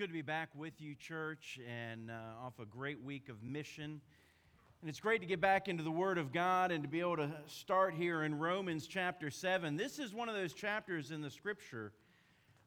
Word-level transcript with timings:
good 0.00 0.06
to 0.06 0.14
be 0.14 0.22
back 0.22 0.48
with 0.54 0.80
you, 0.80 0.94
church, 0.94 1.60
and 1.68 2.10
uh, 2.10 2.46
off 2.46 2.58
a 2.58 2.64
great 2.64 3.04
week 3.04 3.28
of 3.28 3.42
mission. 3.42 4.00
And 4.80 4.88
it's 4.88 4.98
great 4.98 5.20
to 5.20 5.26
get 5.26 5.42
back 5.42 5.68
into 5.68 5.82
the 5.82 5.90
Word 5.90 6.16
of 6.16 6.32
God 6.32 6.72
and 6.72 6.82
to 6.82 6.88
be 6.88 7.00
able 7.00 7.18
to 7.18 7.30
start 7.46 7.92
here 7.92 8.22
in 8.22 8.38
Romans 8.38 8.86
chapter 8.86 9.28
7. 9.28 9.76
This 9.76 9.98
is 9.98 10.14
one 10.14 10.30
of 10.30 10.34
those 10.34 10.54
chapters 10.54 11.10
in 11.10 11.20
the 11.20 11.28
Scripture 11.28 11.92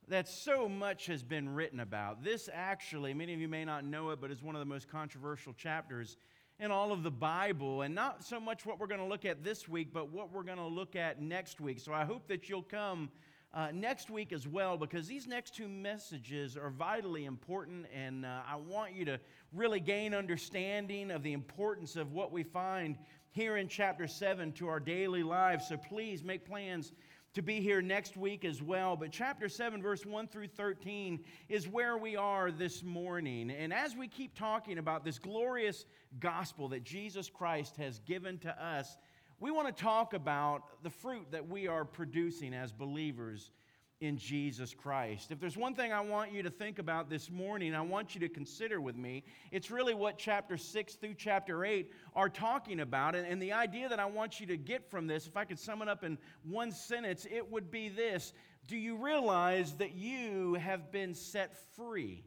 that 0.09 0.27
so 0.27 0.69
much 0.69 1.07
has 1.07 1.23
been 1.23 1.49
written 1.49 1.79
about. 1.79 2.23
This 2.23 2.51
actually, 2.53 3.15
many 3.15 3.33
of 3.33 3.39
you 3.39 3.47
may 3.47 3.65
not 3.65 3.83
know 3.83 4.11
it, 4.11 4.21
but 4.21 4.29
is 4.29 4.43
one 4.43 4.53
of 4.53 4.59
the 4.59 4.65
most 4.65 4.87
controversial 4.87 5.53
chapters 5.53 6.17
in 6.59 6.69
all 6.69 6.91
of 6.91 7.01
the 7.01 7.09
Bible. 7.09 7.81
And 7.81 7.95
not 7.95 8.23
so 8.23 8.39
much 8.39 8.63
what 8.63 8.79
we're 8.79 8.85
going 8.85 9.01
to 9.01 9.07
look 9.07 9.25
at 9.25 9.43
this 9.43 9.67
week, 9.67 9.87
but 9.91 10.11
what 10.11 10.31
we're 10.31 10.43
going 10.43 10.59
to 10.59 10.67
look 10.67 10.95
at 10.95 11.19
next 11.19 11.59
week. 11.59 11.79
So 11.79 11.93
I 11.93 12.05
hope 12.05 12.27
that 12.27 12.47
you'll 12.47 12.61
come 12.61 13.09
uh, 13.53 13.67
next 13.73 14.09
week 14.09 14.33
as 14.33 14.47
well 14.47 14.77
because 14.77 15.07
these 15.07 15.27
next 15.27 15.55
two 15.55 15.67
messages 15.67 16.57
are 16.57 16.71
vitally 16.71 17.25
important, 17.25 17.85
and 17.93 18.25
uh, 18.25 18.39
I 18.49 18.55
want 18.55 18.93
you 18.93 19.05
to 19.05 19.19
really 19.53 19.79
gain 19.79 20.13
understanding 20.13 21.11
of 21.11 21.21
the 21.23 21.33
importance 21.33 21.95
of 21.95 22.13
what 22.13 22.31
we 22.31 22.43
find 22.43 22.97
here 23.31 23.57
in 23.57 23.67
chapter 23.67 24.07
7 24.07 24.51
to 24.53 24.67
our 24.67 24.79
daily 24.79 25.23
lives. 25.23 25.67
So 25.67 25.77
please 25.77 26.23
make 26.23 26.45
plans 26.47 26.93
to 27.33 27.41
be 27.41 27.61
here 27.61 27.81
next 27.81 28.15
week 28.15 28.45
as 28.45 28.61
well. 28.61 28.95
But 28.95 29.11
chapter 29.11 29.49
7, 29.49 29.81
verse 29.81 30.05
1 30.05 30.27
through 30.27 30.47
13 30.47 31.19
is 31.49 31.67
where 31.67 31.97
we 31.97 32.15
are 32.15 32.51
this 32.51 32.83
morning. 32.83 33.49
And 33.49 33.73
as 33.73 33.95
we 33.95 34.07
keep 34.07 34.37
talking 34.37 34.77
about 34.77 35.03
this 35.03 35.17
glorious 35.17 35.85
gospel 36.19 36.67
that 36.69 36.83
Jesus 36.83 37.29
Christ 37.29 37.75
has 37.77 37.99
given 37.99 38.37
to 38.39 38.63
us, 38.63 38.97
we 39.43 39.51
want 39.51 39.67
to 39.67 39.83
talk 39.83 40.13
about 40.13 40.81
the 40.83 40.89
fruit 40.89 41.27
that 41.31 41.49
we 41.49 41.67
are 41.67 41.83
producing 41.83 42.53
as 42.53 42.71
believers 42.71 43.51
in 43.99 44.17
Jesus 44.17 44.73
Christ. 44.73 45.31
If 45.31 45.41
there's 45.41 45.57
one 45.57 45.75
thing 45.75 45.91
I 45.91 45.99
want 45.99 46.31
you 46.31 46.43
to 46.43 46.49
think 46.49 46.79
about 46.79 47.09
this 47.09 47.29
morning, 47.29 47.75
I 47.75 47.81
want 47.81 48.15
you 48.15 48.21
to 48.21 48.29
consider 48.29 48.79
with 48.79 48.95
me, 48.95 49.25
it's 49.51 49.69
really 49.69 49.93
what 49.93 50.17
chapter 50.17 50.55
6 50.55 50.95
through 50.95 51.15
chapter 51.15 51.65
8 51.65 51.91
are 52.15 52.29
talking 52.29 52.79
about. 52.79 53.15
And, 53.15 53.27
and 53.27 53.41
the 53.41 53.51
idea 53.51 53.89
that 53.89 53.99
I 53.99 54.05
want 54.05 54.39
you 54.39 54.45
to 54.47 54.55
get 54.55 54.89
from 54.89 55.07
this, 55.07 55.27
if 55.27 55.35
I 55.35 55.43
could 55.43 55.59
sum 55.59 55.81
it 55.81 55.89
up 55.89 56.05
in 56.05 56.17
one 56.49 56.71
sentence, 56.71 57.27
it 57.29 57.51
would 57.51 57.69
be 57.69 57.89
this 57.89 58.31
Do 58.67 58.77
you 58.77 58.95
realize 58.95 59.73
that 59.73 59.93
you 59.93 60.53
have 60.53 60.89
been 60.89 61.13
set 61.13 61.53
free? 61.75 62.23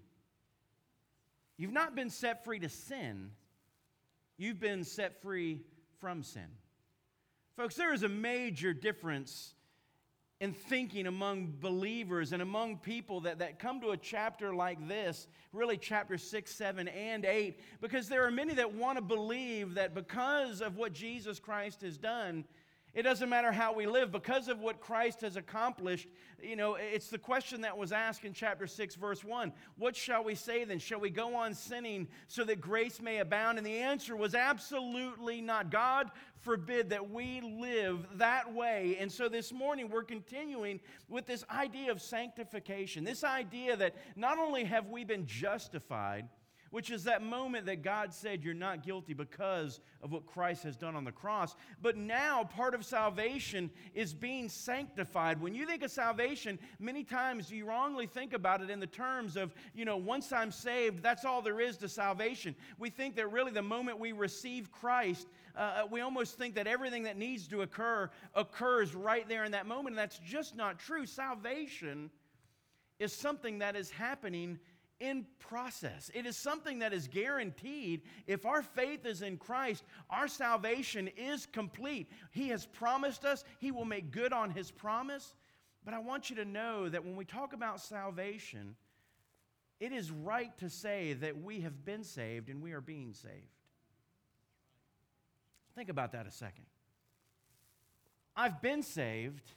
You've 1.56 1.72
not 1.72 1.94
been 1.94 2.10
set 2.10 2.44
free 2.44 2.58
to 2.58 2.68
sin, 2.68 3.30
you've 4.36 4.60
been 4.60 4.84
set 4.84 5.22
free 5.22 5.62
from 5.98 6.22
sin. 6.22 6.48
Folks, 7.56 7.74
there 7.74 7.94
is 7.94 8.02
a 8.02 8.08
major 8.08 8.74
difference 8.74 9.54
in 10.40 10.52
thinking 10.52 11.06
among 11.06 11.54
believers 11.58 12.32
and 12.34 12.42
among 12.42 12.76
people 12.76 13.20
that, 13.20 13.38
that 13.38 13.58
come 13.58 13.80
to 13.80 13.90
a 13.90 13.96
chapter 13.96 14.54
like 14.54 14.86
this, 14.86 15.26
really 15.54 15.78
chapter 15.78 16.18
6, 16.18 16.54
7, 16.54 16.88
and 16.88 17.24
8, 17.24 17.58
because 17.80 18.10
there 18.10 18.26
are 18.26 18.30
many 18.30 18.52
that 18.52 18.74
want 18.74 18.98
to 18.98 19.02
believe 19.02 19.74
that 19.74 19.94
because 19.94 20.60
of 20.60 20.76
what 20.76 20.92
Jesus 20.92 21.38
Christ 21.40 21.80
has 21.80 21.96
done, 21.96 22.44
it 22.96 23.02
doesn't 23.02 23.28
matter 23.28 23.52
how 23.52 23.74
we 23.74 23.86
live 23.86 24.10
because 24.10 24.48
of 24.48 24.60
what 24.60 24.80
Christ 24.80 25.20
has 25.20 25.36
accomplished. 25.36 26.08
You 26.42 26.56
know, 26.56 26.76
it's 26.76 27.10
the 27.10 27.18
question 27.18 27.60
that 27.60 27.76
was 27.76 27.92
asked 27.92 28.24
in 28.24 28.32
chapter 28.32 28.66
6, 28.66 28.94
verse 28.94 29.22
1. 29.22 29.52
What 29.76 29.94
shall 29.94 30.24
we 30.24 30.34
say 30.34 30.64
then? 30.64 30.78
Shall 30.78 30.98
we 30.98 31.10
go 31.10 31.36
on 31.36 31.52
sinning 31.52 32.08
so 32.26 32.42
that 32.44 32.62
grace 32.62 32.98
may 32.98 33.18
abound? 33.18 33.58
And 33.58 33.66
the 33.66 33.80
answer 33.80 34.16
was 34.16 34.34
absolutely 34.34 35.42
not. 35.42 35.70
God 35.70 36.10
forbid 36.40 36.88
that 36.88 37.10
we 37.10 37.42
live 37.42 38.06
that 38.14 38.54
way. 38.54 38.96
And 38.98 39.12
so 39.12 39.28
this 39.28 39.52
morning 39.52 39.90
we're 39.90 40.02
continuing 40.02 40.80
with 41.06 41.26
this 41.26 41.44
idea 41.50 41.92
of 41.92 42.00
sanctification, 42.00 43.04
this 43.04 43.24
idea 43.24 43.76
that 43.76 43.94
not 44.16 44.38
only 44.38 44.64
have 44.64 44.88
we 44.88 45.04
been 45.04 45.26
justified, 45.26 46.30
which 46.76 46.90
is 46.90 47.04
that 47.04 47.22
moment 47.22 47.64
that 47.64 47.80
God 47.80 48.12
said 48.12 48.44
you're 48.44 48.52
not 48.52 48.84
guilty 48.84 49.14
because 49.14 49.80
of 50.02 50.12
what 50.12 50.26
Christ 50.26 50.62
has 50.64 50.76
done 50.76 50.94
on 50.94 51.04
the 51.04 51.10
cross. 51.10 51.56
But 51.80 51.96
now, 51.96 52.44
part 52.44 52.74
of 52.74 52.84
salvation 52.84 53.70
is 53.94 54.12
being 54.12 54.50
sanctified. 54.50 55.40
When 55.40 55.54
you 55.54 55.64
think 55.64 55.82
of 55.82 55.90
salvation, 55.90 56.58
many 56.78 57.02
times 57.02 57.50
you 57.50 57.64
wrongly 57.64 58.06
think 58.06 58.34
about 58.34 58.60
it 58.60 58.68
in 58.68 58.78
the 58.78 58.86
terms 58.86 59.38
of, 59.38 59.54
you 59.74 59.86
know, 59.86 59.96
once 59.96 60.32
I'm 60.32 60.52
saved, 60.52 61.02
that's 61.02 61.24
all 61.24 61.40
there 61.40 61.62
is 61.62 61.78
to 61.78 61.88
salvation. 61.88 62.54
We 62.78 62.90
think 62.90 63.16
that 63.16 63.32
really 63.32 63.52
the 63.52 63.62
moment 63.62 63.98
we 63.98 64.12
receive 64.12 64.70
Christ, 64.70 65.28
uh, 65.56 65.60
uh 65.60 65.86
we 65.90 66.02
almost 66.02 66.36
think 66.36 66.56
that 66.56 66.66
everything 66.66 67.04
that 67.04 67.16
needs 67.16 67.48
to 67.48 67.62
occur 67.62 68.10
occurs 68.34 68.94
right 68.94 69.26
there 69.26 69.44
in 69.44 69.52
that 69.52 69.64
moment. 69.64 69.94
And 69.94 69.98
that's 69.98 70.18
just 70.18 70.54
not 70.54 70.78
true. 70.78 71.06
Salvation 71.06 72.10
is 72.98 73.14
something 73.14 73.60
that 73.60 73.76
is 73.76 73.90
happening 73.90 74.58
in 75.00 75.26
process. 75.38 76.10
It 76.14 76.26
is 76.26 76.36
something 76.36 76.78
that 76.80 76.92
is 76.92 77.08
guaranteed. 77.08 78.02
If 78.26 78.46
our 78.46 78.62
faith 78.62 79.04
is 79.06 79.22
in 79.22 79.36
Christ, 79.36 79.84
our 80.10 80.28
salvation 80.28 81.08
is 81.16 81.46
complete. 81.46 82.10
He 82.30 82.48
has 82.48 82.66
promised 82.66 83.24
us, 83.24 83.44
He 83.58 83.70
will 83.70 83.84
make 83.84 84.10
good 84.10 84.32
on 84.32 84.50
His 84.50 84.70
promise. 84.70 85.34
But 85.84 85.94
I 85.94 85.98
want 85.98 86.30
you 86.30 86.36
to 86.36 86.44
know 86.44 86.88
that 86.88 87.04
when 87.04 87.16
we 87.16 87.24
talk 87.24 87.52
about 87.52 87.80
salvation, 87.80 88.74
it 89.78 89.92
is 89.92 90.10
right 90.10 90.56
to 90.58 90.68
say 90.68 91.12
that 91.14 91.42
we 91.42 91.60
have 91.60 91.84
been 91.84 92.02
saved 92.02 92.48
and 92.48 92.62
we 92.62 92.72
are 92.72 92.80
being 92.80 93.12
saved. 93.12 93.34
Think 95.76 95.90
about 95.90 96.12
that 96.12 96.26
a 96.26 96.30
second. 96.30 96.64
I've 98.34 98.60
been 98.62 98.82
saved, 98.82 99.52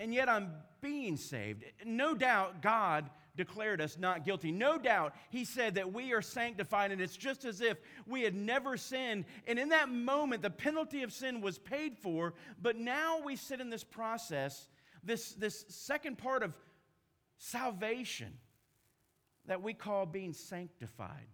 and 0.00 0.12
yet 0.12 0.28
I'm 0.28 0.52
being 0.80 1.16
saved. 1.16 1.64
No 1.84 2.14
doubt 2.14 2.62
God 2.62 3.08
declared 3.38 3.80
us 3.80 3.96
not 3.96 4.24
guilty. 4.26 4.52
No 4.52 4.76
doubt 4.76 5.14
he 5.30 5.46
said 5.46 5.76
that 5.76 5.90
we 5.90 6.12
are 6.12 6.20
sanctified, 6.20 6.92
and 6.92 7.00
it's 7.00 7.16
just 7.16 7.46
as 7.46 7.62
if 7.62 7.78
we 8.06 8.20
had 8.20 8.34
never 8.34 8.76
sinned. 8.76 9.24
And 9.46 9.58
in 9.58 9.70
that 9.70 9.88
moment, 9.88 10.42
the 10.42 10.50
penalty 10.50 11.02
of 11.02 11.12
sin 11.12 11.40
was 11.40 11.58
paid 11.58 11.96
for, 11.96 12.34
but 12.60 12.76
now 12.76 13.20
we 13.24 13.36
sit 13.36 13.62
in 13.62 13.70
this 13.70 13.84
process, 13.84 14.68
this, 15.02 15.32
this 15.32 15.64
second 15.68 16.18
part 16.18 16.42
of 16.42 16.52
salvation 17.38 18.34
that 19.46 19.62
we 19.62 19.72
call 19.72 20.04
being 20.04 20.34
sanctified. 20.34 21.28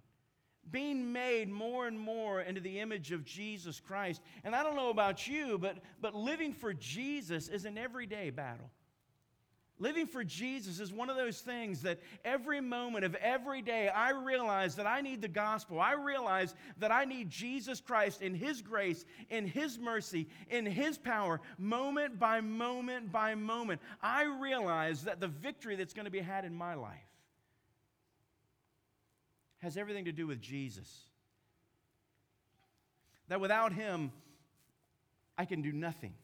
Being 0.70 1.12
made 1.12 1.50
more 1.50 1.86
and 1.86 1.98
more 1.98 2.40
into 2.40 2.60
the 2.60 2.80
image 2.80 3.12
of 3.12 3.24
Jesus 3.24 3.80
Christ. 3.80 4.22
And 4.44 4.54
I 4.54 4.62
don't 4.62 4.76
know 4.76 4.88
about 4.90 5.26
you, 5.26 5.58
but, 5.58 5.78
but 6.00 6.14
living 6.14 6.52
for 6.52 6.72
Jesus 6.72 7.48
is 7.48 7.64
an 7.64 7.76
everyday 7.76 8.30
battle. 8.30 8.70
Living 9.80 10.06
for 10.06 10.22
Jesus 10.22 10.78
is 10.78 10.92
one 10.92 11.10
of 11.10 11.16
those 11.16 11.40
things 11.40 11.82
that 11.82 11.98
every 12.24 12.60
moment 12.60 13.04
of 13.04 13.16
every 13.16 13.60
day 13.60 13.88
I 13.88 14.10
realize 14.10 14.76
that 14.76 14.86
I 14.86 15.00
need 15.00 15.20
the 15.20 15.28
gospel. 15.28 15.80
I 15.80 15.94
realize 15.94 16.54
that 16.78 16.92
I 16.92 17.04
need 17.04 17.28
Jesus 17.28 17.80
Christ 17.80 18.22
in 18.22 18.34
His 18.34 18.62
grace, 18.62 19.04
in 19.30 19.46
His 19.46 19.76
mercy, 19.76 20.28
in 20.48 20.64
His 20.64 20.96
power, 20.96 21.40
moment 21.58 22.20
by 22.20 22.40
moment 22.40 23.10
by 23.10 23.34
moment. 23.34 23.80
I 24.00 24.24
realize 24.40 25.02
that 25.04 25.18
the 25.18 25.28
victory 25.28 25.74
that's 25.74 25.92
going 25.92 26.04
to 26.04 26.10
be 26.10 26.20
had 26.20 26.44
in 26.44 26.54
my 26.54 26.74
life 26.74 26.94
has 29.58 29.76
everything 29.76 30.04
to 30.04 30.12
do 30.12 30.28
with 30.28 30.40
Jesus. 30.40 30.88
That 33.26 33.40
without 33.40 33.72
Him, 33.72 34.12
I 35.36 35.46
can 35.46 35.62
do 35.62 35.72
nothing. 35.72 36.14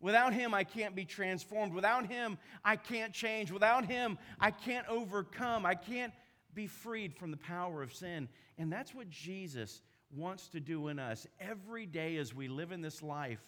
Without 0.00 0.32
Him, 0.32 0.54
I 0.54 0.64
can't 0.64 0.94
be 0.94 1.04
transformed. 1.04 1.74
Without 1.74 2.06
Him, 2.06 2.38
I 2.64 2.76
can't 2.76 3.12
change. 3.12 3.50
Without 3.50 3.84
Him, 3.84 4.18
I 4.38 4.50
can't 4.50 4.88
overcome. 4.88 5.66
I 5.66 5.74
can't 5.74 6.12
be 6.54 6.66
freed 6.66 7.14
from 7.14 7.30
the 7.30 7.36
power 7.36 7.82
of 7.82 7.92
sin. 7.92 8.28
And 8.58 8.72
that's 8.72 8.94
what 8.94 9.10
Jesus 9.10 9.82
wants 10.14 10.48
to 10.48 10.60
do 10.60 10.88
in 10.88 10.98
us 10.98 11.26
every 11.38 11.86
day 11.86 12.16
as 12.16 12.34
we 12.34 12.48
live 12.48 12.72
in 12.72 12.80
this 12.80 13.02
life. 13.02 13.40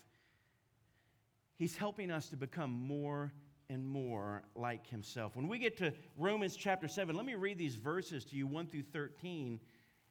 He's 1.57 1.77
helping 1.77 2.11
us 2.11 2.29
to 2.31 2.37
become 2.37 2.71
more 2.71 3.33
and 3.69 3.87
more 3.87 4.43
like 4.55 4.87
Himself. 4.89 5.37
When 5.37 5.49
we 5.49 5.59
get 5.59 5.79
to 5.79 5.93
Romans 6.19 6.57
chapter 6.57 6.89
7, 6.89 7.17
let 7.17 7.25
me 7.25 7.35
read 7.35 7.57
these 7.57 7.77
verses 7.77 8.25
to 8.27 8.37
you 8.37 8.47
1 8.47 8.67
through 8.67 8.83
13. 8.83 9.59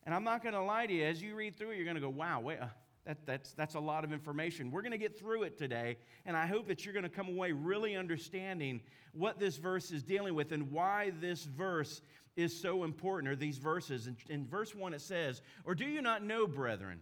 And 0.03 0.15
I'm 0.15 0.23
not 0.23 0.41
going 0.41 0.55
to 0.55 0.61
lie 0.61 0.87
to 0.87 0.93
you, 0.93 1.05
as 1.05 1.21
you 1.21 1.35
read 1.35 1.55
through 1.55 1.71
it, 1.71 1.75
you're 1.75 1.85
going 1.85 1.95
to 1.95 2.01
go, 2.01 2.09
wow, 2.09 2.39
wait. 2.39 2.59
Uh, 2.59 2.67
that, 3.05 3.25
that's, 3.25 3.53
that's 3.53 3.75
a 3.75 3.79
lot 3.79 4.03
of 4.03 4.13
information. 4.13 4.71
We're 4.71 4.81
going 4.81 4.91
to 4.91 4.97
get 4.97 5.17
through 5.17 5.43
it 5.43 5.57
today, 5.57 5.97
and 6.25 6.37
I 6.37 6.45
hope 6.45 6.67
that 6.67 6.85
you're 6.85 6.93
going 6.93 7.03
to 7.03 7.09
come 7.09 7.29
away 7.29 7.51
really 7.51 7.95
understanding 7.95 8.81
what 9.13 9.39
this 9.39 9.57
verse 9.57 9.91
is 9.91 10.03
dealing 10.03 10.35
with 10.35 10.51
and 10.51 10.71
why 10.71 11.11
this 11.19 11.43
verse 11.43 12.01
is 12.35 12.59
so 12.59 12.83
important, 12.83 13.31
or 13.31 13.35
these 13.35 13.57
verses. 13.57 14.07
In, 14.07 14.15
in 14.29 14.47
verse 14.47 14.73
1, 14.73 14.93
it 14.93 15.01
says, 15.01 15.41
Or 15.65 15.75
do 15.75 15.85
you 15.85 16.01
not 16.01 16.23
know, 16.23 16.47
brethren? 16.47 16.99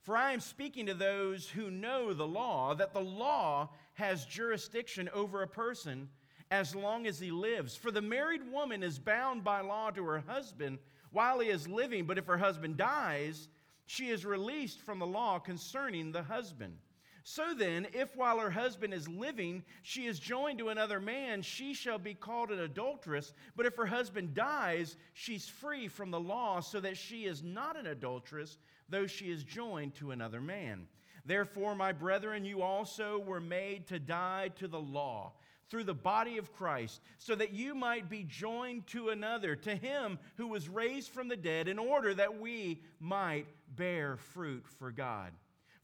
For 0.00 0.16
I 0.16 0.32
am 0.32 0.40
speaking 0.40 0.86
to 0.86 0.94
those 0.94 1.48
who 1.48 1.70
know 1.70 2.12
the 2.12 2.26
law, 2.26 2.74
that 2.74 2.92
the 2.92 3.00
law 3.00 3.70
has 3.94 4.24
jurisdiction 4.24 5.08
over 5.14 5.42
a 5.42 5.48
person 5.48 6.08
as 6.50 6.74
long 6.74 7.06
as 7.06 7.20
he 7.20 7.30
lives. 7.30 7.76
For 7.76 7.90
the 7.90 8.02
married 8.02 8.50
woman 8.50 8.82
is 8.82 8.98
bound 8.98 9.44
by 9.44 9.60
law 9.60 9.90
to 9.90 10.04
her 10.04 10.24
husband 10.26 10.78
while 11.12 11.38
he 11.38 11.48
is 11.48 11.68
living, 11.68 12.04
but 12.04 12.18
if 12.18 12.26
her 12.26 12.38
husband 12.38 12.76
dies, 12.76 13.48
she 13.86 14.08
is 14.08 14.24
released 14.24 14.80
from 14.80 14.98
the 14.98 15.06
law 15.06 15.38
concerning 15.38 16.12
the 16.12 16.22
husband. 16.22 16.76
So 17.24 17.54
then, 17.54 17.86
if 17.92 18.16
while 18.16 18.38
her 18.38 18.50
husband 18.50 18.92
is 18.92 19.08
living, 19.08 19.62
she 19.82 20.06
is 20.06 20.18
joined 20.18 20.58
to 20.58 20.70
another 20.70 20.98
man, 20.98 21.42
she 21.42 21.72
shall 21.72 21.98
be 21.98 22.14
called 22.14 22.50
an 22.50 22.58
adulteress. 22.58 23.32
But 23.54 23.66
if 23.66 23.76
her 23.76 23.86
husband 23.86 24.34
dies, 24.34 24.96
she's 25.14 25.48
free 25.48 25.86
from 25.86 26.10
the 26.10 26.18
law, 26.18 26.60
so 26.60 26.80
that 26.80 26.96
she 26.96 27.24
is 27.24 27.42
not 27.42 27.76
an 27.76 27.86
adulteress, 27.86 28.58
though 28.88 29.06
she 29.06 29.30
is 29.30 29.44
joined 29.44 29.94
to 29.96 30.10
another 30.10 30.40
man. 30.40 30.88
Therefore, 31.24 31.76
my 31.76 31.92
brethren, 31.92 32.44
you 32.44 32.62
also 32.62 33.20
were 33.20 33.40
made 33.40 33.86
to 33.86 34.00
die 34.00 34.50
to 34.56 34.66
the 34.66 34.80
law 34.80 35.34
through 35.72 35.84
the 35.84 35.94
body 35.94 36.36
of 36.36 36.52
Christ, 36.52 37.00
so 37.16 37.34
that 37.34 37.54
you 37.54 37.74
might 37.74 38.10
be 38.10 38.24
joined 38.24 38.86
to 38.88 39.08
another, 39.08 39.56
to 39.56 39.74
him 39.74 40.18
who 40.36 40.48
was 40.48 40.68
raised 40.68 41.08
from 41.08 41.28
the 41.28 41.36
dead, 41.36 41.66
in 41.66 41.78
order 41.78 42.12
that 42.12 42.38
we 42.38 42.82
might 43.00 43.46
bear 43.74 44.18
fruit 44.18 44.66
for 44.78 44.92
God. 44.92 45.32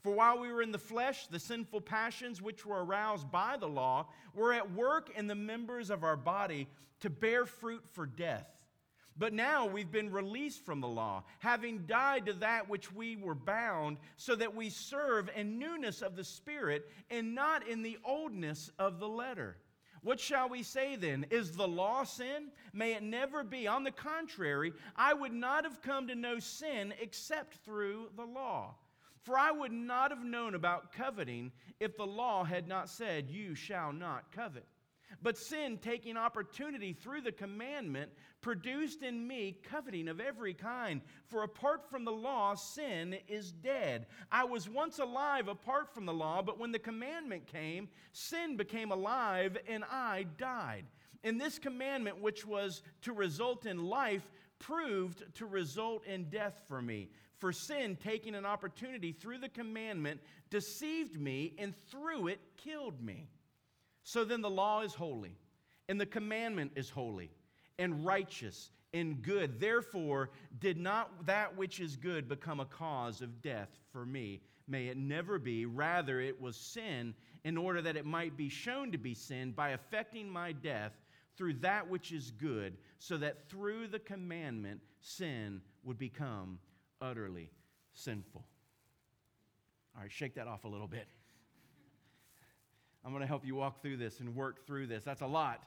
For 0.03 0.13
while 0.13 0.41
we 0.41 0.53
were 0.53 0.61
in 0.61 0.73
the 0.73 0.79
flesh, 0.79 1.27
the 1.29 1.39
sinful 1.39 1.81
passions 1.81 2.43
which 2.43 2.67
were 2.67 2.85
aroused 2.85 3.31
by 3.31 3.57
the 3.57 3.67
law 3.67 4.09
were 4.35 4.53
at 4.53 4.73
work 4.73 5.09
in 5.17 5.27
the 5.27 5.35
members 5.35 5.89
of 5.89 6.05
our 6.05 6.19
body 6.19 6.69
to 7.01 7.09
bear 7.09 7.47
fruit 7.47 7.83
for 7.95 8.05
death. 8.05 8.47
But 9.17 9.33
now 9.33 9.65
we've 9.65 9.91
been 9.91 10.13
released 10.13 10.67
from 10.67 10.83
the 10.83 10.87
law, 10.87 11.25
having 11.39 11.87
died 11.87 12.27
to 12.27 12.35
that 12.35 12.69
which 12.69 12.93
we 12.93 13.17
were 13.17 13.35
bound, 13.35 13.97
so 14.19 14.37
that 14.37 14.55
we 14.55 14.69
serve 14.69 15.31
in 15.35 15.59
newness 15.59 16.03
of 16.03 16.15
the 16.15 16.25
Spirit 16.25 16.91
and 17.11 17.35
not 17.35 17.67
in 17.67 17.81
the 17.81 17.97
oldness 18.05 18.71
of 18.79 19.01
the 19.01 19.09
letter. 19.09 19.57
What 20.03 20.21
shall 20.21 20.49
we 20.49 20.63
say 20.63 20.97
then? 20.97 21.27
Is 21.31 21.53
the 21.53 21.69
law 21.69 22.05
sin? 22.05 22.51
May 22.73 22.95
it 22.95 23.03
never 23.03 23.43
be. 23.43 23.67
On 23.67 23.85
the 23.85 23.91
contrary, 23.91 24.73
I 24.97 25.15
would 25.15 25.33
not 25.33 25.65
have 25.65 25.83
come 25.83 26.09
to 26.09 26.15
know 26.15 26.39
sin 26.39 26.95
except 27.01 27.57
through 27.65 28.11
the 28.17 28.25
law. 28.25 28.75
For 29.23 29.39
I 29.39 29.51
would 29.51 29.73
not 29.73 30.11
have 30.11 30.25
known 30.25 30.55
about 30.55 30.93
coveting 30.93 31.53
if 31.81 31.97
the 31.97 32.07
law 32.07 32.45
had 32.45 32.67
not 32.67 32.89
said, 32.89 33.29
You 33.29 33.55
shall 33.55 33.93
not 33.93 34.33
covet. 34.33 34.67
But 35.23 35.39
sin, 35.39 35.79
taking 35.79 36.17
opportunity 36.17 36.93
through 36.93 37.23
the 37.23 37.33
commandment, 37.33 38.11
produced 38.41 39.03
in 39.03 39.27
me 39.27 39.59
coveting 39.63 40.09
of 40.09 40.21
every 40.21 40.55
kind. 40.55 41.01
For 41.27 41.43
apart 41.43 41.91
from 41.91 42.05
the 42.05 42.13
law, 42.13 42.55
sin 42.55 43.17
is 43.27 43.51
dead. 43.51 44.07
I 44.31 44.45
was 44.45 44.69
once 44.69 44.99
alive 44.99 45.49
apart 45.49 45.93
from 45.93 46.07
the 46.07 46.13
law, 46.13 46.43
but 46.43 46.59
when 46.59 46.73
the 46.73 46.79
commandment 46.79 47.47
came, 47.47 47.89
sin 48.13 48.57
became 48.57 48.93
alive 48.93 49.59
and 49.69 49.85
I 49.91 50.27
died. 50.37 50.85
And 51.25 51.41
this 51.41 51.59
commandment, 51.59 52.21
which 52.21 52.47
was 52.47 52.83
to 53.03 53.13
result 53.13 53.67
in 53.67 53.85
life, 53.85 54.31
proved 54.59 55.23
to 55.35 55.47
result 55.47 56.05
in 56.07 56.31
death 56.31 56.63
for 56.69 56.81
me. 56.81 57.09
For 57.39 57.53
sin, 57.53 57.97
taking 57.97 58.35
an 58.35 58.45
opportunity 58.47 59.13
through 59.13 59.39
the 59.39 59.49
commandment, 59.49 60.21
deceived 60.51 61.21
me 61.21 61.55
and 61.59 61.75
through 61.89 62.29
it 62.29 62.41
killed 62.57 63.01
me. 63.01 63.29
So 64.09 64.25
then 64.25 64.41
the 64.41 64.49
law 64.49 64.81
is 64.81 64.95
holy, 64.95 65.37
and 65.87 66.01
the 66.01 66.07
commandment 66.07 66.73
is 66.77 66.89
holy, 66.89 67.31
and 67.79 68.07
righteous, 68.07 68.71
and 68.95 69.21
good. 69.21 69.61
Therefore, 69.61 70.31
did 70.61 70.79
not 70.79 71.27
that 71.27 71.55
which 71.59 71.79
is 71.79 71.95
good 71.95 72.27
become 72.27 72.59
a 72.59 72.65
cause 72.65 73.21
of 73.21 73.43
death 73.43 73.69
for 73.93 74.07
me? 74.07 74.41
May 74.67 74.87
it 74.87 74.97
never 74.97 75.39
be. 75.39 75.67
Rather, 75.67 76.23
it 76.23 76.41
was 76.41 76.57
sin 76.57 77.15
in 77.45 77.59
order 77.59 77.83
that 77.83 77.99
it 77.99 78.07
might 78.07 78.35
be 78.35 78.49
shown 78.49 78.91
to 78.93 78.99
be 78.99 79.13
sin 79.13 79.53
by 79.53 79.71
affecting 79.73 80.27
my 80.27 80.53
death 80.53 80.93
through 81.37 81.53
that 81.61 81.87
which 81.87 82.11
is 82.11 82.31
good, 82.31 82.79
so 82.99 83.19
that 83.19 83.47
through 83.51 83.89
the 83.89 83.99
commandment 83.99 84.81
sin 85.03 85.61
would 85.85 85.99
become 85.99 86.59
utterly 87.03 87.51
sinful. 87.93 88.43
All 89.95 90.01
right, 90.01 90.11
shake 90.11 90.35
that 90.37 90.47
off 90.47 90.65
a 90.65 90.69
little 90.69 90.89
bit. 90.89 91.09
I'm 93.09 93.15
going 93.15 93.23
to 93.23 93.27
help 93.27 93.47
you 93.47 93.55
walk 93.55 93.81
through 93.81 93.97
this 93.97 94.21
and 94.21 94.37
work 94.37 94.67
through 94.67 94.89
this. 94.89 95.03
That's 95.03 95.23
a 95.23 95.27
lot. 95.27 95.63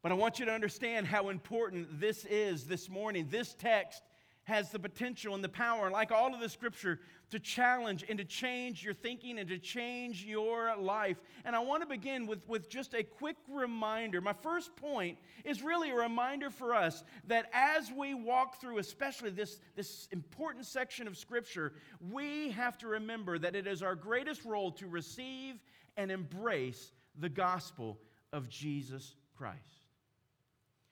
But 0.00 0.12
I 0.12 0.14
want 0.14 0.38
you 0.38 0.46
to 0.46 0.52
understand 0.52 1.08
how 1.08 1.28
important 1.28 1.98
this 1.98 2.24
is 2.26 2.68
this 2.68 2.88
morning. 2.88 3.26
This 3.32 3.52
text 3.52 4.00
has 4.44 4.70
the 4.70 4.78
potential 4.78 5.34
and 5.34 5.42
the 5.42 5.48
power, 5.48 5.90
like 5.90 6.12
all 6.12 6.32
of 6.32 6.38
the 6.38 6.48
scripture, 6.48 7.00
to 7.30 7.40
challenge 7.40 8.04
and 8.08 8.18
to 8.18 8.24
change 8.24 8.84
your 8.84 8.94
thinking 8.94 9.40
and 9.40 9.48
to 9.48 9.58
change 9.58 10.24
your 10.24 10.76
life. 10.76 11.16
And 11.44 11.56
I 11.56 11.58
want 11.58 11.82
to 11.82 11.88
begin 11.88 12.28
with, 12.28 12.46
with 12.46 12.70
just 12.70 12.94
a 12.94 13.02
quick 13.02 13.36
reminder. 13.50 14.20
My 14.20 14.34
first 14.34 14.76
point 14.76 15.18
is 15.44 15.62
really 15.62 15.90
a 15.90 15.96
reminder 15.96 16.48
for 16.48 16.76
us 16.76 17.02
that 17.26 17.50
as 17.52 17.90
we 17.90 18.14
walk 18.14 18.60
through, 18.60 18.78
especially 18.78 19.30
this, 19.30 19.58
this 19.74 20.06
important 20.12 20.64
section 20.64 21.08
of 21.08 21.16
scripture, 21.16 21.72
we 22.12 22.50
have 22.52 22.78
to 22.78 22.86
remember 22.86 23.36
that 23.36 23.56
it 23.56 23.66
is 23.66 23.82
our 23.82 23.96
greatest 23.96 24.44
role 24.44 24.70
to 24.72 24.86
receive 24.86 25.56
and 25.96 26.10
embrace 26.10 26.92
the 27.18 27.28
gospel 27.28 27.98
of 28.32 28.48
Jesus 28.48 29.14
Christ. 29.36 29.58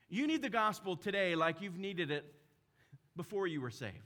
You 0.08 0.26
need 0.26 0.42
the 0.42 0.50
gospel 0.50 0.96
today 0.96 1.34
like 1.34 1.60
you've 1.60 1.78
needed 1.78 2.10
it 2.10 2.24
before 3.16 3.46
you 3.46 3.60
were 3.60 3.70
saved. 3.70 3.96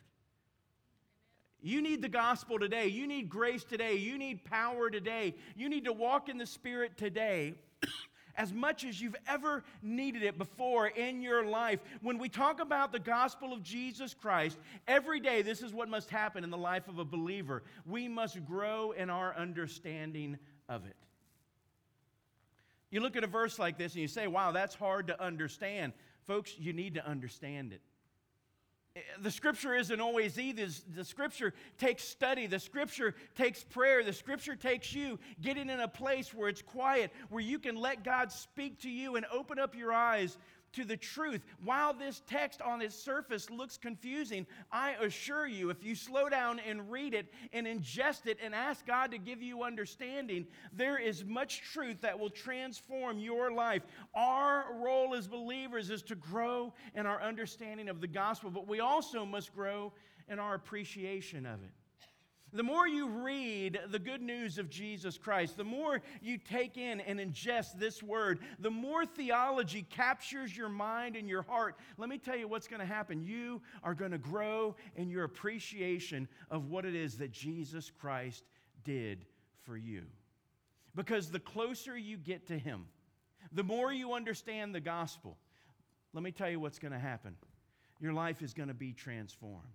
You 1.60 1.82
need 1.82 2.00
the 2.00 2.08
gospel 2.08 2.58
today. 2.58 2.86
You 2.86 3.06
need 3.06 3.28
grace 3.28 3.64
today. 3.64 3.94
You 3.94 4.18
need 4.18 4.44
power 4.44 4.88
today. 4.88 5.34
You 5.56 5.68
need 5.68 5.84
to 5.86 5.92
walk 5.92 6.28
in 6.28 6.38
the 6.38 6.46
Spirit 6.46 6.96
today 6.96 7.54
as 8.36 8.52
much 8.52 8.84
as 8.84 9.00
you've 9.00 9.16
ever 9.26 9.64
needed 9.82 10.22
it 10.22 10.38
before 10.38 10.86
in 10.86 11.22
your 11.22 11.44
life. 11.44 11.80
When 12.02 12.18
we 12.18 12.28
talk 12.28 12.60
about 12.60 12.92
the 12.92 13.00
gospel 13.00 13.52
of 13.52 13.62
Jesus 13.62 14.14
Christ, 14.14 14.58
every 14.86 15.18
day 15.18 15.42
this 15.42 15.60
is 15.60 15.72
what 15.72 15.88
must 15.88 16.10
happen 16.10 16.44
in 16.44 16.50
the 16.50 16.56
life 16.56 16.86
of 16.88 16.98
a 16.98 17.04
believer. 17.04 17.62
We 17.84 18.06
must 18.06 18.44
grow 18.44 18.92
in 18.92 19.10
our 19.10 19.34
understanding 19.34 20.38
of 20.68 20.86
it. 20.86 20.96
You 22.90 23.00
look 23.00 23.16
at 23.16 23.24
a 23.24 23.28
verse 23.28 23.58
like 23.58 23.78
this 23.78 23.92
and 23.92 24.02
you 24.02 24.08
say, 24.08 24.26
wow, 24.26 24.52
that's 24.52 24.74
hard 24.74 25.08
to 25.08 25.22
understand. 25.22 25.92
Folks, 26.26 26.54
you 26.58 26.72
need 26.72 26.94
to 26.94 27.06
understand 27.06 27.72
it 27.72 27.80
eh, 28.94 29.00
the 29.20 29.30
scripture 29.30 29.74
isn't 29.74 30.00
always 30.00 30.38
either. 30.38 30.66
The 30.94 31.04
scripture 31.04 31.52
takes 31.78 32.04
study, 32.04 32.46
the 32.46 32.58
scripture 32.58 33.14
takes 33.34 33.64
prayer, 33.64 34.02
the 34.02 34.12
scripture 34.12 34.56
takes 34.56 34.94
you 34.94 35.18
getting 35.40 35.68
in 35.68 35.80
a 35.80 35.88
place 35.88 36.32
where 36.32 36.48
it's 36.48 36.62
quiet, 36.62 37.10
where 37.28 37.42
you 37.42 37.58
can 37.58 37.76
let 37.76 38.04
God 38.04 38.32
speak 38.32 38.80
to 38.82 38.90
you 38.90 39.16
and 39.16 39.26
open 39.32 39.58
up 39.58 39.74
your 39.74 39.92
eyes 39.92 40.38
to 40.76 40.84
the 40.84 40.96
truth. 40.96 41.42
While 41.62 41.92
this 41.92 42.22
text 42.26 42.62
on 42.62 42.80
its 42.80 42.94
surface 42.94 43.50
looks 43.50 43.76
confusing, 43.76 44.46
I 44.70 44.92
assure 44.92 45.46
you, 45.46 45.70
if 45.70 45.82
you 45.82 45.94
slow 45.94 46.28
down 46.28 46.60
and 46.60 46.90
read 46.90 47.14
it 47.14 47.32
and 47.52 47.66
ingest 47.66 48.26
it 48.26 48.38
and 48.42 48.54
ask 48.54 48.86
God 48.86 49.10
to 49.10 49.18
give 49.18 49.42
you 49.42 49.62
understanding, 49.62 50.46
there 50.72 50.98
is 50.98 51.24
much 51.24 51.62
truth 51.72 52.00
that 52.02 52.18
will 52.18 52.30
transform 52.30 53.18
your 53.18 53.50
life. 53.50 53.82
Our 54.14 54.66
role 54.82 55.14
as 55.14 55.26
believers 55.26 55.90
is 55.90 56.02
to 56.04 56.14
grow 56.14 56.72
in 56.94 57.06
our 57.06 57.20
understanding 57.22 57.88
of 57.88 58.00
the 58.00 58.06
gospel, 58.06 58.50
but 58.50 58.68
we 58.68 58.80
also 58.80 59.24
must 59.24 59.54
grow 59.54 59.92
in 60.28 60.38
our 60.38 60.54
appreciation 60.54 61.46
of 61.46 61.62
it. 61.62 61.70
The 62.56 62.62
more 62.62 62.88
you 62.88 63.06
read 63.08 63.78
the 63.90 63.98
good 63.98 64.22
news 64.22 64.56
of 64.56 64.70
Jesus 64.70 65.18
Christ, 65.18 65.58
the 65.58 65.64
more 65.64 66.00
you 66.22 66.38
take 66.38 66.78
in 66.78 67.02
and 67.02 67.20
ingest 67.20 67.78
this 67.78 68.02
word, 68.02 68.38
the 68.60 68.70
more 68.70 69.04
theology 69.04 69.82
captures 69.90 70.56
your 70.56 70.70
mind 70.70 71.16
and 71.16 71.28
your 71.28 71.42
heart. 71.42 71.76
Let 71.98 72.08
me 72.08 72.16
tell 72.16 72.36
you 72.36 72.48
what's 72.48 72.66
going 72.66 72.80
to 72.80 72.86
happen. 72.86 73.22
You 73.22 73.60
are 73.82 73.92
going 73.92 74.12
to 74.12 74.18
grow 74.18 74.74
in 74.94 75.10
your 75.10 75.24
appreciation 75.24 76.28
of 76.50 76.70
what 76.70 76.86
it 76.86 76.94
is 76.94 77.18
that 77.18 77.30
Jesus 77.30 77.90
Christ 77.90 78.42
did 78.84 79.26
for 79.64 79.76
you. 79.76 80.04
Because 80.94 81.30
the 81.30 81.40
closer 81.40 81.94
you 81.94 82.16
get 82.16 82.46
to 82.46 82.58
Him, 82.58 82.86
the 83.52 83.64
more 83.64 83.92
you 83.92 84.14
understand 84.14 84.74
the 84.74 84.80
gospel, 84.80 85.36
let 86.14 86.22
me 86.22 86.32
tell 86.32 86.48
you 86.48 86.58
what's 86.58 86.78
going 86.78 86.92
to 86.92 86.98
happen. 86.98 87.34
Your 88.00 88.14
life 88.14 88.40
is 88.40 88.54
going 88.54 88.68
to 88.68 88.74
be 88.74 88.94
transformed. 88.94 89.68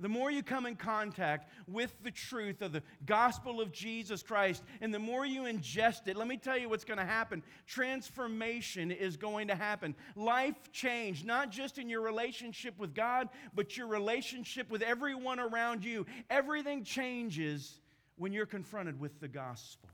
The 0.00 0.08
more 0.08 0.30
you 0.30 0.42
come 0.42 0.66
in 0.66 0.76
contact 0.76 1.50
with 1.66 1.94
the 2.02 2.10
truth 2.10 2.62
of 2.62 2.72
the 2.72 2.82
gospel 3.04 3.60
of 3.60 3.72
Jesus 3.72 4.22
Christ, 4.22 4.62
and 4.80 4.92
the 4.92 4.98
more 4.98 5.24
you 5.24 5.42
ingest 5.42 6.08
it, 6.08 6.16
let 6.16 6.28
me 6.28 6.36
tell 6.36 6.58
you 6.58 6.68
what's 6.68 6.84
going 6.84 6.98
to 6.98 7.04
happen. 7.04 7.42
Transformation 7.66 8.90
is 8.90 9.16
going 9.16 9.48
to 9.48 9.54
happen. 9.54 9.94
Life 10.14 10.72
change, 10.72 11.24
not 11.24 11.50
just 11.50 11.78
in 11.78 11.88
your 11.88 12.02
relationship 12.02 12.78
with 12.78 12.94
God, 12.94 13.28
but 13.54 13.76
your 13.76 13.86
relationship 13.86 14.70
with 14.70 14.82
everyone 14.82 15.40
around 15.40 15.84
you. 15.84 16.06
Everything 16.30 16.84
changes 16.84 17.80
when 18.16 18.32
you're 18.32 18.46
confronted 18.46 18.98
with 18.98 19.20
the 19.20 19.28
gospel. 19.28 19.88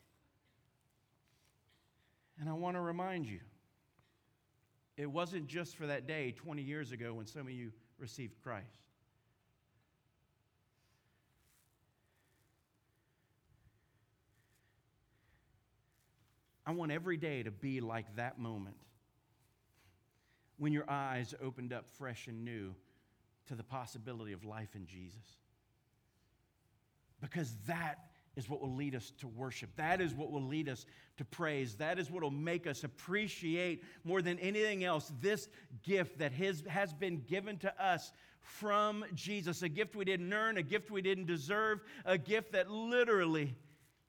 And 2.40 2.48
I 2.48 2.52
want 2.54 2.76
to 2.76 2.80
remind 2.80 3.26
you, 3.26 3.40
it 4.96 5.06
wasn't 5.06 5.46
just 5.46 5.76
for 5.76 5.86
that 5.86 6.06
day 6.06 6.32
20 6.32 6.62
years 6.62 6.92
ago 6.92 7.14
when 7.14 7.26
some 7.26 7.42
of 7.42 7.50
you 7.50 7.72
received 7.98 8.34
Christ. 8.42 8.66
I 16.64 16.72
want 16.72 16.92
every 16.92 17.16
day 17.16 17.42
to 17.42 17.50
be 17.50 17.80
like 17.80 18.16
that 18.16 18.38
moment 18.38 18.76
when 20.58 20.72
your 20.72 20.88
eyes 20.88 21.34
opened 21.42 21.72
up 21.72 21.88
fresh 21.98 22.28
and 22.28 22.44
new 22.44 22.74
to 23.48 23.54
the 23.54 23.64
possibility 23.64 24.32
of 24.32 24.44
life 24.44 24.74
in 24.74 24.86
Jesus. 24.86 25.36
Because 27.20 27.54
that 27.66 27.98
is 28.36 28.48
what 28.48 28.60
will 28.60 28.74
lead 28.74 28.94
us 28.94 29.12
to 29.18 29.28
worship. 29.28 29.70
That 29.76 30.00
is 30.00 30.14
what 30.14 30.30
will 30.30 30.46
lead 30.46 30.68
us 30.68 30.86
to 31.18 31.24
praise. 31.24 31.74
That 31.76 31.98
is 31.98 32.10
what 32.10 32.22
will 32.22 32.30
make 32.30 32.66
us 32.66 32.84
appreciate 32.84 33.84
more 34.04 34.22
than 34.22 34.38
anything 34.38 34.84
else 34.84 35.12
this 35.20 35.48
gift 35.82 36.18
that 36.18 36.32
has, 36.32 36.62
has 36.68 36.92
been 36.92 37.22
given 37.28 37.58
to 37.58 37.84
us 37.84 38.12
from 38.40 39.04
Jesus. 39.14 39.62
A 39.62 39.68
gift 39.68 39.94
we 39.94 40.04
didn't 40.04 40.32
earn, 40.32 40.56
a 40.56 40.62
gift 40.62 40.90
we 40.90 41.02
didn't 41.02 41.26
deserve, 41.26 41.80
a 42.04 42.16
gift 42.16 42.52
that 42.52 42.70
literally 42.70 43.54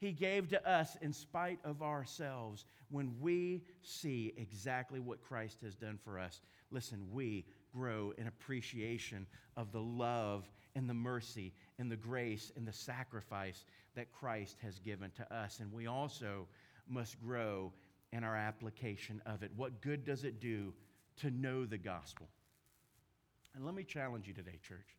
He 0.04 0.12
gave 0.12 0.50
to 0.50 0.70
us 0.70 0.98
in 1.02 1.14
spite 1.14 1.60
of 1.64 1.82
ourselves 1.82 2.66
when 2.92 3.16
we 3.22 3.64
see 3.84 4.34
exactly 4.36 5.00
what 5.00 5.22
Christ 5.22 5.62
has 5.64 5.76
done 5.76 5.98
for 6.04 6.20
us. 6.20 6.42
Listen, 6.72 7.08
we 7.10 7.46
grow 7.74 8.12
in 8.18 8.28
appreciation 8.28 9.26
of 9.56 9.72
the 9.72 9.80
love 9.80 10.52
and 10.76 10.90
the 10.90 10.94
mercy 10.94 11.54
and 11.80 11.90
the 11.90 11.96
grace 11.96 12.52
and 12.58 12.68
the 12.68 12.74
sacrifice 12.74 13.64
that 13.96 14.12
Christ 14.12 14.58
has 14.62 14.78
given 14.78 15.10
to 15.12 15.34
us. 15.34 15.62
And 15.62 15.72
we 15.72 15.88
also 15.88 16.48
must 16.90 17.18
grow 17.22 17.72
in 18.12 18.26
our 18.26 18.36
application 18.36 19.22
of 19.26 19.42
it. 19.42 19.52
What 19.56 19.82
good 19.82 20.04
does 20.04 20.26
it 20.26 20.42
do 20.42 20.74
to 21.22 21.32
know 21.32 21.66
the 21.66 21.78
gospel? 21.78 22.28
And 23.56 23.66
let 23.66 23.74
me 23.74 23.86
challenge 23.86 24.28
you 24.28 24.34
today, 24.34 24.60
church. 24.68 24.98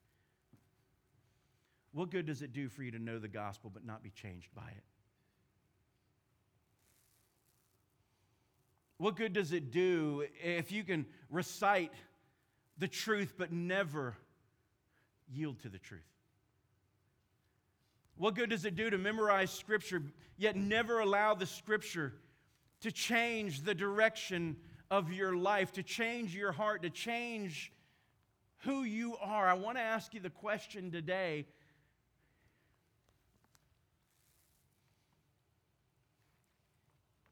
What 1.92 2.10
good 2.10 2.24
does 2.24 2.40
it 2.40 2.54
do 2.54 2.70
for 2.70 2.82
you 2.82 2.90
to 2.92 2.98
know 2.98 3.18
the 3.18 3.28
gospel 3.28 3.70
but 3.70 3.84
not 3.84 4.02
be 4.02 4.08
changed 4.08 4.48
by 4.54 4.70
it? 4.74 4.82
What 8.98 9.16
good 9.16 9.32
does 9.32 9.52
it 9.52 9.70
do 9.70 10.24
if 10.42 10.70
you 10.70 10.84
can 10.84 11.06
recite 11.30 11.92
the 12.78 12.88
truth 12.88 13.34
but 13.36 13.52
never 13.52 14.16
yield 15.28 15.60
to 15.60 15.68
the 15.68 15.78
truth? 15.78 16.02
What 18.16 18.36
good 18.36 18.50
does 18.50 18.64
it 18.64 18.76
do 18.76 18.90
to 18.90 18.98
memorize 18.98 19.50
Scripture, 19.50 20.02
yet 20.36 20.54
never 20.54 21.00
allow 21.00 21.34
the 21.34 21.46
Scripture 21.46 22.12
to 22.82 22.92
change 22.92 23.62
the 23.62 23.74
direction 23.74 24.56
of 24.90 25.12
your 25.12 25.34
life, 25.34 25.72
to 25.72 25.82
change 25.82 26.34
your 26.34 26.52
heart, 26.52 26.82
to 26.82 26.90
change 26.90 27.72
who 28.58 28.84
you 28.84 29.16
are? 29.16 29.48
I 29.48 29.54
want 29.54 29.78
to 29.78 29.82
ask 29.82 30.14
you 30.14 30.20
the 30.20 30.30
question 30.30 30.92
today. 30.92 31.46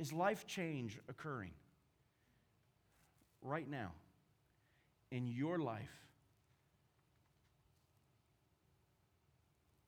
Is 0.02 0.12
life 0.12 0.49
change 0.49 0.99
occurring 1.09 1.52
right 3.40 3.71
now 3.71 3.92
in 5.12 5.28
your 5.28 5.61
life 5.61 5.94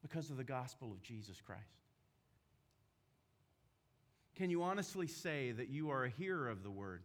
because 0.03 0.31
of 0.31 0.37
the 0.37 0.45
gospel 0.45 0.93
of 0.93 1.03
Jesus 1.03 1.41
Christ? 1.45 1.63
Can 4.37 4.51
you 4.51 4.63
honestly 4.63 5.09
say 5.09 5.51
that 5.51 5.69
you 5.69 5.91
are 5.91 6.05
a 6.05 6.11
hearer 6.11 6.49
of 6.49 6.63
the 6.63 6.71
word? 6.71 7.03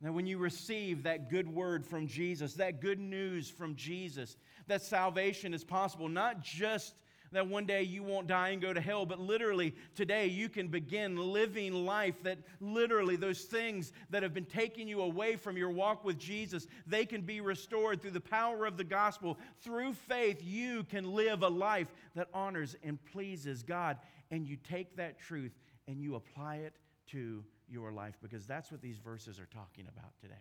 That 0.00 0.14
when 0.14 0.28
you 0.28 0.38
receive 0.38 1.02
that 1.02 1.28
good 1.28 1.52
word 1.52 1.84
from 1.84 2.06
Jesus, 2.06 2.54
that 2.54 2.80
good 2.80 3.00
news 3.00 3.50
from 3.50 3.74
Jesus, 3.74 4.36
that 4.68 4.82
salvation 4.82 5.54
is 5.54 5.64
possible, 5.64 6.08
not 6.08 6.40
just 6.40 6.94
that 7.32 7.46
one 7.46 7.66
day 7.66 7.82
you 7.82 8.02
won't 8.02 8.26
die 8.26 8.50
and 8.50 8.62
go 8.62 8.72
to 8.72 8.80
hell, 8.80 9.04
but 9.06 9.18
literally 9.18 9.74
today 9.94 10.26
you 10.26 10.48
can 10.48 10.68
begin 10.68 11.16
living 11.16 11.72
life 11.84 12.22
that 12.22 12.38
literally 12.60 13.16
those 13.16 13.42
things 13.42 13.92
that 14.10 14.22
have 14.22 14.34
been 14.34 14.44
taking 14.44 14.86
you 14.86 15.00
away 15.00 15.36
from 15.36 15.56
your 15.56 15.70
walk 15.70 16.04
with 16.04 16.18
Jesus, 16.18 16.66
they 16.86 17.04
can 17.04 17.22
be 17.22 17.40
restored 17.40 18.00
through 18.00 18.10
the 18.12 18.20
power 18.20 18.66
of 18.66 18.76
the 18.76 18.84
gospel. 18.84 19.38
Through 19.62 19.94
faith, 19.94 20.42
you 20.42 20.84
can 20.84 21.12
live 21.14 21.42
a 21.42 21.48
life 21.48 21.88
that 22.14 22.28
honors 22.32 22.76
and 22.82 23.02
pleases 23.12 23.62
God. 23.62 23.98
And 24.30 24.46
you 24.46 24.56
take 24.56 24.96
that 24.96 25.18
truth 25.18 25.52
and 25.88 26.00
you 26.00 26.14
apply 26.14 26.56
it 26.56 26.74
to 27.08 27.44
your 27.68 27.92
life 27.92 28.16
because 28.22 28.46
that's 28.46 28.70
what 28.70 28.80
these 28.80 28.98
verses 28.98 29.38
are 29.38 29.48
talking 29.52 29.86
about 29.88 30.12
today. 30.20 30.34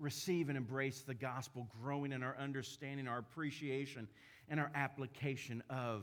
Receive 0.00 0.48
and 0.48 0.56
embrace 0.56 1.02
the 1.02 1.14
gospel, 1.14 1.68
growing 1.82 2.12
in 2.12 2.22
our 2.22 2.36
understanding, 2.38 3.06
our 3.06 3.18
appreciation, 3.18 4.08
and 4.48 4.58
our 4.58 4.70
application 4.74 5.62
of 5.70 6.02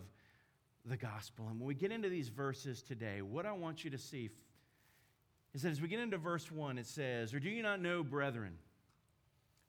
the 0.85 0.97
gospel. 0.97 1.47
And 1.49 1.59
when 1.59 1.67
we 1.67 1.75
get 1.75 1.91
into 1.91 2.09
these 2.09 2.29
verses 2.29 2.81
today, 2.81 3.21
what 3.21 3.45
I 3.45 3.51
want 3.51 3.83
you 3.83 3.89
to 3.91 3.97
see 3.97 4.29
is 5.53 5.63
that 5.63 5.71
as 5.71 5.81
we 5.81 5.87
get 5.87 5.99
into 5.99 6.17
verse 6.17 6.51
1, 6.51 6.77
it 6.77 6.85
says, 6.85 7.33
Or 7.33 7.39
do 7.39 7.49
you 7.49 7.63
not 7.63 7.81
know, 7.81 8.03
brethren? 8.03 8.53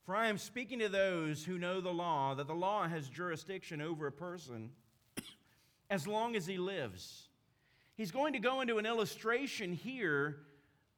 For 0.05 0.17
I 0.17 0.29
am 0.29 0.39
speaking 0.39 0.79
to 0.79 0.89
those 0.89 1.45
who 1.45 1.59
know 1.59 1.81
the 1.81 1.93
law, 1.93 2.35
that 2.35 2.47
the 2.47 2.55
law 2.55 2.89
has 2.89 3.09
jurisdiction 3.09 3.81
over 3.81 4.07
a 4.07 4.13
person 4.13 4.71
as 5.91 6.07
long 6.07 6.37
as 6.37 6.47
he 6.47 6.57
lives. 6.57 7.29
He's 7.95 8.11
going 8.11 8.33
to 8.35 8.39
go 8.39 8.61
into 8.61 8.79
an 8.79 8.87
illustration 8.87 9.73
here 9.73 10.39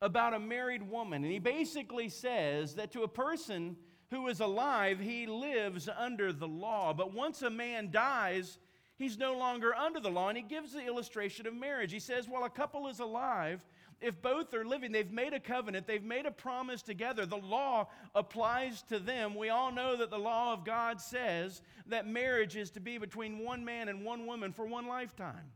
about 0.02 0.34
a 0.34 0.38
married 0.38 0.82
woman. 0.82 1.22
And 1.24 1.32
he 1.32 1.38
basically 1.38 2.08
says 2.08 2.74
that 2.76 2.92
to 2.92 3.02
a 3.02 3.08
person 3.08 3.76
who 4.10 4.28
is 4.28 4.40
alive, 4.40 4.98
he 4.98 5.26
lives 5.26 5.88
under 5.88 6.32
the 6.32 6.48
law. 6.48 6.92
But 6.94 7.12
once 7.12 7.42
a 7.42 7.50
man 7.50 7.90
dies, 7.90 8.58
he's 8.96 9.18
no 9.18 9.36
longer 9.36 9.74
under 9.74 10.00
the 10.00 10.10
law. 10.10 10.28
And 10.28 10.38
he 10.38 10.42
gives 10.42 10.72
the 10.72 10.84
illustration 10.86 11.46
of 11.46 11.54
marriage. 11.54 11.92
He 11.92 12.00
says, 12.00 12.26
while 12.28 12.44
a 12.44 12.50
couple 12.50 12.88
is 12.88 13.00
alive, 13.00 13.60
if 14.00 14.20
both 14.22 14.54
are 14.54 14.64
living, 14.64 14.92
they've 14.92 15.10
made 15.10 15.34
a 15.34 15.40
covenant, 15.40 15.86
they've 15.86 16.02
made 16.02 16.24
a 16.24 16.30
promise 16.30 16.80
together, 16.80 17.26
the 17.26 17.36
law 17.36 17.88
applies 18.14 18.82
to 18.84 18.98
them. 18.98 19.34
We 19.34 19.50
all 19.50 19.70
know 19.70 19.96
that 19.98 20.10
the 20.10 20.18
law 20.18 20.54
of 20.54 20.64
God 20.64 21.00
says 21.00 21.60
that 21.86 22.06
marriage 22.06 22.56
is 22.56 22.70
to 22.70 22.80
be 22.80 22.96
between 22.96 23.44
one 23.44 23.62
man 23.62 23.88
and 23.88 24.02
one 24.02 24.26
woman 24.26 24.52
for 24.52 24.64
one 24.64 24.86
lifetime. 24.86 25.52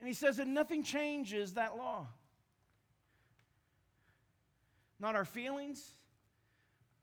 And 0.00 0.08
he 0.08 0.14
says 0.14 0.36
that 0.36 0.46
nothing 0.46 0.82
changes 0.82 1.54
that 1.54 1.76
law. 1.76 2.06
Not 5.00 5.14
our 5.14 5.24
feelings, 5.24 5.92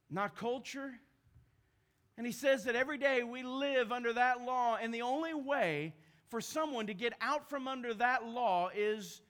not 0.10 0.36
culture. 0.36 0.94
And 2.18 2.26
he 2.26 2.32
says 2.32 2.64
that 2.66 2.76
every 2.76 2.98
day 2.98 3.24
we 3.24 3.44
live 3.44 3.92
under 3.92 4.14
that 4.14 4.42
law, 4.42 4.78
and 4.82 4.94
the 4.94 5.02
only 5.02 5.34
way 5.34 5.94
for 6.30 6.40
someone 6.40 6.88
to 6.88 6.94
get 6.94 7.14
out 7.22 7.50
from 7.50 7.68
under 7.68 7.94
that 7.94 8.26
law 8.26 8.70
is 8.74 9.22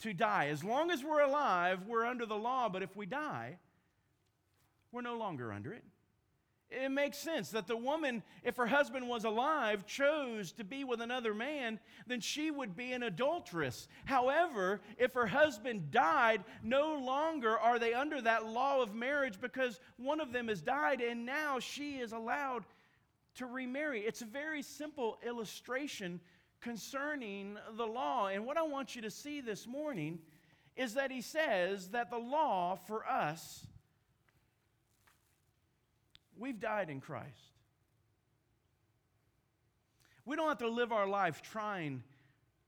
to 0.00 0.12
die. 0.12 0.48
As 0.48 0.62
long 0.62 0.90
as 0.90 1.02
we're 1.02 1.22
alive, 1.22 1.80
we're 1.86 2.06
under 2.06 2.26
the 2.26 2.36
law, 2.36 2.68
but 2.68 2.82
if 2.82 2.96
we 2.96 3.06
die, 3.06 3.58
we're 4.92 5.02
no 5.02 5.18
longer 5.18 5.52
under 5.52 5.72
it. 5.72 5.84
It 6.70 6.90
makes 6.90 7.16
sense 7.16 7.50
that 7.50 7.66
the 7.66 7.76
woman, 7.76 8.22
if 8.44 8.56
her 8.56 8.66
husband 8.66 9.08
was 9.08 9.24
alive, 9.24 9.86
chose 9.86 10.52
to 10.52 10.64
be 10.64 10.84
with 10.84 11.00
another 11.00 11.32
man, 11.32 11.80
then 12.06 12.20
she 12.20 12.50
would 12.50 12.76
be 12.76 12.92
an 12.92 13.02
adulteress. 13.02 13.88
However, 14.04 14.82
if 14.98 15.14
her 15.14 15.26
husband 15.26 15.90
died, 15.90 16.44
no 16.62 16.94
longer 16.98 17.58
are 17.58 17.78
they 17.78 17.94
under 17.94 18.20
that 18.20 18.46
law 18.46 18.82
of 18.82 18.94
marriage 18.94 19.40
because 19.40 19.80
one 19.96 20.20
of 20.20 20.32
them 20.32 20.48
has 20.48 20.60
died 20.60 21.00
and 21.00 21.24
now 21.24 21.58
she 21.58 21.96
is 21.96 22.12
allowed 22.12 22.66
to 23.36 23.46
remarry. 23.46 24.00
It's 24.00 24.22
a 24.22 24.26
very 24.26 24.62
simple 24.62 25.18
illustration 25.26 26.20
concerning 26.60 27.56
the 27.76 27.86
law. 27.86 28.26
And 28.26 28.44
what 28.44 28.58
I 28.58 28.62
want 28.62 28.94
you 28.94 29.02
to 29.02 29.10
see 29.10 29.40
this 29.40 29.66
morning 29.66 30.18
is 30.76 30.94
that 30.94 31.10
he 31.10 31.22
says 31.22 31.88
that 31.88 32.10
the 32.10 32.18
law 32.18 32.76
for 32.76 33.06
us 33.06 33.66
We've 36.38 36.58
died 36.58 36.88
in 36.90 37.00
Christ. 37.00 37.52
We 40.24 40.36
don't 40.36 40.48
have 40.48 40.58
to 40.58 40.68
live 40.68 40.92
our 40.92 41.08
life 41.08 41.42
trying 41.42 42.02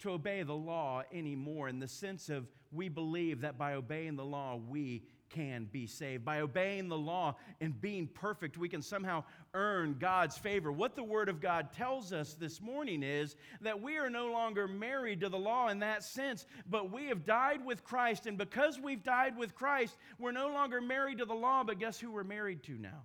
to 0.00 0.10
obey 0.10 0.42
the 0.42 0.54
law 0.54 1.02
anymore 1.12 1.68
in 1.68 1.78
the 1.78 1.88
sense 1.88 2.28
of 2.30 2.48
we 2.72 2.88
believe 2.88 3.42
that 3.42 3.58
by 3.58 3.74
obeying 3.74 4.16
the 4.16 4.24
law, 4.24 4.56
we 4.56 5.02
can 5.28 5.68
be 5.70 5.86
saved. 5.86 6.24
By 6.24 6.40
obeying 6.40 6.88
the 6.88 6.98
law 6.98 7.36
and 7.60 7.78
being 7.80 8.06
perfect, 8.06 8.56
we 8.58 8.68
can 8.68 8.82
somehow 8.82 9.24
earn 9.54 9.96
God's 9.98 10.36
favor. 10.36 10.72
What 10.72 10.96
the 10.96 11.04
Word 11.04 11.28
of 11.28 11.40
God 11.40 11.72
tells 11.72 12.12
us 12.12 12.34
this 12.34 12.60
morning 12.60 13.02
is 13.02 13.36
that 13.60 13.80
we 13.80 13.96
are 13.98 14.10
no 14.10 14.32
longer 14.32 14.66
married 14.66 15.20
to 15.20 15.28
the 15.28 15.38
law 15.38 15.68
in 15.68 15.80
that 15.80 16.02
sense, 16.02 16.46
but 16.68 16.90
we 16.90 17.06
have 17.06 17.24
died 17.24 17.64
with 17.64 17.84
Christ. 17.84 18.26
And 18.26 18.36
because 18.36 18.80
we've 18.80 19.04
died 19.04 19.36
with 19.36 19.54
Christ, 19.54 19.96
we're 20.18 20.32
no 20.32 20.48
longer 20.48 20.80
married 20.80 21.18
to 21.18 21.24
the 21.24 21.34
law, 21.34 21.62
but 21.62 21.78
guess 21.78 22.00
who 22.00 22.10
we're 22.10 22.24
married 22.24 22.62
to 22.64 22.72
now? 22.72 23.02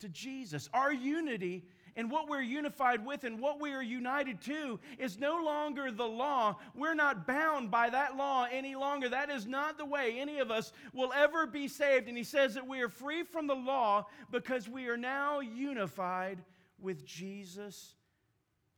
To 0.00 0.08
Jesus. 0.08 0.68
Our 0.72 0.92
unity 0.92 1.64
and 1.96 2.10
what 2.10 2.28
we're 2.28 2.42
unified 2.42 3.06
with 3.06 3.24
and 3.24 3.40
what 3.40 3.60
we 3.60 3.72
are 3.72 3.82
united 3.82 4.40
to 4.42 4.80
is 4.98 5.18
no 5.18 5.42
longer 5.44 5.92
the 5.92 6.06
law. 6.06 6.56
We're 6.74 6.94
not 6.94 7.26
bound 7.26 7.70
by 7.70 7.90
that 7.90 8.16
law 8.16 8.46
any 8.50 8.74
longer. 8.74 9.08
That 9.08 9.30
is 9.30 9.46
not 9.46 9.78
the 9.78 9.84
way 9.84 10.16
any 10.18 10.40
of 10.40 10.50
us 10.50 10.72
will 10.92 11.12
ever 11.12 11.46
be 11.46 11.68
saved. 11.68 12.08
And 12.08 12.16
he 12.16 12.24
says 12.24 12.54
that 12.54 12.66
we 12.66 12.80
are 12.80 12.88
free 12.88 13.22
from 13.22 13.46
the 13.46 13.54
law 13.54 14.06
because 14.32 14.68
we 14.68 14.88
are 14.88 14.96
now 14.96 15.40
unified 15.40 16.42
with 16.80 17.04
Jesus 17.06 17.94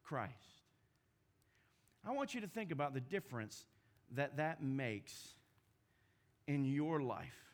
Christ. 0.05 0.33
I 2.07 2.13
want 2.13 2.35
you 2.35 2.43
to 2.43 2.47
think 2.47 2.71
about 2.71 2.95
the 2.95 3.01
difference 3.01 3.65
that 4.13 4.37
that 4.37 4.63
makes 4.63 5.35
in 6.47 6.65
your 6.65 7.01
life. 7.01 7.46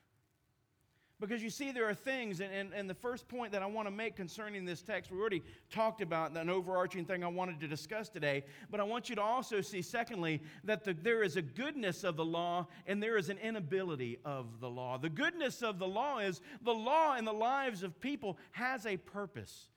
Because 1.22 1.40
you 1.40 1.50
see, 1.50 1.70
there 1.70 1.88
are 1.88 1.94
things, 1.94 2.40
and, 2.40 2.52
and, 2.52 2.74
and 2.74 2.90
the 2.90 2.94
first 2.94 3.28
point 3.28 3.52
that 3.52 3.62
I 3.62 3.66
want 3.66 3.86
to 3.86 3.92
make 3.92 4.16
concerning 4.16 4.64
this 4.64 4.82
text, 4.82 5.12
we 5.12 5.20
already 5.20 5.44
talked 5.70 6.00
about 6.00 6.36
an 6.36 6.50
overarching 6.50 7.04
thing 7.04 7.22
I 7.22 7.28
wanted 7.28 7.60
to 7.60 7.68
discuss 7.68 8.08
today, 8.08 8.42
but 8.72 8.80
I 8.80 8.82
want 8.82 9.08
you 9.08 9.14
to 9.14 9.22
also 9.22 9.60
see, 9.60 9.82
secondly, 9.82 10.42
that 10.64 10.82
the, 10.82 10.94
there 10.94 11.22
is 11.22 11.36
a 11.36 11.42
goodness 11.42 12.02
of 12.02 12.16
the 12.16 12.24
law 12.24 12.66
and 12.88 13.00
there 13.00 13.16
is 13.16 13.28
an 13.28 13.38
inability 13.38 14.18
of 14.24 14.58
the 14.58 14.68
law. 14.68 14.98
The 14.98 15.10
goodness 15.10 15.62
of 15.62 15.78
the 15.78 15.86
law 15.86 16.18
is 16.18 16.40
the 16.64 16.74
law 16.74 17.14
in 17.16 17.24
the 17.24 17.32
lives 17.32 17.84
of 17.84 18.00
people 18.00 18.36
has 18.50 18.84
a 18.84 18.96
purpose. 18.96 19.68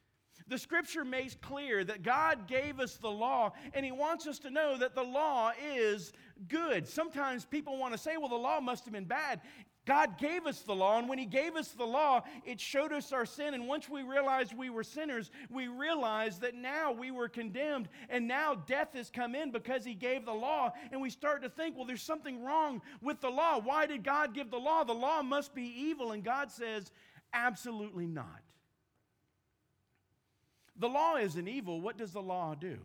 The 0.48 0.58
scripture 0.58 1.04
makes 1.04 1.36
clear 1.36 1.84
that 1.84 2.04
God 2.04 2.48
gave 2.48 2.80
us 2.80 2.98
the 2.98 3.10
law, 3.10 3.54
and 3.74 3.86
He 3.86 3.92
wants 3.92 4.28
us 4.28 4.38
to 4.40 4.52
know 4.52 4.78
that 4.78 4.94
the 4.94 5.04
law 5.04 5.52
is 5.64 6.14
good. 6.48 6.88
Sometimes 6.88 7.46
people 7.46 7.78
want 7.78 7.94
to 7.94 7.98
say, 7.98 8.18
well, 8.18 8.30
the 8.30 8.36
law 8.36 8.60
must 8.60 8.86
have 8.86 8.94
been 8.94 9.06
bad. 9.06 9.42
God 9.86 10.18
gave 10.18 10.48
us 10.48 10.62
the 10.62 10.74
law, 10.74 10.98
and 10.98 11.08
when 11.08 11.20
He 11.20 11.25
gave 11.25 11.56
us 11.56 11.70
the 11.70 11.86
law, 11.86 12.24
it 12.44 12.60
showed 12.60 12.92
us 12.92 13.12
our 13.12 13.25
sin. 13.25 13.54
And 13.54 13.68
once 13.68 13.88
we 13.88 14.01
realized 14.01 14.58
we 14.58 14.72
were 14.72 14.84
sinners, 14.84 15.30
we 15.51 15.68
realized 15.68 16.42
that 16.42 16.56
now 16.56 16.92
we 16.92 17.12
were 17.12 17.30
condemned, 17.30 17.88
and 18.10 18.27
now 18.27 18.56
death 18.56 18.96
has 18.96 19.12
come 19.12 19.36
in 19.36 19.51
because 19.51 19.86
He 19.86 19.94
gave 19.94 20.25
the 20.25 20.34
law. 20.34 20.74
And 20.92 21.01
we 21.01 21.12
start 21.12 21.44
to 21.44 21.50
think, 21.50 21.75
well, 21.75 21.86
there's 21.86 22.01
something 22.01 22.44
wrong 22.44 22.82
with 23.01 23.22
the 23.22 23.30
law. 23.30 23.60
Why 23.60 23.86
did 23.86 24.04
God 24.04 24.34
give 24.34 24.50
the 24.50 24.58
law? 24.58 24.84
The 24.84 24.94
law 24.94 25.22
must 25.22 25.54
be 25.54 25.63
evil. 25.63 26.13
And 26.13 26.24
God 26.24 26.51
says, 26.51 26.92
absolutely 27.32 28.08
not. 28.08 28.42
The 30.77 30.89
law 30.89 31.18
isn't 31.18 31.48
evil. 31.48 31.80
What 31.80 31.98
does 31.98 32.12
the 32.12 32.22
law 32.22 32.56
do? 32.56 32.80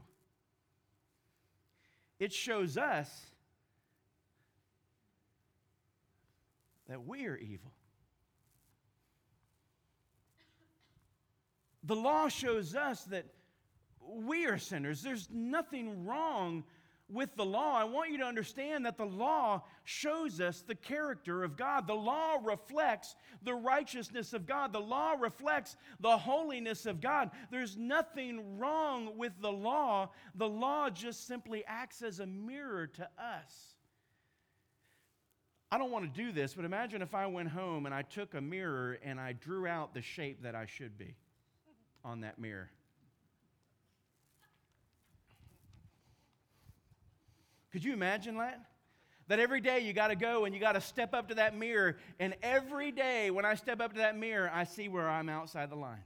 It 2.18 2.32
shows 2.34 2.76
us 2.76 3.29
that 6.90 7.06
we 7.06 7.26
are 7.26 7.36
evil. 7.36 7.72
The 11.84 11.96
law 11.96 12.28
shows 12.28 12.74
us 12.74 13.04
that 13.04 13.26
we 14.00 14.46
are 14.46 14.58
sinners. 14.58 15.00
There's 15.00 15.28
nothing 15.32 16.04
wrong 16.04 16.64
with 17.08 17.34
the 17.36 17.44
law. 17.44 17.76
I 17.76 17.84
want 17.84 18.10
you 18.10 18.18
to 18.18 18.24
understand 18.24 18.86
that 18.86 18.96
the 18.96 19.06
law 19.06 19.62
shows 19.84 20.40
us 20.40 20.62
the 20.66 20.74
character 20.74 21.44
of 21.44 21.56
God. 21.56 21.86
The 21.86 21.94
law 21.94 22.38
reflects 22.42 23.14
the 23.42 23.54
righteousness 23.54 24.32
of 24.32 24.46
God. 24.46 24.72
The 24.72 24.80
law 24.80 25.14
reflects 25.18 25.76
the 26.00 26.16
holiness 26.16 26.86
of 26.86 27.00
God. 27.00 27.30
There's 27.50 27.76
nothing 27.76 28.58
wrong 28.58 29.16
with 29.16 29.32
the 29.40 29.52
law. 29.52 30.10
The 30.34 30.48
law 30.48 30.90
just 30.90 31.26
simply 31.26 31.64
acts 31.66 32.02
as 32.02 32.18
a 32.18 32.26
mirror 32.26 32.88
to 32.88 33.04
us. 33.18 33.69
I 35.72 35.78
don't 35.78 35.92
want 35.92 36.12
to 36.12 36.20
do 36.20 36.32
this, 36.32 36.54
but 36.54 36.64
imagine 36.64 37.00
if 37.00 37.14
I 37.14 37.26
went 37.26 37.48
home 37.48 37.86
and 37.86 37.94
I 37.94 38.02
took 38.02 38.34
a 38.34 38.40
mirror 38.40 38.98
and 39.04 39.20
I 39.20 39.32
drew 39.32 39.66
out 39.66 39.94
the 39.94 40.02
shape 40.02 40.42
that 40.42 40.56
I 40.56 40.66
should 40.66 40.98
be 40.98 41.14
on 42.04 42.22
that 42.22 42.38
mirror. 42.40 42.70
Could 47.72 47.84
you 47.84 47.92
imagine 47.92 48.36
that? 48.38 48.60
That 49.28 49.38
every 49.38 49.60
day 49.60 49.78
you 49.80 49.92
got 49.92 50.08
to 50.08 50.16
go 50.16 50.44
and 50.44 50.52
you 50.52 50.60
got 50.60 50.72
to 50.72 50.80
step 50.80 51.14
up 51.14 51.28
to 51.28 51.36
that 51.36 51.56
mirror, 51.56 51.96
and 52.18 52.34
every 52.42 52.90
day 52.90 53.30
when 53.30 53.44
I 53.44 53.54
step 53.54 53.80
up 53.80 53.92
to 53.92 53.98
that 53.98 54.18
mirror, 54.18 54.50
I 54.52 54.64
see 54.64 54.88
where 54.88 55.08
I'm 55.08 55.28
outside 55.28 55.70
the 55.70 55.76
lines. 55.76 56.00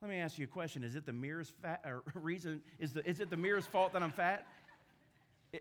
Let 0.00 0.10
me 0.10 0.16
ask 0.16 0.38
you 0.38 0.44
a 0.44 0.48
question. 0.48 0.82
Is 0.82 0.96
it 0.96 1.04
the 1.04 1.12
mirror's 1.12 1.52
fat, 1.62 1.84
reason? 2.14 2.62
Is, 2.78 2.94
the, 2.94 3.06
is 3.08 3.20
it 3.20 3.28
the 3.28 3.36
mirror's 3.36 3.66
fault 3.66 3.92
that 3.92 4.02
I'm 4.02 4.12
fat? 4.12 4.46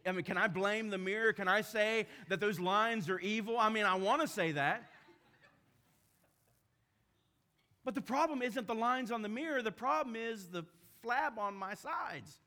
I 0.05 0.11
mean, 0.11 0.23
can 0.23 0.37
I 0.37 0.47
blame 0.47 0.89
the 0.89 0.97
mirror? 0.97 1.33
Can 1.33 1.47
I 1.47 1.61
say 1.61 2.07
that 2.29 2.39
those 2.39 2.59
lines 2.59 3.09
are 3.09 3.19
evil? 3.19 3.57
I 3.57 3.69
mean, 3.69 3.85
I 3.85 3.95
want 3.95 4.21
to 4.21 4.27
say 4.27 4.53
that. 4.53 4.89
But 7.85 7.95
the 7.95 8.01
problem 8.01 8.41
isn't 8.41 8.65
the 8.65 8.75
lines 8.75 9.11
on 9.11 9.21
the 9.21 9.29
mirror, 9.29 9.61
the 9.61 9.71
problem 9.71 10.15
is 10.15 10.47
the 10.47 10.63
flab 11.03 11.37
on 11.37 11.55
my 11.55 11.73
sides. 11.73 12.39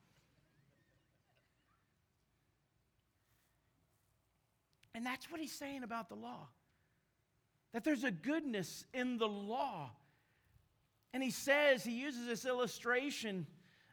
And 4.95 5.05
that's 5.05 5.29
what 5.29 5.39
he's 5.39 5.51
saying 5.51 5.83
about 5.83 6.09
the 6.09 6.15
law. 6.15 6.47
That 7.73 7.83
there's 7.83 8.03
a 8.03 8.09
goodness 8.09 8.83
in 8.95 9.19
the 9.19 9.27
law. 9.27 9.91
And 11.13 11.21
he 11.21 11.29
says, 11.29 11.83
he 11.83 11.91
uses 11.91 12.25
this 12.25 12.45
illustration 12.45 13.45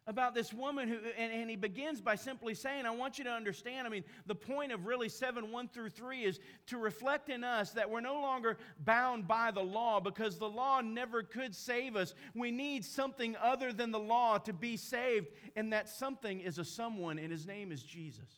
about 0.06 0.34
this 0.34 0.52
woman 0.52 0.88
who, 0.88 0.96
and, 1.16 1.32
and, 1.32 1.48
he 1.48 1.56
begins 1.56 2.00
by 2.00 2.14
simply 2.14 2.54
saying, 2.54 2.84
I 2.84 2.90
want 2.90 3.16
you 3.16 3.24
to 3.24 3.30
understand. 3.30 3.86
I 3.86 3.90
mean, 3.90 4.04
the 4.26 4.34
point 4.34 4.70
of 4.70 4.84
really 4.84 5.08
7 5.08 5.50
1 5.50 5.68
through 5.68 5.90
3 5.90 6.24
is 6.24 6.40
to 6.66 6.76
reflect 6.76 7.30
in 7.30 7.42
us 7.42 7.70
that 7.70 7.88
we're 7.88 8.02
no 8.02 8.20
longer 8.20 8.58
bound 8.84 9.26
by 9.26 9.50
the 9.50 9.62
law 9.62 10.00
because 10.00 10.38
the 10.38 10.48
law 10.48 10.82
never 10.82 11.22
could 11.22 11.54
save 11.54 11.96
us. 11.96 12.14
We 12.34 12.50
need 12.50 12.84
something 12.84 13.34
other 13.42 13.72
than 13.72 13.92
the 13.92 13.98
law 13.98 14.36
to 14.38 14.52
be 14.52 14.76
saved, 14.76 15.28
and 15.56 15.72
that 15.72 15.88
something 15.88 16.40
is 16.40 16.58
a 16.58 16.64
someone, 16.64 17.18
and 17.18 17.32
his 17.32 17.46
name 17.46 17.72
is 17.72 17.82
Jesus. 17.82 18.28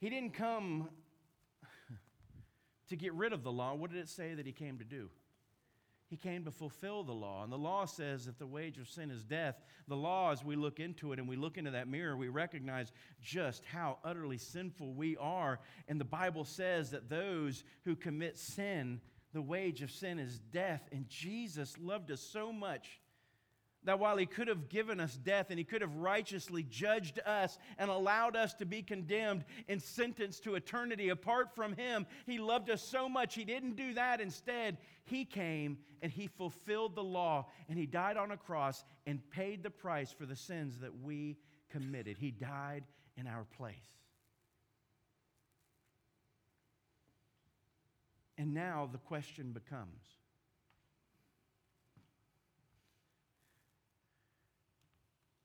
He 0.00 0.08
didn't 0.08 0.34
come 0.34 0.88
to 2.88 2.96
get 2.96 3.12
rid 3.14 3.32
of 3.32 3.42
the 3.42 3.52
law, 3.52 3.74
what 3.74 3.90
did 3.90 4.00
it 4.00 4.08
say 4.08 4.34
that 4.34 4.46
he 4.46 4.52
came 4.52 4.78
to 4.78 4.84
do? 4.84 5.08
He 6.08 6.16
came 6.16 6.44
to 6.44 6.50
fulfill 6.50 7.04
the 7.04 7.12
law. 7.12 7.42
And 7.42 7.52
the 7.52 7.58
law 7.58 7.84
says 7.84 8.24
that 8.24 8.38
the 8.38 8.46
wage 8.46 8.78
of 8.78 8.88
sin 8.88 9.10
is 9.10 9.24
death. 9.24 9.60
The 9.88 9.96
law, 9.96 10.32
as 10.32 10.42
we 10.42 10.56
look 10.56 10.80
into 10.80 11.12
it 11.12 11.18
and 11.18 11.28
we 11.28 11.36
look 11.36 11.58
into 11.58 11.72
that 11.72 11.86
mirror, 11.86 12.16
we 12.16 12.28
recognize 12.28 12.92
just 13.20 13.62
how 13.66 13.98
utterly 14.02 14.38
sinful 14.38 14.94
we 14.94 15.18
are. 15.18 15.60
And 15.86 16.00
the 16.00 16.06
Bible 16.06 16.44
says 16.44 16.90
that 16.92 17.10
those 17.10 17.62
who 17.84 17.94
commit 17.94 18.38
sin, 18.38 19.02
the 19.34 19.42
wage 19.42 19.82
of 19.82 19.90
sin 19.90 20.18
is 20.18 20.38
death. 20.38 20.88
And 20.92 21.06
Jesus 21.08 21.76
loved 21.78 22.10
us 22.10 22.22
so 22.22 22.52
much 22.52 23.00
that 23.88 23.98
while 23.98 24.18
he 24.18 24.26
could 24.26 24.48
have 24.48 24.68
given 24.68 25.00
us 25.00 25.16
death 25.16 25.46
and 25.48 25.58
he 25.58 25.64
could 25.64 25.80
have 25.80 25.94
righteously 25.96 26.62
judged 26.62 27.20
us 27.24 27.56
and 27.78 27.88
allowed 27.88 28.36
us 28.36 28.52
to 28.52 28.66
be 28.66 28.82
condemned 28.82 29.46
and 29.66 29.80
sentenced 29.80 30.44
to 30.44 30.56
eternity 30.56 31.08
apart 31.08 31.56
from 31.56 31.74
him, 31.74 32.06
he 32.26 32.36
loved 32.36 32.68
us 32.68 32.82
so 32.82 33.08
much 33.08 33.34
he 33.34 33.46
didn't 33.46 33.76
do 33.76 33.94
that. 33.94 34.20
Instead, 34.20 34.76
he 35.04 35.24
came 35.24 35.78
and 36.02 36.12
he 36.12 36.26
fulfilled 36.26 36.94
the 36.96 37.02
law 37.02 37.46
and 37.70 37.78
he 37.78 37.86
died 37.86 38.18
on 38.18 38.30
a 38.30 38.36
cross 38.36 38.84
and 39.06 39.26
paid 39.30 39.62
the 39.62 39.70
price 39.70 40.12
for 40.12 40.26
the 40.26 40.36
sins 40.36 40.78
that 40.80 41.00
we 41.00 41.38
committed. 41.70 42.18
He 42.18 42.30
died 42.30 42.84
in 43.16 43.26
our 43.26 43.46
place. 43.56 43.96
And 48.36 48.52
now 48.52 48.86
the 48.92 48.98
question 48.98 49.52
becomes 49.52 50.17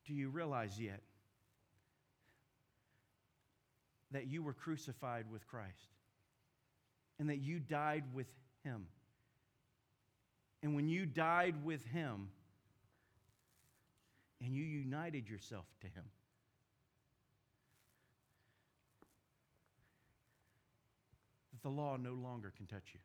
Do 0.05 0.13
you 0.13 0.29
realize 0.29 0.79
yet 0.79 1.01
that 4.11 4.27
you 4.27 4.43
were 4.43 4.53
crucified 4.53 5.25
with 5.31 5.47
Christ 5.47 5.89
and 7.19 7.29
that 7.29 7.37
you 7.37 7.59
died 7.59 8.03
with 8.13 8.27
Him? 8.63 8.85
And 10.61 10.75
when 10.75 10.87
you 10.87 11.05
died 11.05 11.63
with 11.63 11.85
Him 11.85 12.29
and 14.41 14.55
you 14.55 14.63
united 14.63 15.29
yourself 15.29 15.65
to 15.81 15.87
Him, 15.87 16.03
that 21.51 21.61
the 21.61 21.69
law 21.69 21.97
no 21.97 22.13
longer 22.13 22.51
can 22.55 22.65
touch 22.65 22.91
you. 22.93 22.99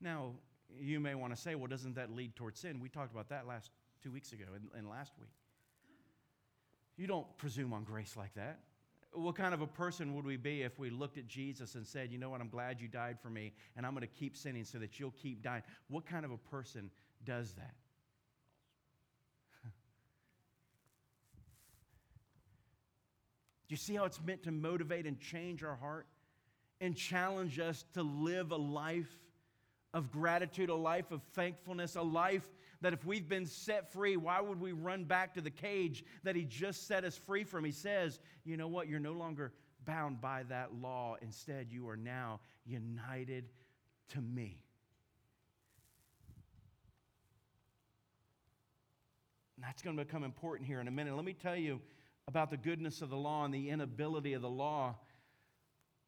Now, 0.00 0.32
you 0.80 1.00
may 1.00 1.14
want 1.14 1.34
to 1.34 1.40
say, 1.40 1.54
well, 1.54 1.68
doesn't 1.68 1.94
that 1.94 2.14
lead 2.14 2.36
towards 2.36 2.60
sin? 2.60 2.80
We 2.80 2.88
talked 2.88 3.12
about 3.12 3.28
that 3.30 3.46
last 3.46 3.70
two 4.02 4.10
weeks 4.10 4.32
ago 4.32 4.44
and, 4.54 4.68
and 4.76 4.88
last 4.88 5.12
week. 5.20 5.30
You 6.96 7.06
don't 7.06 7.26
presume 7.38 7.72
on 7.72 7.84
grace 7.84 8.16
like 8.16 8.34
that. 8.34 8.60
What 9.12 9.34
kind 9.36 9.52
of 9.52 9.60
a 9.60 9.66
person 9.66 10.14
would 10.14 10.24
we 10.24 10.36
be 10.36 10.62
if 10.62 10.78
we 10.78 10.88
looked 10.88 11.18
at 11.18 11.26
Jesus 11.26 11.74
and 11.74 11.86
said, 11.86 12.10
you 12.10 12.18
know 12.18 12.30
what, 12.30 12.40
I'm 12.40 12.48
glad 12.48 12.80
you 12.80 12.88
died 12.88 13.18
for 13.20 13.28
me, 13.28 13.52
and 13.76 13.84
I'm 13.84 13.92
going 13.92 14.00
to 14.00 14.06
keep 14.06 14.36
sinning 14.36 14.64
so 14.64 14.78
that 14.78 14.98
you'll 14.98 15.10
keep 15.10 15.42
dying? 15.42 15.62
What 15.88 16.06
kind 16.06 16.24
of 16.24 16.30
a 16.30 16.38
person 16.38 16.90
does 17.24 17.52
that? 17.52 17.74
Do 23.68 23.72
you 23.72 23.76
see 23.76 23.94
how 23.94 24.04
it's 24.04 24.20
meant 24.22 24.42
to 24.44 24.50
motivate 24.50 25.06
and 25.06 25.20
change 25.20 25.62
our 25.62 25.76
heart 25.76 26.06
and 26.80 26.96
challenge 26.96 27.58
us 27.60 27.84
to 27.94 28.02
live 28.02 28.50
a 28.50 28.56
life 28.56 29.21
of 29.94 30.10
gratitude, 30.10 30.70
a 30.70 30.74
life 30.74 31.10
of 31.10 31.22
thankfulness, 31.34 31.96
a 31.96 32.02
life 32.02 32.48
that 32.80 32.92
if 32.92 33.04
we've 33.04 33.28
been 33.28 33.46
set 33.46 33.92
free, 33.92 34.16
why 34.16 34.40
would 34.40 34.60
we 34.60 34.72
run 34.72 35.04
back 35.04 35.34
to 35.34 35.40
the 35.40 35.50
cage 35.50 36.04
that 36.24 36.34
He 36.34 36.44
just 36.44 36.86
set 36.86 37.04
us 37.04 37.16
free 37.16 37.44
from? 37.44 37.64
He 37.64 37.72
says, 37.72 38.18
you 38.44 38.56
know 38.56 38.68
what? 38.68 38.88
You're 38.88 39.00
no 39.00 39.12
longer 39.12 39.52
bound 39.84 40.20
by 40.20 40.44
that 40.44 40.74
law. 40.74 41.16
Instead, 41.20 41.68
you 41.70 41.88
are 41.88 41.96
now 41.96 42.40
united 42.64 43.44
to 44.10 44.20
me. 44.20 44.62
And 49.56 49.64
that's 49.64 49.82
going 49.82 49.96
to 49.96 50.04
become 50.04 50.24
important 50.24 50.66
here 50.66 50.80
in 50.80 50.88
a 50.88 50.90
minute. 50.90 51.14
Let 51.14 51.24
me 51.24 51.34
tell 51.34 51.56
you 51.56 51.80
about 52.26 52.50
the 52.50 52.56
goodness 52.56 53.02
of 53.02 53.10
the 53.10 53.16
law 53.16 53.44
and 53.44 53.52
the 53.52 53.68
inability 53.70 54.32
of 54.32 54.42
the 54.42 54.50
law 54.50 54.96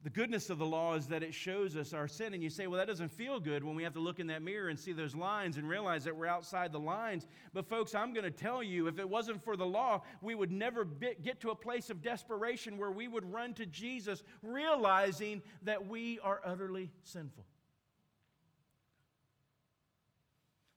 the 0.05 0.11
goodness 0.11 0.51
of 0.51 0.59
the 0.59 0.67
law 0.67 0.95
is 0.95 1.07
that 1.07 1.23
it 1.23 1.33
shows 1.33 1.77
us 1.77 1.95
our 1.95 2.07
sin. 2.07 2.35
And 2.35 2.43
you 2.43 2.51
say, 2.51 2.67
well, 2.67 2.77
that 2.79 2.87
doesn't 2.87 3.11
feel 3.11 3.41
good 3.41 3.65
when 3.65 3.75
we 3.75 3.83
have 3.85 3.95
to 3.95 4.01
look 4.01 4.21
in 4.21 4.27
that 4.27 4.43
mirror 4.43 4.69
and 4.69 4.79
see 4.79 4.93
those 4.93 5.15
lines 5.15 5.57
and 5.57 5.67
realize 5.67 6.05
that 6.05 6.15
we're 6.15 6.27
outside 6.27 6.73
the 6.73 6.79
lines. 6.79 7.27
But, 7.55 7.67
folks, 7.67 7.95
I'm 7.95 8.13
going 8.13 8.25
to 8.25 8.31
tell 8.31 8.63
you 8.63 8.87
if 8.87 8.99
it 8.99 9.09
wasn't 9.09 9.43
for 9.43 9.57
the 9.57 9.65
law, 9.65 10.03
we 10.21 10.35
would 10.35 10.53
never 10.53 10.85
get 10.85 11.41
to 11.41 11.51
a 11.51 11.55
place 11.55 11.89
of 11.89 12.03
desperation 12.03 12.77
where 12.77 12.91
we 12.91 13.09
would 13.09 13.33
run 13.33 13.55
to 13.55 13.65
Jesus, 13.65 14.23
realizing 14.43 15.41
that 15.63 15.89
we 15.89 16.19
are 16.21 16.43
utterly 16.45 16.91
sinful. 17.03 17.47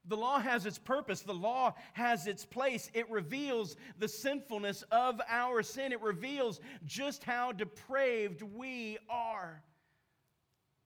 The 0.08 0.17
law 0.17 0.39
has 0.39 0.65
its 0.65 0.78
purpose. 0.78 1.22
The 1.22 1.34
law 1.34 1.74
has 1.93 2.28
its 2.28 2.46
place. 2.46 2.89
It 2.93 3.10
reveals 3.10 3.76
the 4.00 4.08
sinfulness 4.08 4.84
of 4.91 5.22
our 5.28 5.62
sin. 5.63 5.91
It 5.91 6.02
reveals 6.02 6.60
just 6.86 7.24
how 7.24 7.52
depraved 7.52 8.41
we 8.41 8.98
are. 9.10 9.62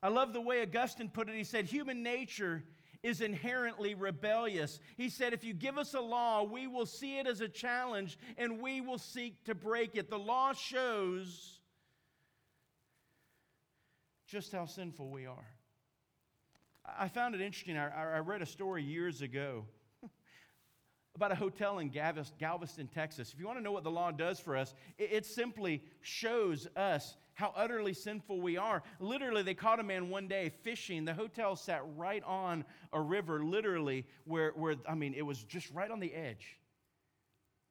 I 0.04 0.10
love 0.10 0.34
the 0.34 0.42
way 0.42 0.62
Augustine 0.62 1.10
put 1.10 1.30
it. 1.30 1.36
He 1.36 1.44
said, 1.44 1.66
Human 1.66 2.02
nature 2.02 2.64
is 3.04 3.22
inherently 3.22 3.94
rebellious. 3.94 4.80
He 4.98 5.10
said, 5.10 5.34
If 5.34 5.44
you 5.44 5.54
give 5.54 5.78
us 5.78 5.94
a 5.94 6.02
law, 6.02 6.44
we 6.44 6.68
will 6.68 6.86
see 6.86 7.20
it 7.20 7.28
as 7.28 7.42
a 7.42 7.48
challenge 7.48 8.18
and 8.38 8.60
we 8.60 8.82
will 8.82 8.98
seek 8.98 9.44
to 9.46 9.56
break 9.56 9.96
it. 9.96 10.10
The 10.10 10.20
law 10.20 10.54
shows 10.54 11.60
just 14.28 14.52
how 14.52 14.66
sinful 14.66 15.10
we 15.10 15.26
are. 15.26 15.48
I 16.86 17.08
found 17.08 17.36
it 17.36 17.42
interesting. 17.42 17.78
I, 17.78 18.16
I 18.16 18.20
read 18.20 18.42
a 18.42 18.46
story 18.46 18.84
years 18.84 19.22
ago 19.22 19.66
about 21.16 21.32
a 21.32 21.36
hotel 21.36 21.80
in 21.80 21.90
Galveston, 21.90 22.88
Texas. 22.88 23.32
If 23.34 23.40
you 23.40 23.46
want 23.46 23.60
to 23.60 23.64
know 23.64 23.72
what 23.72 23.84
the 23.84 23.92
law 23.92 24.12
does 24.12 24.40
for 24.40 24.58
us, 24.58 24.74
it, 24.98 25.26
simply 25.26 25.84
shows 26.02 26.68
us 26.76 27.18
how 27.34 27.54
utterly 27.56 27.94
sinful 27.94 28.42
we 28.42 28.58
are. 28.58 28.82
Literally, 29.00 29.44
they 29.44 29.54
caught 29.54 29.80
a 29.80 29.84
man 29.84 30.10
one 30.10 30.28
day 30.28 30.52
fishing. 30.64 31.06
The 31.06 31.14
hotel 31.14 31.56
sat 31.56 31.82
right 31.96 32.24
on 32.24 32.66
a 32.94 33.02
river, 33.02 33.44
literally, 33.44 34.06
where, 34.26 34.52
where 34.52 34.76
I 34.88 34.96
mean, 34.96 35.14
it 35.14 35.24
was 35.24 35.44
just 35.44 35.70
right 35.72 35.90
on 35.90 36.00
the 36.00 36.14
edge. 36.14 36.58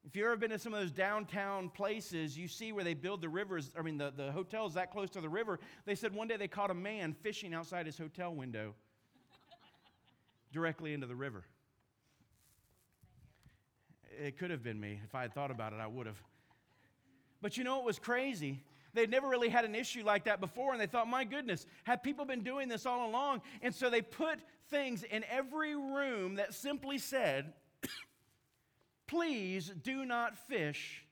If 0.04 0.16
you've 0.16 0.24
ever 0.24 0.36
been 0.36 0.50
to 0.50 0.58
some 0.58 0.72
of 0.72 0.80
those 0.80 0.92
downtown 0.92 1.68
places, 1.68 2.38
you 2.38 2.48
see 2.48 2.72
where 2.72 2.84
they 2.84 2.94
build 2.94 3.20
the 3.20 3.28
rivers, 3.28 3.70
I 3.78 3.82
mean, 3.82 3.98
the, 3.98 4.10
the 4.16 4.32
hotels 4.32 4.74
that 4.74 4.90
close 4.90 5.10
to 5.10 5.20
the 5.20 5.28
river. 5.28 5.60
They 5.84 5.94
said 5.94 6.14
one 6.14 6.26
day 6.26 6.38
they 6.38 6.48
caught 6.48 6.70
a 6.70 6.74
man 6.74 7.12
fishing 7.22 7.52
outside 7.52 7.84
his 7.84 7.98
hotel 7.98 8.34
window 8.34 8.74
directly 10.52 10.92
into 10.92 11.06
the 11.06 11.14
river. 11.14 11.44
It 14.22 14.38
could 14.38 14.50
have 14.50 14.62
been 14.62 14.80
me. 14.80 15.00
If 15.04 15.14
I 15.14 15.22
had 15.22 15.32
thought 15.32 15.50
about 15.50 15.72
it, 15.72 15.80
I 15.80 15.86
would 15.86 16.06
have. 16.06 16.20
But 17.40 17.56
you 17.56 17.64
know 17.64 17.78
it 17.78 17.84
was 17.84 17.98
crazy? 17.98 18.62
They'd 18.92 19.10
never 19.10 19.28
really 19.28 19.48
had 19.48 19.64
an 19.64 19.74
issue 19.74 20.02
like 20.04 20.24
that 20.24 20.40
before, 20.40 20.72
and 20.72 20.80
they 20.80 20.86
thought, 20.86 21.08
my 21.08 21.24
goodness, 21.24 21.66
have 21.84 22.02
people 22.02 22.24
been 22.24 22.42
doing 22.42 22.68
this 22.68 22.86
all 22.86 23.08
along? 23.08 23.42
And 23.62 23.74
so 23.74 23.88
they 23.88 24.02
put 24.02 24.40
things 24.68 25.04
in 25.04 25.24
every 25.30 25.76
room 25.76 26.36
that 26.36 26.54
simply 26.54 26.98
said, 26.98 27.52
please 29.06 29.72
do 29.82 30.04
not 30.04 30.36
fish 30.48 31.04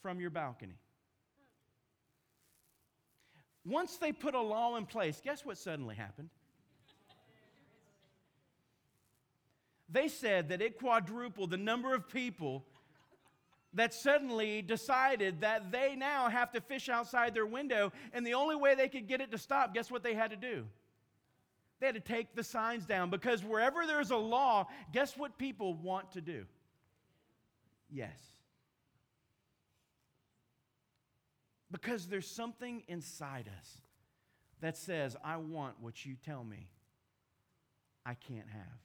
from 0.00 0.20
your 0.20 0.30
balcony. 0.30 0.78
Once 3.66 3.96
they 3.96 4.12
put 4.12 4.34
a 4.34 4.40
law 4.40 4.76
in 4.76 4.84
place, 4.86 5.20
guess 5.24 5.44
what 5.44 5.56
suddenly 5.56 5.94
happened? 5.94 6.28
They 9.88 10.08
said 10.08 10.48
that 10.48 10.62
it 10.62 10.78
quadrupled 10.78 11.50
the 11.50 11.56
number 11.56 11.94
of 11.94 12.08
people 12.08 12.64
that 13.74 13.92
suddenly 13.92 14.62
decided 14.62 15.40
that 15.40 15.72
they 15.72 15.96
now 15.96 16.28
have 16.28 16.52
to 16.52 16.60
fish 16.60 16.88
outside 16.88 17.34
their 17.34 17.46
window, 17.46 17.92
and 18.12 18.26
the 18.26 18.34
only 18.34 18.54
way 18.56 18.74
they 18.74 18.88
could 18.88 19.08
get 19.08 19.20
it 19.20 19.32
to 19.32 19.38
stop, 19.38 19.74
guess 19.74 19.90
what 19.90 20.02
they 20.02 20.14
had 20.14 20.30
to 20.30 20.36
do? 20.36 20.64
They 21.80 21.86
had 21.86 21.96
to 21.96 22.00
take 22.00 22.34
the 22.34 22.44
signs 22.44 22.86
down 22.86 23.10
because 23.10 23.42
wherever 23.44 23.84
there's 23.86 24.10
a 24.10 24.16
law, 24.16 24.68
guess 24.92 25.16
what 25.16 25.38
people 25.38 25.74
want 25.74 26.12
to 26.12 26.20
do? 26.20 26.44
Yes. 27.90 28.16
Because 31.70 32.06
there's 32.06 32.28
something 32.28 32.84
inside 32.86 33.50
us 33.58 33.78
that 34.60 34.76
says, 34.76 35.16
I 35.24 35.36
want 35.36 35.74
what 35.80 36.06
you 36.06 36.14
tell 36.24 36.44
me 36.44 36.68
I 38.06 38.14
can't 38.14 38.48
have. 38.48 38.78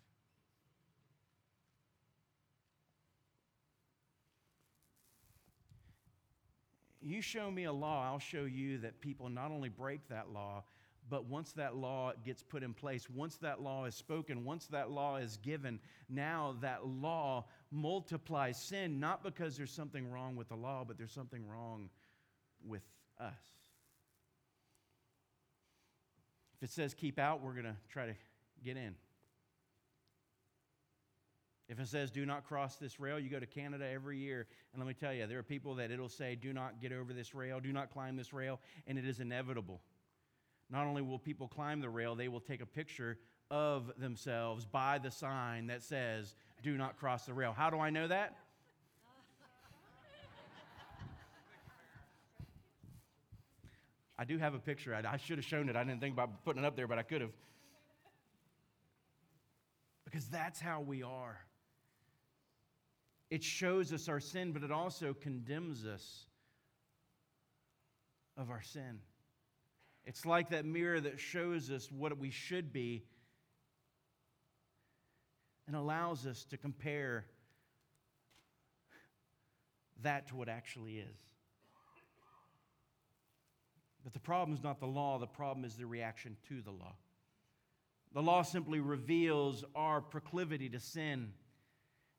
You 7.02 7.22
show 7.22 7.50
me 7.50 7.64
a 7.64 7.72
law, 7.72 8.06
I'll 8.06 8.20
show 8.20 8.44
you 8.44 8.78
that 8.80 9.00
people 9.00 9.30
not 9.30 9.52
only 9.52 9.70
break 9.70 10.08
that 10.10 10.32
law, 10.32 10.64
but 11.10 11.26
once 11.26 11.54
that 11.54 11.76
law 11.76 12.12
gets 12.24 12.44
put 12.44 12.62
in 12.62 12.74
place, 12.74 13.10
once 13.10 13.38
that 13.38 13.62
law 13.62 13.86
is 13.86 13.96
spoken, 13.96 14.44
once 14.46 14.68
that 14.68 14.92
law 14.92 15.16
is 15.16 15.38
given, 15.38 15.80
now 16.10 16.56
that 16.62 16.86
law 16.86 17.46
multiplies 17.72 18.62
sin, 18.62 19.00
not 19.00 19.24
because 19.24 19.58
there's 19.58 19.72
something 19.72 20.12
wrong 20.12 20.36
with 20.36 20.50
the 20.50 20.56
law, 20.56 20.84
but 20.88 20.98
there's 20.98 21.12
something 21.12 21.48
wrong 21.48 21.90
with 22.64 22.84
us. 23.20 23.34
If 26.58 26.70
it 26.70 26.72
says 26.72 26.94
keep 26.94 27.18
out, 27.18 27.42
we're 27.42 27.54
going 27.54 27.66
to 27.66 27.78
try 27.90 28.06
to 28.06 28.16
get 28.64 28.76
in. 28.76 28.94
If 31.70 31.80
it 31.80 31.88
says 31.88 32.10
do 32.10 32.26
not 32.26 32.46
cross 32.46 32.78
this 32.78 33.00
rail, 33.00 33.20
you 33.20 33.30
go 33.30 33.40
to 33.40 33.46
Canada 33.46 33.88
every 33.88 34.18
year, 34.18 34.48
and 34.74 34.82
let 34.82 34.88
me 34.88 34.96
tell 34.96 35.14
you, 35.14 35.28
there 35.28 35.38
are 35.38 35.44
people 35.44 35.76
that 35.76 35.92
it'll 35.92 36.10
say 36.10 36.36
do 36.36 36.52
not 36.52 36.82
get 36.82 36.92
over 36.92 37.14
this 37.14 37.36
rail, 37.36 37.60
do 37.60 37.72
not 37.72 37.92
climb 37.92 38.18
this 38.18 38.34
rail, 38.34 38.60
and 38.88 38.98
it 38.98 39.06
is 39.06 39.20
inevitable. 39.20 39.80
Not 40.72 40.88
only 40.88 41.04
will 41.04 41.20
people 41.20 41.48
climb 41.48 41.80
the 41.80 41.90
rail, 41.90 42.16
they 42.16 42.28
will 42.28 42.40
take 42.40 42.62
a 42.62 42.66
picture 42.66 43.20
of 43.52 43.92
themselves 44.00 44.66
by 44.66 44.98
the 44.98 45.12
sign 45.12 45.68
that 45.68 45.84
says 45.84 46.34
do 46.64 46.76
not 46.76 46.98
cross 46.98 47.26
the 47.26 47.34
rail. 47.34 47.54
How 47.54 47.70
do 47.70 47.80
I 47.80 47.92
know 47.92 48.08
that? 48.08 48.36
I 54.18 54.26
do 54.26 54.38
have 54.38 54.54
a 54.54 54.60
picture. 54.60 54.94
I, 54.94 55.16
should 55.18 55.38
have 55.38 55.46
shown 55.46 55.70
it. 55.70 55.78
I 55.78 55.84
didn't 55.84 56.02
think 56.02 56.14
about 56.14 56.44
putting 56.44 56.64
it 56.64 56.68
up 56.68 56.76
there, 56.76 56.88
but 56.88 56.98
I 56.98 57.04
could 57.04 57.22
have. 57.22 57.32
Because 60.04 60.28
that's 60.28 60.60
how 60.60 60.82
we 60.82 61.04
are. 61.04 61.40
It 63.30 63.44
shows 63.44 63.94
us 63.94 64.10
our 64.10 64.20
sin, 64.20 64.52
but 64.52 64.64
it 64.64 64.72
also 64.72 65.14
condemns 65.14 65.86
us 65.86 66.26
of 68.36 68.50
our 68.50 68.62
sin. 68.62 69.00
It's 70.06 70.26
like 70.26 70.50
that 70.50 70.66
mirror 70.66 71.00
that 71.00 71.20
shows 71.20 71.70
us 71.70 71.92
what 71.92 72.18
we 72.18 72.32
should 72.32 72.74
be 72.74 73.04
and 75.68 75.76
allows 75.76 76.26
us 76.26 76.46
to 76.46 76.58
compare 76.58 77.26
that 80.02 80.28
to 80.30 80.36
what 80.36 80.50
actually 80.50 80.98
is. 80.98 81.18
But 84.04 84.14
the 84.14 84.20
problem 84.20 84.58
is 84.58 84.64
not 84.64 84.80
the 84.80 84.88
law, 84.88 85.20
the 85.20 85.28
problem 85.28 85.66
is 85.66 85.76
the 85.76 85.86
reaction 85.86 86.38
to 86.48 86.62
the 86.62 86.72
law. 86.72 86.96
The 88.14 88.22
law 88.22 88.42
simply 88.42 88.80
reveals 88.80 89.64
our 89.76 90.02
proclivity 90.02 90.70
to 90.70 90.80
sin. 90.80 91.34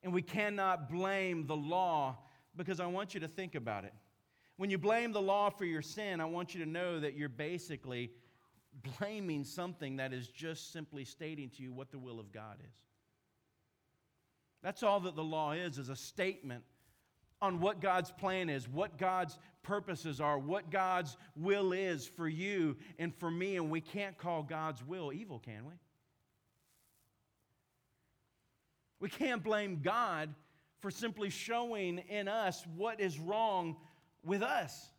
And 0.03 0.13
we 0.13 0.23
cannot 0.23 0.91
blame 0.91 1.47
the 1.47 1.57
law 1.57 2.19
because 2.57 2.81
I 2.81 2.87
want 2.87 3.15
you 3.15 3.21
to 3.21 3.29
think 3.29 3.55
about 3.55 3.85
it. 3.85 3.93
When 4.57 4.71
you 4.71 4.79
blame 4.79 5.13
the 5.13 5.23
law 5.23 5.51
for 5.51 5.65
your 5.65 5.83
sin, 5.83 6.21
I 6.21 6.27
want 6.27 6.55
you 6.55 6.65
to 6.65 6.71
know 6.71 7.01
that 7.01 7.17
you're 7.17 7.29
basically 7.29 8.11
blaming 8.99 9.45
something 9.45 9.97
that 9.97 10.13
is 10.13 10.29
just 10.29 10.73
simply 10.73 11.05
stating 11.05 11.51
to 11.51 11.63
you 11.63 11.73
what 11.73 11.91
the 11.91 11.99
will 11.99 12.21
of 12.21 12.33
God 12.33 12.57
is. 12.61 12.75
That's 14.63 14.83
all 14.83 15.01
that 15.01 15.17
the 15.17 15.25
law 15.25 15.53
is, 15.53 15.79
is 15.79 15.89
a 15.89 15.97
statement 15.97 16.65
on 17.41 17.61
what 17.61 17.81
God's 17.81 18.11
plan 18.11 18.51
is, 18.51 18.69
what 18.69 18.99
God's 18.99 19.39
purposes 19.63 20.21
are, 20.21 20.39
what 20.39 20.71
God's 20.71 21.17
will 21.35 21.73
is 21.73 22.07
for 22.07 22.29
you 22.29 22.77
and 22.99 23.15
for 23.15 23.31
me. 23.31 23.57
And 23.57 23.71
we 23.71 23.81
can't 23.81 24.19
call 24.19 24.43
God's 24.43 24.85
will 24.85 25.13
evil, 25.13 25.39
can 25.39 25.65
we? 25.67 25.73
We 29.01 29.09
can't 29.09 29.43
blame 29.43 29.81
God 29.83 30.35
for 30.81 30.91
simply 30.91 31.31
showing 31.31 31.99
in 32.09 32.29
us 32.29 32.65
what 32.77 33.01
is 33.01 33.19
wrong 33.19 33.77
with 34.25 34.43
us. 34.43 34.91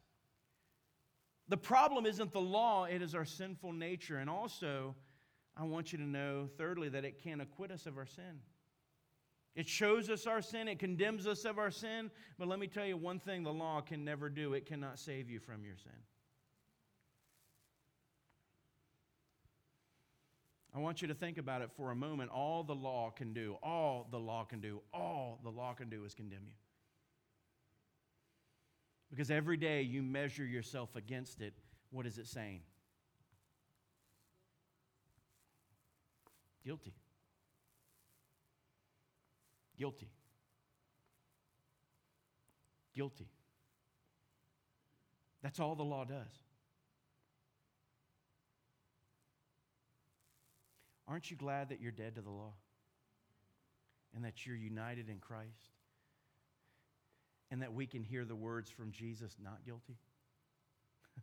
The 1.47 1.57
problem 1.57 2.05
isn't 2.05 2.31
the 2.31 2.41
law, 2.41 2.85
it 2.85 3.01
is 3.01 3.13
our 3.13 3.25
sinful 3.25 3.73
nature. 3.73 4.17
And 4.17 4.29
also, 4.29 4.95
I 5.57 5.63
want 5.63 5.91
you 5.91 5.97
to 5.97 6.03
know, 6.03 6.49
thirdly, 6.57 6.89
that 6.89 7.03
it 7.03 7.21
can't 7.21 7.41
acquit 7.41 7.71
us 7.71 7.85
of 7.85 7.97
our 7.97 8.05
sin. 8.05 8.39
It 9.53 9.67
shows 9.67 10.09
us 10.09 10.27
our 10.27 10.41
sin, 10.41 10.69
it 10.69 10.79
condemns 10.79 11.27
us 11.27 11.43
of 11.43 11.57
our 11.59 11.71
sin, 11.71 12.09
but 12.39 12.47
let 12.47 12.57
me 12.57 12.67
tell 12.67 12.85
you 12.85 12.95
one 12.95 13.19
thing 13.19 13.43
the 13.43 13.51
law 13.51 13.81
can 13.81 14.05
never 14.05 14.29
do 14.29 14.53
it 14.53 14.65
cannot 14.65 14.97
save 14.97 15.29
you 15.29 15.39
from 15.39 15.65
your 15.65 15.75
sin. 15.75 15.91
I 20.73 20.79
want 20.79 21.01
you 21.01 21.07
to 21.09 21.13
think 21.13 21.37
about 21.37 21.61
it 21.61 21.69
for 21.75 21.91
a 21.91 21.95
moment. 21.95 22.31
All 22.31 22.63
the 22.63 22.75
law 22.75 23.09
can 23.09 23.33
do, 23.33 23.57
all 23.61 24.07
the 24.09 24.19
law 24.19 24.45
can 24.45 24.61
do, 24.61 24.81
all 24.93 25.39
the 25.43 25.49
law 25.49 25.73
can 25.73 25.89
do 25.89 26.05
is 26.05 26.13
condemn 26.13 26.43
you. 26.45 26.53
Because 29.09 29.29
every 29.29 29.57
day 29.57 29.81
you 29.81 30.01
measure 30.01 30.45
yourself 30.45 30.95
against 30.95 31.41
it, 31.41 31.53
what 31.89 32.05
is 32.05 32.17
it 32.17 32.27
saying? 32.27 32.61
Guilty. 36.63 36.93
Guilty. 39.77 40.09
Guilty. 42.95 43.27
That's 45.41 45.59
all 45.59 45.75
the 45.75 45.83
law 45.83 46.05
does. 46.05 46.39
Aren't 51.11 51.29
you 51.29 51.35
glad 51.35 51.67
that 51.69 51.81
you're 51.81 51.91
dead 51.91 52.15
to 52.15 52.21
the 52.21 52.29
law? 52.29 52.53
And 54.15 54.23
that 54.23 54.45
you're 54.45 54.55
united 54.55 55.09
in 55.09 55.17
Christ? 55.17 55.75
And 57.51 57.61
that 57.61 57.73
we 57.73 57.85
can 57.85 58.01
hear 58.01 58.23
the 58.23 58.35
words 58.35 58.69
from 58.69 58.93
Jesus, 58.93 59.35
not 59.43 59.65
guilty? 59.65 59.97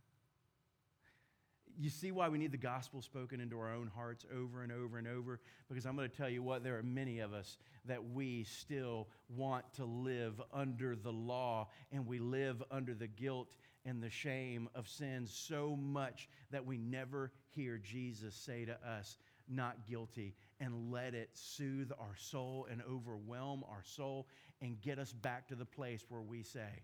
you 1.79 1.89
see 1.89 2.11
why 2.11 2.29
we 2.29 2.37
need 2.37 2.51
the 2.51 2.57
gospel 2.57 3.01
spoken 3.01 3.41
into 3.41 3.57
our 3.57 3.73
own 3.73 3.89
hearts 3.95 4.27
over 4.31 4.61
and 4.61 4.71
over 4.71 4.99
and 4.99 5.07
over? 5.07 5.39
Because 5.67 5.87
I'm 5.87 5.95
going 5.95 6.07
to 6.07 6.15
tell 6.15 6.29
you 6.29 6.43
what, 6.43 6.63
there 6.63 6.77
are 6.77 6.83
many 6.83 7.17
of 7.17 7.33
us 7.33 7.57
that 7.85 8.11
we 8.11 8.43
still 8.43 9.07
want 9.35 9.65
to 9.77 9.85
live 9.85 10.39
under 10.53 10.95
the 10.95 11.11
law, 11.11 11.67
and 11.91 12.05
we 12.05 12.19
live 12.19 12.61
under 12.69 12.93
the 12.93 13.07
guilt 13.07 13.55
and 13.85 14.03
the 14.03 14.09
shame 14.11 14.69
of 14.75 14.87
sin 14.87 15.25
so 15.25 15.75
much 15.75 16.29
that 16.51 16.63
we 16.63 16.77
never 16.77 17.31
hear 17.55 17.79
Jesus 17.79 18.35
say 18.35 18.65
to 18.65 18.77
us, 18.87 19.17
not 19.49 19.87
guilty, 19.87 20.35
and 20.59 20.91
let 20.91 21.13
it 21.13 21.29
soothe 21.33 21.91
our 21.99 22.15
soul 22.17 22.67
and 22.69 22.81
overwhelm 22.89 23.63
our 23.69 23.83
soul 23.83 24.27
and 24.61 24.79
get 24.81 24.99
us 24.99 25.11
back 25.11 25.47
to 25.47 25.55
the 25.55 25.65
place 25.65 26.05
where 26.09 26.21
we 26.21 26.43
say, 26.43 26.83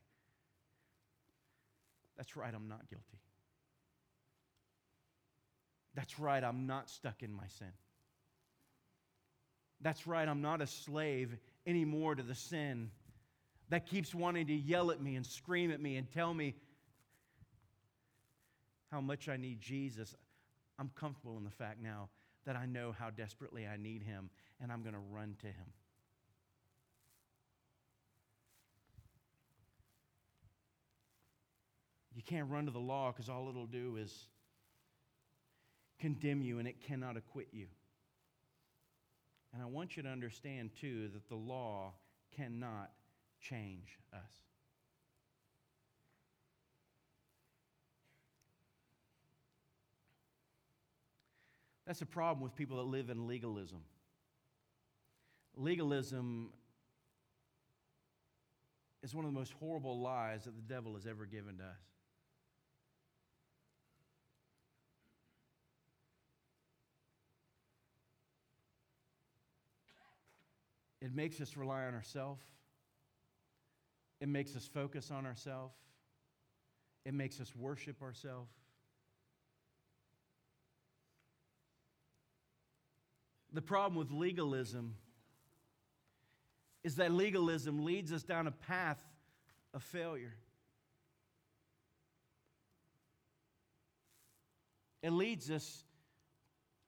That's 2.18 2.36
right, 2.36 2.54
I'm 2.54 2.68
not 2.68 2.90
guilty. 2.90 3.20
That's 5.94 6.20
right, 6.20 6.44
I'm 6.44 6.68
not 6.68 6.90
stuck 6.90 7.24
in 7.24 7.34
my 7.34 7.48
sin. 7.48 7.72
That's 9.82 10.08
right, 10.08 10.28
I'm 10.28 10.42
not 10.42 10.62
a 10.62 10.68
slave 10.68 11.38
anymore 11.68 12.16
to 12.16 12.24
the 12.24 12.36
sin 12.36 12.92
that 13.70 13.88
keeps 13.88 14.14
wanting 14.14 14.48
to 14.48 14.54
yell 14.54 14.92
at 14.92 15.02
me 15.02 15.16
and 15.16 15.26
scream 15.26 15.72
at 15.72 15.82
me 15.82 15.98
and 15.98 16.10
tell 16.12 16.34
me 16.34 16.56
how 18.92 19.02
much 19.02 19.28
I 19.28 19.38
need 19.38 19.60
Jesus. 19.60 20.16
I'm 20.78 20.92
comfortable 20.96 21.38
in 21.38 21.44
the 21.44 21.50
fact 21.50 21.82
now 21.82 22.10
that 22.46 22.56
I 22.56 22.66
know 22.66 22.94
how 22.98 23.10
desperately 23.10 23.68
I 23.68 23.78
need 23.78 24.04
Him, 24.04 24.30
and 24.62 24.72
I'm 24.72 24.82
going 24.82 24.94
to 24.94 25.02
run 25.12 25.36
to 25.42 25.48
Him. 25.48 25.74
You 32.16 32.24
can't 32.24 32.50
run 32.50 32.66
to 32.66 32.72
the 32.72 32.80
law 32.80 33.12
because 33.12 33.30
all 33.30 33.50
it'll 33.50 33.66
do 33.66 33.98
is 33.98 34.28
condemn 36.00 36.42
you 36.42 36.60
and 36.60 36.68
it 36.68 36.82
cannot 36.82 37.18
acquit 37.18 37.48
you. 37.52 37.68
And 39.54 39.62
I 39.62 39.66
want 39.66 39.98
you 39.98 40.04
to 40.04 40.10
understand, 40.10 40.72
too, 40.80 41.10
that 41.14 41.28
the 41.30 41.36
law 41.36 41.94
cannot 42.36 42.92
change 43.42 44.00
us. 44.14 44.45
That's 51.86 52.02
a 52.02 52.06
problem 52.06 52.42
with 52.42 52.56
people 52.56 52.78
that 52.78 52.84
live 52.84 53.10
in 53.10 53.28
legalism. 53.28 53.80
Legalism 55.56 56.50
is 59.04 59.14
one 59.14 59.24
of 59.24 59.32
the 59.32 59.40
most 59.40 59.54
horrible 59.54 60.02
lies 60.02 60.46
that 60.46 60.56
the 60.56 60.74
devil 60.74 60.96
has 60.96 61.06
ever 61.06 61.26
given 61.26 61.58
to 61.58 61.64
us. 61.64 61.70
It 71.02 71.14
makes 71.14 71.40
us 71.40 71.56
rely 71.56 71.84
on 71.84 71.94
ourselves. 71.94 72.42
It 74.20 74.28
makes 74.28 74.56
us 74.56 74.66
focus 74.66 75.12
on 75.12 75.28
ourselves. 75.28 75.76
It 77.06 77.14
makes 77.14 77.40
us 77.40 77.56
worship 77.56 78.02
ourselves. 78.02 78.52
The 83.56 83.62
problem 83.62 83.98
with 83.98 84.12
legalism 84.12 84.96
is 86.84 86.98
that 86.98 87.12
legalism 87.12 87.86
leads 87.86 88.12
us 88.12 88.22
down 88.22 88.48
a 88.48 88.52
path 88.52 89.02
of 89.74 89.82
failure. 89.82 90.36
It 95.02 95.12
leads 95.12 95.50
us 95.50 95.86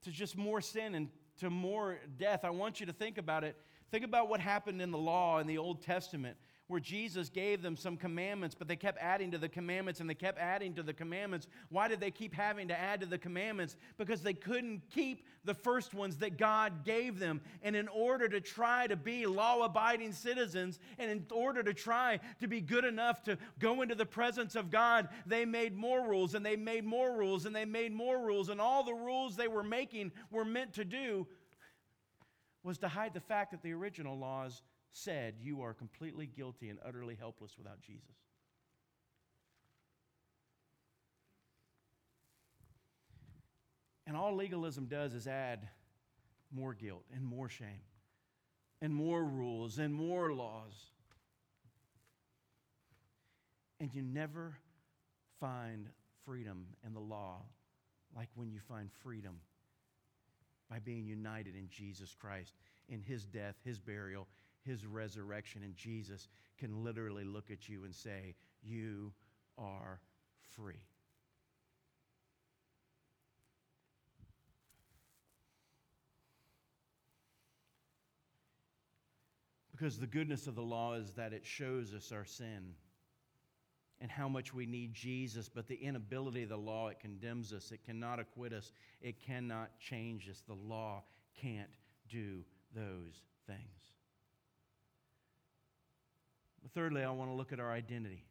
to 0.03 0.11
just 0.11 0.35
more 0.35 0.59
sin 0.59 0.93
and 0.93 1.07
to 1.39 1.49
more 1.49 1.99
death. 2.17 2.43
I 2.43 2.49
want 2.49 2.81
you 2.81 2.85
to 2.87 2.93
think 2.93 3.17
about 3.17 3.45
it. 3.45 3.55
Think 3.89 4.03
about 4.03 4.27
what 4.27 4.41
happened 4.41 4.81
in 4.81 4.91
the 4.91 4.97
law 4.97 5.39
in 5.39 5.47
the 5.47 5.57
Old 5.57 5.81
Testament 5.81 6.35
where 6.67 6.79
Jesus 6.81 7.29
gave 7.29 7.61
them 7.61 7.77
some 7.77 7.95
commandments, 7.95 8.53
but 8.53 8.67
they 8.67 8.75
kept 8.75 8.97
adding 9.01 9.31
to 9.31 9.37
the 9.37 9.47
commandments 9.47 10.01
and 10.01 10.09
they 10.09 10.13
kept 10.13 10.37
adding 10.37 10.73
to 10.73 10.83
the 10.83 10.93
commandments. 10.93 11.47
Why 11.69 11.87
did 11.87 12.01
they 12.01 12.11
keep 12.11 12.33
having 12.33 12.67
to 12.67 12.77
add 12.77 12.99
to 12.99 13.05
the 13.05 13.17
commandments? 13.17 13.77
Because 13.97 14.21
they 14.21 14.33
couldn't 14.33 14.81
keep 14.89 15.25
the 15.45 15.53
first 15.53 15.93
ones 15.93 16.17
that 16.17 16.37
God 16.37 16.83
gave 16.83 17.19
them. 17.19 17.39
And 17.63 17.73
in 17.73 17.87
order 17.87 18.27
to 18.27 18.41
try 18.41 18.85
to 18.87 18.97
be 18.97 19.25
law 19.25 19.63
abiding 19.63 20.11
citizens 20.11 20.79
and 20.99 21.09
in 21.09 21.25
order 21.31 21.63
to 21.63 21.73
try 21.73 22.19
to 22.41 22.47
be 22.47 22.59
good 22.59 22.83
enough 22.83 23.23
to 23.23 23.37
go 23.59 23.81
into 23.81 23.95
the 23.95 24.05
presence 24.05 24.55
of 24.55 24.69
God, 24.69 25.07
they 25.25 25.45
made 25.45 25.77
more 25.77 26.05
rules 26.05 26.35
and 26.35 26.45
they 26.45 26.57
made 26.57 26.83
more 26.83 27.17
rules 27.17 27.45
and 27.45 27.55
they 27.55 27.65
made 27.65 27.93
more 27.93 28.19
rules. 28.19 28.49
And 28.49 28.59
all 28.59 28.83
the 28.83 28.93
rules 28.93 29.37
they 29.37 29.47
were 29.47 29.63
making 29.63 30.11
were 30.31 30.45
meant 30.45 30.73
to 30.73 30.83
do 30.83 31.27
was 32.61 32.77
to 32.79 32.89
hide 32.89 33.13
the 33.13 33.21
fact 33.21 33.51
that 33.51 33.63
the 33.63 33.71
original 33.71 34.17
laws 34.17 34.61
said 34.91 35.35
you 35.41 35.61
are 35.61 35.73
completely 35.73 36.25
guilty 36.25 36.69
and 36.69 36.79
utterly 36.85 37.15
helpless 37.15 37.57
without 37.57 37.81
Jesus. 37.81 38.15
And 44.05 44.15
all 44.15 44.35
legalism 44.35 44.85
does 44.85 45.13
is 45.13 45.27
add 45.27 45.67
more 46.51 46.73
guilt 46.73 47.03
and 47.13 47.25
more 47.25 47.49
shame 47.49 47.81
and 48.81 48.93
more 48.93 49.23
rules 49.23 49.79
and 49.79 49.93
more 49.93 50.31
laws. 50.33 50.73
And 53.79 53.93
you 53.93 54.01
never 54.01 54.57
find 55.39 55.89
freedom 56.25 56.67
in 56.85 56.93
the 56.93 56.99
law 56.99 57.41
like 58.15 58.29
when 58.35 58.49
you 58.49 58.59
find 58.59 58.89
freedom 59.03 59.39
by 60.69 60.79
being 60.79 61.05
united 61.05 61.55
in 61.55 61.69
Jesus 61.69 62.15
Christ, 62.19 62.53
in 62.89 63.01
his 63.01 63.25
death, 63.25 63.55
his 63.63 63.79
burial, 63.79 64.27
his 64.67 64.85
resurrection. 64.85 65.63
And 65.63 65.75
Jesus 65.75 66.27
can 66.59 66.83
literally 66.83 67.23
look 67.23 67.49
at 67.49 67.67
you 67.67 67.85
and 67.85 67.95
say, 67.95 68.35
You 68.61 69.11
are 69.57 69.99
free. 70.55 70.83
Because 79.71 79.99
the 79.99 80.07
goodness 80.07 80.47
of 80.47 80.55
the 80.55 80.61
law 80.61 80.93
is 80.95 81.11
that 81.13 81.33
it 81.33 81.45
shows 81.45 81.93
us 81.93 82.11
our 82.11 82.25
sin 82.25 82.73
and 84.01 84.09
how 84.11 84.27
much 84.27 84.53
we 84.53 84.65
need 84.65 84.93
Jesus, 84.93 85.49
but 85.49 85.67
the 85.67 85.75
inability 85.75 86.43
of 86.43 86.49
the 86.49 86.57
law, 86.57 86.87
it 86.87 86.99
condemns 86.99 87.53
us. 87.53 87.71
It 87.71 87.83
cannot 87.85 88.19
acquit 88.19 88.53
us. 88.53 88.71
It 89.01 89.19
cannot 89.19 89.69
change 89.79 90.29
us. 90.29 90.43
The 90.47 90.53
law 90.53 91.03
can't 91.39 91.69
do 92.09 92.43
those 92.75 93.21
things. 93.45 93.96
Thirdly, 96.73 97.03
I 97.03 97.11
want 97.11 97.29
to 97.29 97.35
look 97.35 97.53
at 97.53 97.59
our 97.59 97.71
identity. 97.71 98.23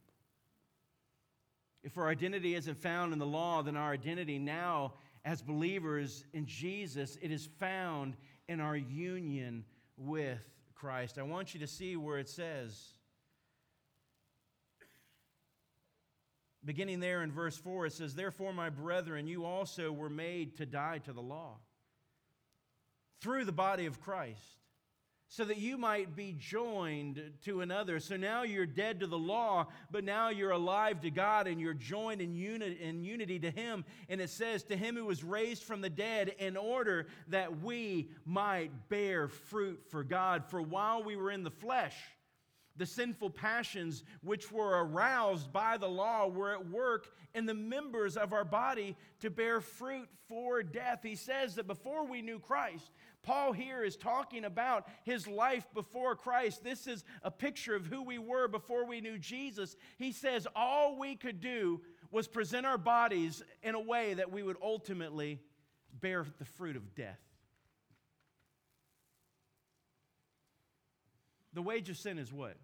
If 1.83 1.97
our 1.97 2.09
identity 2.09 2.55
isn't 2.55 2.79
found 2.79 3.13
in 3.13 3.19
the 3.19 3.27
law, 3.27 3.63
then 3.63 3.77
our 3.77 3.93
identity 3.93 4.39
now 4.39 4.95
as 5.25 5.43
believers 5.43 6.25
in 6.33 6.47
Jesus, 6.47 7.19
it 7.21 7.33
is 7.33 7.49
found 7.59 8.17
in 8.49 8.61
our 8.61 8.77
union 8.77 9.65
with 9.97 10.45
Christ. 10.75 11.19
I 11.19 11.23
want 11.23 11.53
you 11.53 11.61
to 11.61 11.67
see 11.67 11.97
where 11.97 12.19
it 12.19 12.29
says, 12.29 12.93
beginning 16.65 17.01
there 17.01 17.23
in 17.23 17.33
verse 17.33 17.57
4, 17.57 17.87
it 17.87 17.93
says, 17.93 18.15
Therefore, 18.15 18.53
my 18.53 18.71
brethren, 18.71 19.27
you 19.27 19.45
also 19.45 19.91
were 19.91 20.11
made 20.11 20.57
to 20.59 20.67
die 20.67 20.99
to 20.99 21.13
the 21.13 21.23
law 21.23 21.57
through 23.21 23.45
the 23.45 23.53
body 23.53 23.87
of 23.87 24.01
Christ 24.01 24.66
so 25.29 25.45
that 25.45 25.59
you 25.59 25.77
might 25.77 26.15
be 26.15 26.37
joined 26.39 27.21
to 27.45 27.61
another. 27.61 27.99
So 27.99 28.17
now 28.17 28.45
you're 28.45 28.67
dead 28.67 29.01
to 29.01 29.07
the 29.07 29.19
law, 29.19 29.67
but 29.91 30.05
now 30.05 30.29
you're 30.29 30.53
alive 30.53 31.01
to 31.01 31.11
God 31.11 31.49
and 31.49 31.61
you're 31.61 31.75
joined 31.75 32.21
in, 32.21 32.35
uni- 32.35 32.79
in 32.81 33.03
unity 33.03 33.41
to 33.41 33.51
Him. 33.51 33.85
And 34.09 34.21
it 34.21 34.31
says, 34.31 34.63
To 34.65 34.77
Him 34.77 34.97
who 34.97 35.05
was 35.05 35.25
raised 35.25 35.65
from 35.65 35.81
the 35.81 35.91
dead, 35.91 36.35
in 36.39 36.57
order 36.57 37.09
that 37.29 37.61
we 37.61 38.11
might 38.25 38.89
bear 38.89 39.29
fruit 39.29 39.81
for 39.91 40.05
God. 40.05 40.45
For 40.47 40.63
while 40.63 41.03
we 41.03 41.17
were 41.17 41.33
in 41.33 41.43
the 41.43 41.51
flesh, 41.51 41.97
the 42.77 42.87
sinful 42.87 43.31
passions 43.31 44.05
which 44.23 44.53
were 44.53 44.85
aroused 44.85 45.53
by 45.53 45.77
the 45.77 45.89
law 45.89 46.29
were 46.29 46.53
at 46.53 46.69
work 46.69 47.09
in 47.35 47.47
the 47.47 47.55
members 47.55 48.17
of 48.17 48.33
our 48.33 48.45
body 48.45 48.97
to 49.21 49.31
bear 49.31 49.61
fruit 49.61 50.09
for 50.29 50.63
death. 50.63 51.01
He 51.03 51.17
says 51.17 51.55
that 51.55 51.67
before 51.67 52.07
we 52.07 52.23
knew 52.23 52.39
Christ, 52.39 52.91
Paul 53.27 53.53
here 53.53 53.83
is 53.83 53.97
talking 53.97 54.45
about 54.45 54.87
his 55.03 55.27
life 55.27 55.67
before 55.75 56.15
Christ. 56.15 56.63
This 56.63 56.87
is 56.87 57.05
a 57.25 57.31
picture 57.31 57.75
of 57.75 57.85
who 57.85 58.05
we 58.05 58.19
were 58.19 58.47
before 58.47 58.87
we 58.87 59.01
knew 59.01 59.19
Jesus. 59.19 59.77
He 59.99 60.13
says 60.13 60.47
all 60.55 60.97
we 60.97 61.17
could 61.17 61.41
do 61.41 61.83
was 62.13 62.29
present 62.29 62.65
our 62.65 62.79
bodies 62.79 63.43
in 63.65 63.75
a 63.75 63.81
way 63.81 64.15
that 64.15 64.31
we 64.31 64.45
would 64.45 64.57
ultimately 64.63 65.41
bear 65.93 66.25
the 66.39 66.45
fruit 66.45 66.77
of 66.77 66.95
death. 66.95 67.19
The 71.53 71.63
wage 71.63 71.91
of 71.91 71.97
sin 71.97 72.19
is 72.19 72.33
what? 72.33 72.57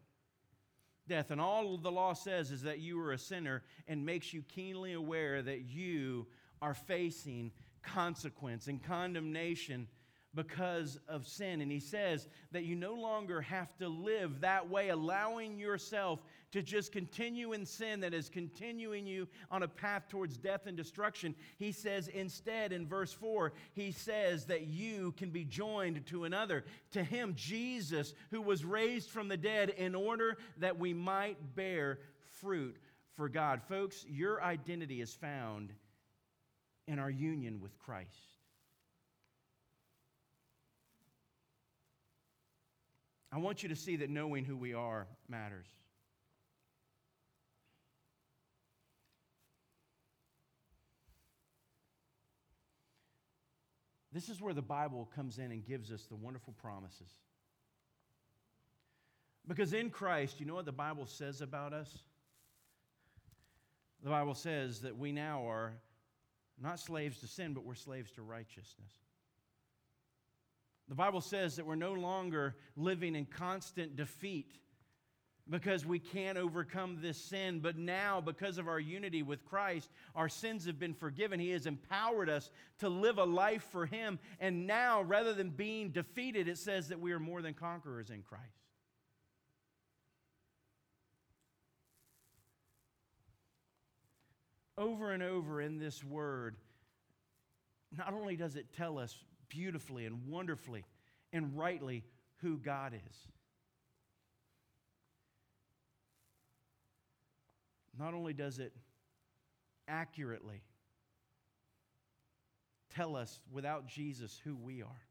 Death. 1.08 1.32
And 1.32 1.40
all 1.40 1.76
the 1.76 1.90
law 1.90 2.12
says 2.12 2.52
is 2.52 2.62
that 2.62 2.78
you 2.78 3.00
are 3.00 3.12
a 3.12 3.18
sinner 3.18 3.64
and 3.88 4.06
makes 4.06 4.32
you 4.32 4.42
keenly 4.42 4.92
aware 4.92 5.42
that 5.42 5.62
you 5.62 6.28
are 6.60 6.74
facing 6.74 7.50
consequence 7.82 8.68
and 8.68 8.80
condemnation 8.80 9.88
because 10.34 10.98
of 11.08 11.26
sin. 11.26 11.60
And 11.60 11.70
he 11.70 11.80
says 11.80 12.26
that 12.52 12.64
you 12.64 12.74
no 12.74 12.94
longer 12.94 13.40
have 13.42 13.76
to 13.78 13.88
live 13.88 14.40
that 14.40 14.68
way, 14.68 14.88
allowing 14.88 15.58
yourself 15.58 16.22
to 16.52 16.62
just 16.62 16.92
continue 16.92 17.52
in 17.52 17.66
sin 17.66 18.00
that 18.00 18.14
is 18.14 18.28
continuing 18.28 19.06
you 19.06 19.28
on 19.50 19.62
a 19.62 19.68
path 19.68 20.08
towards 20.08 20.36
death 20.36 20.66
and 20.66 20.76
destruction. 20.76 21.34
He 21.58 21.72
says 21.72 22.08
instead, 22.08 22.72
in 22.72 22.86
verse 22.86 23.12
4, 23.12 23.52
he 23.74 23.92
says 23.92 24.46
that 24.46 24.66
you 24.66 25.12
can 25.16 25.30
be 25.30 25.44
joined 25.44 26.06
to 26.06 26.24
another, 26.24 26.64
to 26.92 27.02
him, 27.02 27.34
Jesus, 27.36 28.14
who 28.30 28.40
was 28.40 28.64
raised 28.64 29.10
from 29.10 29.28
the 29.28 29.36
dead 29.36 29.70
in 29.70 29.94
order 29.94 30.38
that 30.58 30.78
we 30.78 30.94
might 30.94 31.54
bear 31.54 31.98
fruit 32.40 32.76
for 33.16 33.28
God. 33.28 33.62
Folks, 33.62 34.04
your 34.08 34.42
identity 34.42 35.00
is 35.00 35.14
found 35.14 35.72
in 36.88 36.98
our 36.98 37.10
union 37.10 37.60
with 37.60 37.78
Christ. 37.78 38.31
I 43.32 43.38
want 43.38 43.62
you 43.62 43.70
to 43.70 43.76
see 43.76 43.96
that 43.96 44.10
knowing 44.10 44.44
who 44.44 44.56
we 44.56 44.74
are 44.74 45.06
matters. 45.26 45.66
This 54.12 54.28
is 54.28 54.42
where 54.42 54.52
the 54.52 54.60
Bible 54.60 55.08
comes 55.16 55.38
in 55.38 55.50
and 55.50 55.64
gives 55.64 55.90
us 55.90 56.02
the 56.04 56.14
wonderful 56.14 56.52
promises. 56.60 57.08
Because 59.48 59.72
in 59.72 59.88
Christ, 59.88 60.38
you 60.38 60.44
know 60.44 60.54
what 60.54 60.66
the 60.66 60.72
Bible 60.72 61.06
says 61.06 61.40
about 61.40 61.72
us? 61.72 61.90
The 64.02 64.10
Bible 64.10 64.34
says 64.34 64.80
that 64.80 64.98
we 64.98 65.10
now 65.10 65.48
are 65.48 65.72
not 66.60 66.78
slaves 66.78 67.18
to 67.20 67.26
sin, 67.26 67.54
but 67.54 67.64
we're 67.64 67.74
slaves 67.74 68.10
to 68.12 68.22
righteousness. 68.22 68.92
The 70.92 70.96
Bible 70.96 71.22
says 71.22 71.56
that 71.56 71.64
we're 71.64 71.74
no 71.74 71.94
longer 71.94 72.54
living 72.76 73.16
in 73.16 73.24
constant 73.24 73.96
defeat 73.96 74.58
because 75.48 75.86
we 75.86 75.98
can't 75.98 76.36
overcome 76.36 76.98
this 77.00 77.16
sin. 77.16 77.60
But 77.60 77.78
now, 77.78 78.20
because 78.20 78.58
of 78.58 78.68
our 78.68 78.78
unity 78.78 79.22
with 79.22 79.42
Christ, 79.46 79.88
our 80.14 80.28
sins 80.28 80.66
have 80.66 80.78
been 80.78 80.92
forgiven. 80.92 81.40
He 81.40 81.48
has 81.52 81.64
empowered 81.64 82.28
us 82.28 82.50
to 82.80 82.90
live 82.90 83.16
a 83.16 83.24
life 83.24 83.66
for 83.72 83.86
Him. 83.86 84.18
And 84.38 84.66
now, 84.66 85.00
rather 85.00 85.32
than 85.32 85.48
being 85.48 85.92
defeated, 85.92 86.46
it 86.46 86.58
says 86.58 86.88
that 86.88 87.00
we 87.00 87.12
are 87.12 87.18
more 87.18 87.40
than 87.40 87.54
conquerors 87.54 88.10
in 88.10 88.20
Christ. 88.20 88.44
Over 94.76 95.10
and 95.12 95.22
over 95.22 95.62
in 95.62 95.78
this 95.78 96.04
word, 96.04 96.56
not 97.96 98.12
only 98.12 98.36
does 98.36 98.56
it 98.56 98.66
tell 98.76 98.98
us 98.98 99.16
beautifully 99.52 100.06
and 100.06 100.26
wonderfully 100.26 100.84
and 101.32 101.56
rightly 101.56 102.04
who 102.40 102.56
God 102.56 102.94
is. 102.94 103.16
Not 107.98 108.14
only 108.14 108.32
does 108.32 108.58
it 108.58 108.72
accurately 109.86 110.62
tell 112.94 113.14
us 113.14 113.40
without 113.52 113.86
Jesus 113.86 114.40
who 114.42 114.56
we 114.56 114.80
are, 114.80 115.02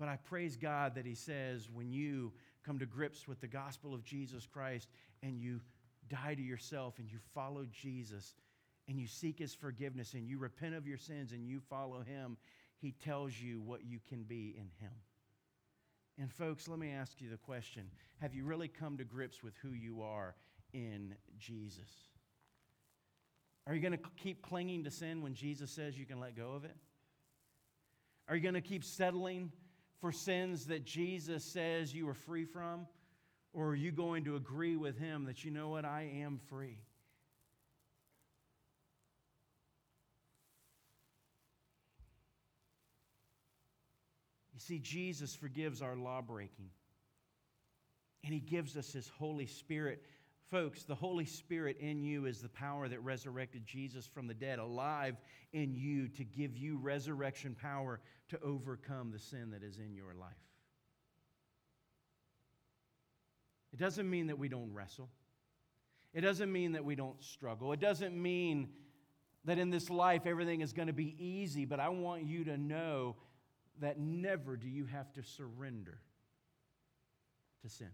but 0.00 0.08
I 0.08 0.16
praise 0.16 0.56
God 0.56 0.96
that 0.96 1.06
He 1.06 1.14
says 1.14 1.68
when 1.72 1.92
you 1.92 2.32
come 2.66 2.80
to 2.80 2.86
grips 2.86 3.28
with 3.28 3.40
the 3.40 3.46
gospel 3.46 3.94
of 3.94 4.04
Jesus 4.04 4.46
Christ 4.46 4.88
and 5.22 5.38
you 5.38 5.60
die 6.08 6.34
to 6.34 6.42
yourself 6.42 6.98
and 6.98 7.10
you 7.10 7.18
follow 7.34 7.66
Jesus 7.70 8.34
and 8.88 8.98
you 8.98 9.06
seek 9.06 9.38
his 9.38 9.54
forgiveness 9.54 10.14
and 10.14 10.26
you 10.26 10.38
repent 10.38 10.74
of 10.74 10.86
your 10.86 10.96
sins 10.96 11.32
and 11.32 11.46
you 11.46 11.60
follow 11.60 12.00
him, 12.00 12.38
he 12.80 12.92
tells 12.92 13.38
you 13.38 13.60
what 13.60 13.84
you 13.84 13.98
can 14.08 14.22
be 14.22 14.54
in 14.56 14.70
him. 14.80 14.92
And, 16.20 16.32
folks, 16.32 16.66
let 16.66 16.78
me 16.78 16.90
ask 16.90 17.20
you 17.20 17.30
the 17.30 17.36
question 17.36 17.84
Have 18.20 18.34
you 18.34 18.44
really 18.44 18.68
come 18.68 18.96
to 18.96 19.04
grips 19.04 19.42
with 19.42 19.54
who 19.62 19.70
you 19.70 20.02
are 20.02 20.34
in 20.72 21.14
Jesus? 21.38 22.08
Are 23.66 23.74
you 23.74 23.80
going 23.80 23.92
to 23.92 24.00
keep 24.16 24.42
clinging 24.42 24.84
to 24.84 24.90
sin 24.90 25.22
when 25.22 25.34
Jesus 25.34 25.70
says 25.70 25.98
you 25.98 26.06
can 26.06 26.18
let 26.18 26.34
go 26.34 26.52
of 26.52 26.64
it? 26.64 26.74
Are 28.26 28.34
you 28.34 28.42
going 28.42 28.54
to 28.54 28.62
keep 28.62 28.82
settling 28.82 29.52
for 30.00 30.10
sins 30.10 30.66
that 30.66 30.84
Jesus 30.84 31.44
says 31.44 31.94
you 31.94 32.08
are 32.08 32.14
free 32.14 32.46
from? 32.46 32.86
Or 33.52 33.68
are 33.68 33.74
you 33.74 33.92
going 33.92 34.24
to 34.24 34.36
agree 34.36 34.76
with 34.76 34.98
him 34.98 35.24
that, 35.26 35.44
you 35.44 35.50
know 35.50 35.68
what, 35.68 35.84
I 35.84 36.10
am 36.22 36.38
free? 36.48 36.78
See, 44.68 44.78
Jesus 44.78 45.34
forgives 45.34 45.80
our 45.80 45.96
law 45.96 46.20
breaking, 46.20 46.70
and 48.24 48.34
He 48.34 48.40
gives 48.40 48.76
us 48.76 48.92
His 48.92 49.08
Holy 49.18 49.46
Spirit. 49.46 50.02
Folks, 50.50 50.84
the 50.84 50.94
Holy 50.94 51.24
Spirit 51.24 51.78
in 51.80 52.02
you 52.02 52.26
is 52.26 52.40
the 52.40 52.48
power 52.48 52.88
that 52.88 53.00
resurrected 53.00 53.66
Jesus 53.66 54.06
from 54.06 54.26
the 54.26 54.34
dead, 54.34 54.58
alive 54.58 55.16
in 55.52 55.74
you 55.74 56.08
to 56.08 56.24
give 56.24 56.56
you 56.56 56.78
resurrection 56.78 57.56
power 57.60 58.00
to 58.28 58.40
overcome 58.42 59.10
the 59.10 59.18
sin 59.18 59.50
that 59.50 59.62
is 59.62 59.78
in 59.78 59.94
your 59.94 60.14
life. 60.18 60.32
It 63.72 63.78
doesn't 63.78 64.08
mean 64.08 64.28
that 64.28 64.38
we 64.38 64.48
don't 64.48 64.72
wrestle. 64.72 65.08
It 66.14 66.22
doesn't 66.22 66.50
mean 66.50 66.72
that 66.72 66.84
we 66.84 66.94
don't 66.94 67.22
struggle. 67.22 67.72
It 67.72 67.80
doesn't 67.80 68.20
mean 68.20 68.68
that 69.44 69.58
in 69.58 69.70
this 69.70 69.88
life 69.88 70.26
everything 70.26 70.62
is 70.62 70.72
going 70.72 70.88
to 70.88 70.94
be 70.94 71.14
easy, 71.18 71.64
but 71.64 71.78
I 71.78 71.90
want 71.90 72.24
you 72.24 72.44
to 72.44 72.56
know 72.56 73.16
that 73.80 73.98
never 73.98 74.56
do 74.56 74.68
you 74.68 74.86
have 74.86 75.12
to 75.14 75.22
surrender 75.22 75.98
to 77.62 77.68
sin. 77.68 77.90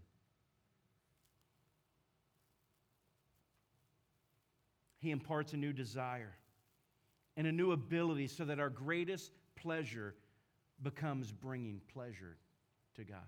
He 4.99 5.11
imparts 5.11 5.53
a 5.53 5.57
new 5.57 5.73
desire 5.73 6.33
and 7.37 7.45
a 7.45 7.51
new 7.51 7.71
ability 7.71 8.27
so 8.27 8.45
that 8.45 8.59
our 8.59 8.69
greatest 8.69 9.31
pleasure 9.55 10.15
becomes 10.81 11.31
bringing 11.31 11.81
pleasure 11.93 12.37
to 12.95 13.03
God. 13.03 13.27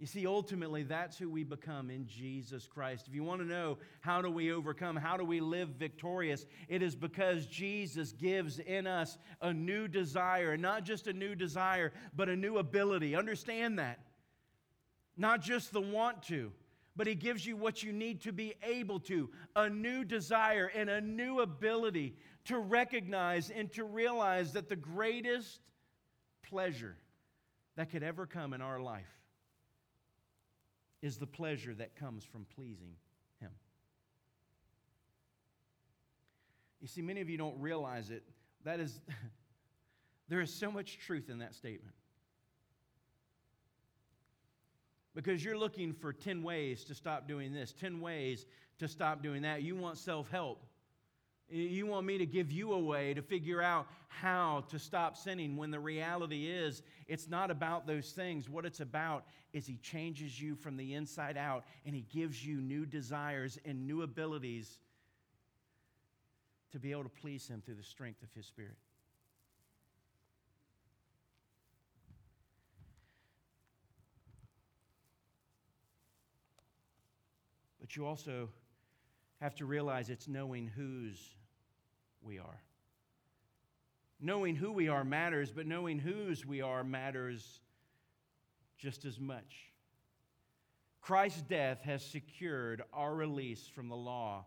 You 0.00 0.06
see, 0.06 0.26
ultimately, 0.26 0.82
that's 0.82 1.16
who 1.16 1.30
we 1.30 1.44
become 1.44 1.88
in 1.88 2.06
Jesus 2.06 2.66
Christ. 2.66 3.06
If 3.06 3.14
you 3.14 3.22
want 3.22 3.40
to 3.40 3.46
know 3.46 3.78
how 4.00 4.22
do 4.22 4.30
we 4.30 4.52
overcome, 4.52 4.96
how 4.96 5.16
do 5.16 5.24
we 5.24 5.40
live 5.40 5.68
victorious, 5.70 6.46
it 6.68 6.82
is 6.82 6.96
because 6.96 7.46
Jesus 7.46 8.10
gives 8.12 8.58
in 8.58 8.88
us 8.88 9.18
a 9.40 9.52
new 9.52 9.86
desire, 9.86 10.52
and 10.52 10.62
not 10.62 10.84
just 10.84 11.06
a 11.06 11.12
new 11.12 11.36
desire, 11.36 11.92
but 12.14 12.28
a 12.28 12.34
new 12.34 12.58
ability. 12.58 13.14
Understand 13.14 13.78
that. 13.78 14.00
Not 15.16 15.42
just 15.42 15.72
the 15.72 15.80
want 15.80 16.24
to, 16.24 16.50
but 16.96 17.06
He 17.06 17.14
gives 17.14 17.46
you 17.46 17.56
what 17.56 17.84
you 17.84 17.92
need 17.92 18.22
to 18.22 18.32
be 18.32 18.54
able 18.64 18.98
to 19.00 19.30
a 19.54 19.70
new 19.70 20.04
desire 20.04 20.70
and 20.74 20.90
a 20.90 21.00
new 21.00 21.38
ability 21.38 22.16
to 22.46 22.58
recognize 22.58 23.48
and 23.48 23.72
to 23.74 23.84
realize 23.84 24.54
that 24.54 24.68
the 24.68 24.76
greatest 24.76 25.60
pleasure 26.42 26.96
that 27.76 27.90
could 27.90 28.02
ever 28.02 28.26
come 28.26 28.52
in 28.52 28.60
our 28.60 28.80
life 28.80 29.06
is 31.04 31.18
the 31.18 31.26
pleasure 31.26 31.74
that 31.74 31.94
comes 31.94 32.24
from 32.24 32.46
pleasing 32.56 32.96
Him. 33.40 33.50
You 36.80 36.88
see, 36.88 37.02
many 37.02 37.20
of 37.20 37.28
you 37.28 37.38
don't 37.38 37.60
realize 37.60 38.10
it. 38.10 38.24
That 38.64 38.80
is, 38.80 39.00
There 40.28 40.40
is 40.40 40.52
so 40.52 40.70
much 40.70 40.98
truth 40.98 41.28
in 41.28 41.38
that 41.38 41.54
statement. 41.54 41.94
Because 45.14 45.44
you're 45.44 45.58
looking 45.58 45.92
for 45.92 46.12
10 46.12 46.42
ways 46.42 46.82
to 46.84 46.94
stop 46.94 47.28
doing 47.28 47.52
this, 47.52 47.72
10 47.72 48.00
ways 48.00 48.46
to 48.78 48.88
stop 48.88 49.22
doing 49.22 49.42
that. 49.42 49.62
You 49.62 49.76
want 49.76 49.98
self 49.98 50.30
help. 50.30 50.64
You 51.54 51.86
want 51.86 52.04
me 52.04 52.18
to 52.18 52.26
give 52.26 52.50
you 52.50 52.72
a 52.72 52.78
way 52.80 53.14
to 53.14 53.22
figure 53.22 53.62
out 53.62 53.86
how 54.08 54.64
to 54.70 54.78
stop 54.80 55.16
sinning 55.16 55.56
when 55.56 55.70
the 55.70 55.78
reality 55.78 56.48
is 56.48 56.82
it's 57.06 57.28
not 57.28 57.48
about 57.48 57.86
those 57.86 58.10
things. 58.10 58.50
What 58.50 58.64
it's 58.64 58.80
about 58.80 59.24
is 59.52 59.64
He 59.64 59.76
changes 59.76 60.40
you 60.40 60.56
from 60.56 60.76
the 60.76 60.94
inside 60.94 61.36
out 61.36 61.64
and 61.86 61.94
He 61.94 62.06
gives 62.12 62.44
you 62.44 62.56
new 62.56 62.84
desires 62.84 63.56
and 63.64 63.86
new 63.86 64.02
abilities 64.02 64.78
to 66.72 66.80
be 66.80 66.90
able 66.90 67.04
to 67.04 67.08
please 67.08 67.46
Him 67.46 67.62
through 67.64 67.76
the 67.76 67.84
strength 67.84 68.24
of 68.24 68.32
His 68.34 68.46
Spirit. 68.46 68.74
But 77.80 77.94
you 77.94 78.06
also 78.06 78.48
have 79.40 79.54
to 79.54 79.66
realize 79.66 80.10
it's 80.10 80.26
knowing 80.26 80.66
whose 80.66 81.36
we 82.24 82.38
are. 82.38 82.62
Knowing 84.20 84.56
who 84.56 84.72
we 84.72 84.88
are 84.88 85.04
matters, 85.04 85.50
but 85.50 85.66
knowing 85.66 85.98
whose 85.98 86.46
we 86.46 86.60
are 86.60 86.82
matters 86.82 87.60
just 88.78 89.04
as 89.04 89.20
much. 89.20 89.72
Christ's 91.00 91.42
death 91.42 91.82
has 91.82 92.04
secured 92.04 92.82
our 92.92 93.14
release 93.14 93.66
from 93.66 93.88
the 93.88 93.96
law 93.96 94.46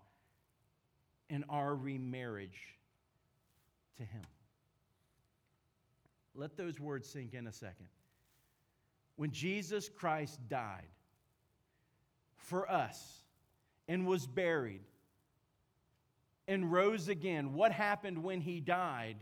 and 1.29 1.43
our 1.49 1.75
remarriage 1.75 2.59
to 3.97 4.03
Him. 4.03 4.23
Let 6.33 6.57
those 6.57 6.79
words 6.79 7.07
sink 7.07 7.33
in 7.33 7.47
a 7.47 7.51
second. 7.51 7.87
When 9.15 9.31
Jesus 9.31 9.89
Christ 9.89 10.39
died 10.49 10.87
for 12.37 12.69
us, 12.71 13.23
and 13.87 14.05
was 14.05 14.27
buried 14.27 14.81
and 16.47 16.71
rose 16.71 17.07
again, 17.07 17.53
what 17.53 17.71
happened 17.71 18.23
when 18.23 18.41
he 18.41 18.59
died 18.59 19.17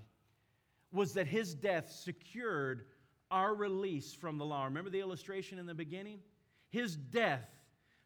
was 0.92 1.14
that 1.14 1.28
his 1.28 1.54
death 1.54 1.92
secured 1.92 2.86
our 3.32 3.54
release 3.54 4.14
from 4.14 4.38
the 4.38 4.46
law. 4.46 4.66
Remember 4.66 4.90
the 4.90 5.00
illustration 5.00 5.58
in 5.58 5.66
the 5.66 5.74
beginning? 5.74 6.20
His 6.70 6.96
death 6.96 7.50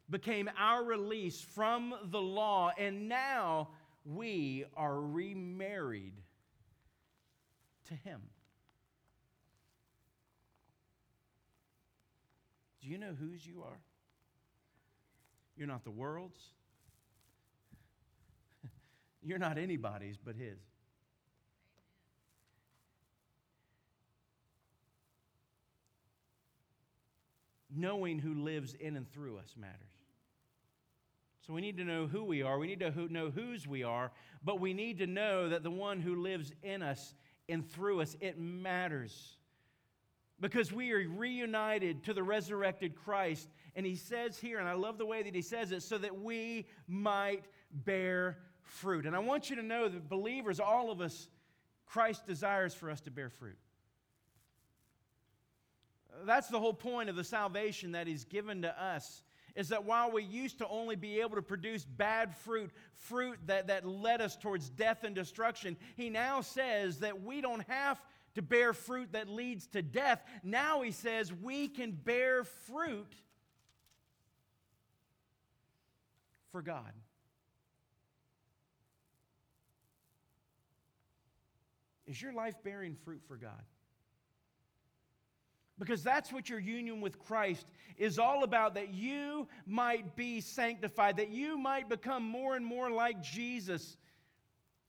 became 0.09 0.49
our 0.57 0.84
release 0.84 1.41
from 1.41 1.93
the 2.05 2.22
law, 2.22 2.72
and 2.78 3.07
now 3.09 3.70
we 4.05 4.65
are 4.76 4.99
remarried 4.99 6.13
to 7.88 7.93
him. 7.93 8.22
Do 12.82 12.88
you 12.88 12.97
know 12.97 13.13
whose 13.20 13.45
you 13.45 13.61
are? 13.61 13.80
You're 15.57 15.67
not 15.67 15.84
the 15.84 15.91
world's. 15.91 16.39
You're 19.22 19.39
not 19.39 19.57
anybody's 19.57 20.17
but 20.17 20.36
His. 20.36 20.59
Knowing 27.76 28.20
who 28.20 28.34
lives 28.34 28.74
in 28.80 28.95
and 28.95 29.09
through 29.11 29.38
us 29.38 29.53
matters. 29.57 29.76
So 31.45 31.53
we 31.53 31.61
need 31.61 31.78
to 31.78 31.84
know 31.84 32.07
who 32.07 32.24
we 32.24 32.43
are. 32.43 32.59
We 32.59 32.67
need 32.67 32.80
to 32.80 33.11
know 33.11 33.30
whose 33.30 33.67
we 33.67 33.84
are, 33.84 34.11
but 34.43 34.59
we 34.59 34.74
need 34.74 34.99
to 34.99 35.07
know 35.07 35.49
that 35.49 35.63
the 35.63 35.72
one 35.72 35.99
who 35.99 36.22
lives 36.22 36.51
in 36.63 36.82
us 36.82 37.13
and 37.47 37.67
through 37.67 38.01
us, 38.01 38.15
it 38.22 38.39
matters 38.39 39.38
because 40.39 40.72
we 40.72 40.91
are 40.91 41.07
reunited 41.07 42.03
to 42.03 42.13
the 42.13 42.24
resurrected 42.24 42.95
Christ. 42.95 43.49
And 43.76 43.86
he 43.86 43.95
says 43.95 44.38
here, 44.38 44.59
and 44.59 44.70
I 44.70 44.74
love 44.74 44.97
the 44.97 45.05
way 45.05 45.24
that 45.24 45.36
he 45.36 45.41
says 45.41 45.72
it, 45.72 45.84
so 45.84 45.97
that 45.97 46.22
we 46.22 46.67
might 46.88 47.45
bear 47.72 48.38
fruit. 48.70 49.05
And 49.05 49.15
I 49.15 49.20
want 49.20 49.49
you 49.49 49.55
to 49.57 49.63
know 49.63 49.88
that 49.88 50.09
believers, 50.09 50.59
all 50.59 50.91
of 50.91 51.01
us, 51.01 51.28
Christ 51.86 52.26
desires 52.28 52.74
for 52.74 52.89
us 52.89 53.01
to 53.01 53.11
bear 53.11 53.30
fruit. 53.30 53.57
That's 56.26 56.47
the 56.47 56.59
whole 56.59 56.74
point 56.74 57.09
of 57.09 57.15
the 57.15 57.24
salvation 57.24 57.93
that 57.93 58.07
he's 58.07 58.26
given 58.26 58.61
to 58.63 58.84
us. 58.84 59.24
Is 59.55 59.70
that 59.70 59.84
while 59.84 60.11
we 60.11 60.24
used 60.24 60.59
to 60.59 60.67
only 60.67 60.95
be 60.95 61.20
able 61.20 61.36
to 61.36 61.41
produce 61.41 61.84
bad 61.84 62.36
fruit, 62.36 62.72
fruit 62.93 63.39
that, 63.47 63.67
that 63.67 63.86
led 63.86 64.22
us 64.22 64.38
towards 64.38 64.70
death 64.70 65.03
and 65.03 65.15
destruction, 65.15 65.76
he 65.95 66.09
now 66.09 66.41
says 66.41 66.99
that 66.99 67.24
we 67.24 67.41
don't 67.41 67.67
have 67.67 67.99
to 68.36 68.41
bear 68.41 68.74
fruit 68.74 69.11
that 69.13 69.28
leads 69.28 69.67
to 69.67 69.82
death. 69.82 70.24
Now 70.43 70.82
he 70.82 70.91
says 70.91 71.34
we 71.34 71.67
can 71.67 71.91
bear 71.91 72.43
fruit 72.43 73.11
for 76.51 76.61
God. 76.61 76.91
Is 82.10 82.20
your 82.20 82.34
life 82.34 82.55
bearing 82.64 82.95
fruit 83.05 83.22
for 83.28 83.38
God? 83.38 83.62
Because 85.78 86.03
that's 86.03 86.34
what 86.34 86.49
your 86.49 86.60
union 86.60 87.01
with 87.01 87.20
Christ 87.20 87.68
is 87.97 88.18
all 88.18 88.43
about 88.43 88.74
that 88.74 88.91
you 88.91 89.47
might 89.66 90.16
be 90.16 90.41
sanctified, 90.41 91.18
that 91.18 91.30
you 91.30 91.57
might 91.57 91.88
become 91.88 92.24
more 92.24 92.55
and 92.55 92.66
more 92.66 92.89
like 92.89 93.22
Jesus. 93.22 93.95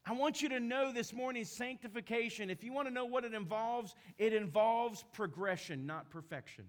I 0.07 0.15
want 0.15 0.41
you 0.41 0.49
to 0.49 0.59
know 0.59 0.93
this 0.93 1.13
morning 1.13 1.45
sanctification. 1.45 2.49
If 2.49 2.65
you 2.65 2.73
want 2.73 2.89
to 2.89 2.95
know 2.95 3.05
what 3.05 3.25
it 3.25 3.35
involves, 3.35 3.95
it 4.19 4.33
involves 4.33 5.05
progression, 5.13 5.87
not 5.87 6.09
perfection. 6.09 6.65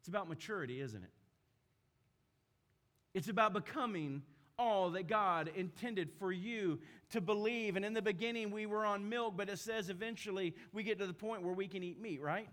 It's 0.00 0.08
about 0.08 0.28
maturity, 0.28 0.80
isn't 0.80 1.02
it? 1.02 1.10
It's 3.14 3.28
about 3.28 3.54
becoming 3.54 4.22
all 4.58 4.90
that 4.90 5.06
God 5.06 5.50
intended 5.54 6.10
for 6.18 6.32
you 6.32 6.78
to 7.10 7.20
believe. 7.20 7.76
And 7.76 7.84
in 7.84 7.92
the 7.92 8.02
beginning, 8.02 8.50
we 8.50 8.66
were 8.66 8.84
on 8.84 9.08
milk, 9.08 9.34
but 9.36 9.48
it 9.48 9.58
says 9.58 9.88
eventually 9.90 10.54
we 10.72 10.82
get 10.82 10.98
to 10.98 11.06
the 11.06 11.14
point 11.14 11.42
where 11.42 11.52
we 11.52 11.68
can 11.68 11.82
eat 11.82 12.00
meat, 12.00 12.20
right? 12.20 12.48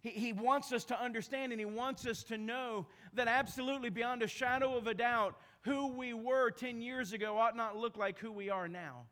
He, 0.00 0.10
he 0.10 0.32
wants 0.32 0.72
us 0.72 0.84
to 0.86 1.00
understand 1.00 1.52
and 1.52 1.60
He 1.60 1.64
wants 1.64 2.06
us 2.06 2.22
to 2.24 2.38
know 2.38 2.86
that 3.14 3.28
absolutely 3.28 3.90
beyond 3.90 4.22
a 4.22 4.28
shadow 4.28 4.76
of 4.76 4.86
a 4.86 4.94
doubt, 4.94 5.36
who 5.62 5.88
we 5.88 6.12
were 6.12 6.50
10 6.50 6.82
years 6.82 7.12
ago 7.12 7.38
ought 7.38 7.56
not 7.56 7.76
look 7.76 7.96
like 7.96 8.18
who 8.18 8.30
we 8.30 8.50
are 8.50 8.68
now. 8.68 9.06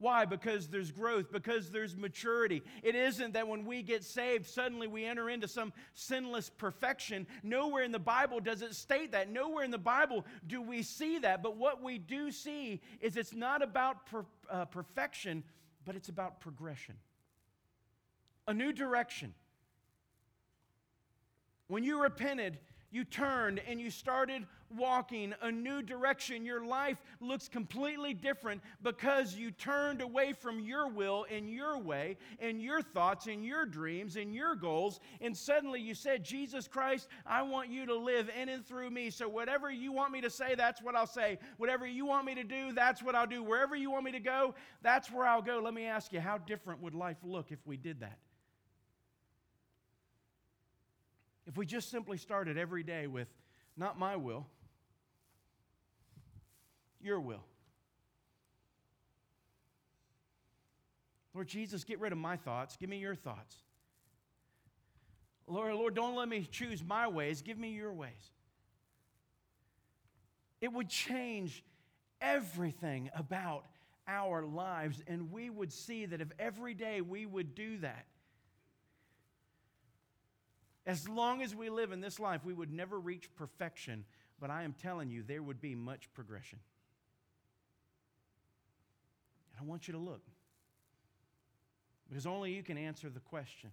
Why? 0.00 0.24
Because 0.24 0.66
there's 0.66 0.90
growth, 0.90 1.30
because 1.30 1.70
there's 1.70 1.94
maturity. 1.94 2.62
It 2.82 2.94
isn't 2.94 3.34
that 3.34 3.46
when 3.46 3.66
we 3.66 3.82
get 3.82 4.02
saved, 4.02 4.46
suddenly 4.46 4.86
we 4.86 5.04
enter 5.04 5.28
into 5.28 5.46
some 5.46 5.74
sinless 5.92 6.48
perfection. 6.48 7.26
Nowhere 7.42 7.84
in 7.84 7.92
the 7.92 7.98
Bible 7.98 8.40
does 8.40 8.62
it 8.62 8.74
state 8.74 9.12
that. 9.12 9.30
Nowhere 9.30 9.62
in 9.62 9.70
the 9.70 9.76
Bible 9.76 10.24
do 10.46 10.62
we 10.62 10.82
see 10.82 11.18
that. 11.18 11.42
But 11.42 11.58
what 11.58 11.82
we 11.82 11.98
do 11.98 12.32
see 12.32 12.80
is 13.02 13.18
it's 13.18 13.34
not 13.34 13.62
about 13.62 14.06
per, 14.06 14.24
uh, 14.50 14.64
perfection, 14.64 15.44
but 15.84 15.96
it's 15.96 16.08
about 16.08 16.40
progression. 16.40 16.94
A 18.48 18.54
new 18.54 18.72
direction. 18.72 19.34
When 21.68 21.84
you 21.84 22.02
repented, 22.02 22.58
you 22.90 23.04
turned 23.04 23.60
and 23.66 23.80
you 23.80 23.90
started 23.90 24.46
walking 24.76 25.34
a 25.42 25.50
new 25.50 25.82
direction. 25.82 26.44
Your 26.44 26.64
life 26.64 26.98
looks 27.20 27.48
completely 27.48 28.14
different 28.14 28.62
because 28.82 29.34
you 29.34 29.50
turned 29.50 30.00
away 30.00 30.32
from 30.32 30.60
your 30.60 30.88
will 30.88 31.26
and 31.30 31.50
your 31.50 31.78
way 31.78 32.16
and 32.38 32.60
your 32.62 32.82
thoughts 32.82 33.26
and 33.26 33.44
your 33.44 33.66
dreams 33.66 34.16
and 34.16 34.34
your 34.34 34.54
goals. 34.54 35.00
And 35.20 35.36
suddenly 35.36 35.80
you 35.80 35.94
said, 35.94 36.24
Jesus 36.24 36.68
Christ, 36.68 37.08
I 37.26 37.42
want 37.42 37.68
you 37.68 37.86
to 37.86 37.94
live 37.94 38.30
in 38.40 38.48
and 38.48 38.64
through 38.64 38.90
me. 38.90 39.10
So 39.10 39.28
whatever 39.28 39.70
you 39.70 39.92
want 39.92 40.12
me 40.12 40.20
to 40.20 40.30
say, 40.30 40.54
that's 40.54 40.82
what 40.82 40.94
I'll 40.94 41.06
say. 41.06 41.38
Whatever 41.56 41.86
you 41.86 42.06
want 42.06 42.26
me 42.26 42.34
to 42.36 42.44
do, 42.44 42.72
that's 42.72 43.02
what 43.02 43.14
I'll 43.14 43.26
do. 43.26 43.42
Wherever 43.42 43.74
you 43.74 43.90
want 43.90 44.04
me 44.04 44.12
to 44.12 44.20
go, 44.20 44.54
that's 44.82 45.10
where 45.10 45.26
I'll 45.26 45.42
go. 45.42 45.60
Let 45.62 45.74
me 45.74 45.84
ask 45.84 46.12
you, 46.12 46.20
how 46.20 46.38
different 46.38 46.82
would 46.82 46.94
life 46.94 47.18
look 47.24 47.50
if 47.50 47.66
we 47.66 47.76
did 47.76 48.00
that? 48.00 48.18
If 51.50 51.56
we 51.56 51.66
just 51.66 51.90
simply 51.90 52.16
started 52.16 52.56
every 52.56 52.84
day 52.84 53.08
with, 53.08 53.26
not 53.76 53.98
my 53.98 54.14
will, 54.14 54.46
your 57.02 57.18
will. 57.18 57.42
Lord 61.34 61.48
Jesus, 61.48 61.82
get 61.82 61.98
rid 61.98 62.12
of 62.12 62.18
my 62.18 62.36
thoughts. 62.36 62.76
Give 62.76 62.88
me 62.88 62.98
your 62.98 63.16
thoughts. 63.16 63.56
Lord, 65.48 65.74
Lord, 65.74 65.96
don't 65.96 66.14
let 66.14 66.28
me 66.28 66.46
choose 66.48 66.84
my 66.84 67.08
ways. 67.08 67.42
Give 67.42 67.58
me 67.58 67.70
your 67.70 67.92
ways. 67.92 68.30
It 70.60 70.72
would 70.72 70.88
change 70.88 71.64
everything 72.20 73.10
about 73.12 73.64
our 74.06 74.44
lives, 74.44 75.02
and 75.08 75.32
we 75.32 75.50
would 75.50 75.72
see 75.72 76.06
that 76.06 76.20
if 76.20 76.28
every 76.38 76.74
day 76.74 77.00
we 77.00 77.26
would 77.26 77.56
do 77.56 77.78
that, 77.78 78.06
as 80.86 81.08
long 81.08 81.42
as 81.42 81.54
we 81.54 81.68
live 81.70 81.92
in 81.92 82.00
this 82.00 82.18
life, 82.18 82.44
we 82.44 82.52
would 82.52 82.72
never 82.72 82.98
reach 82.98 83.28
perfection, 83.36 84.04
but 84.40 84.50
I 84.50 84.62
am 84.62 84.72
telling 84.72 85.10
you, 85.10 85.22
there 85.22 85.42
would 85.42 85.60
be 85.60 85.74
much 85.74 86.12
progression. 86.14 86.58
And 89.52 89.66
I 89.66 89.70
want 89.70 89.88
you 89.88 89.92
to 89.92 89.98
look. 89.98 90.22
Because 92.08 92.26
only 92.26 92.52
you 92.52 92.62
can 92.62 92.76
answer 92.76 93.08
the 93.08 93.20
question 93.20 93.70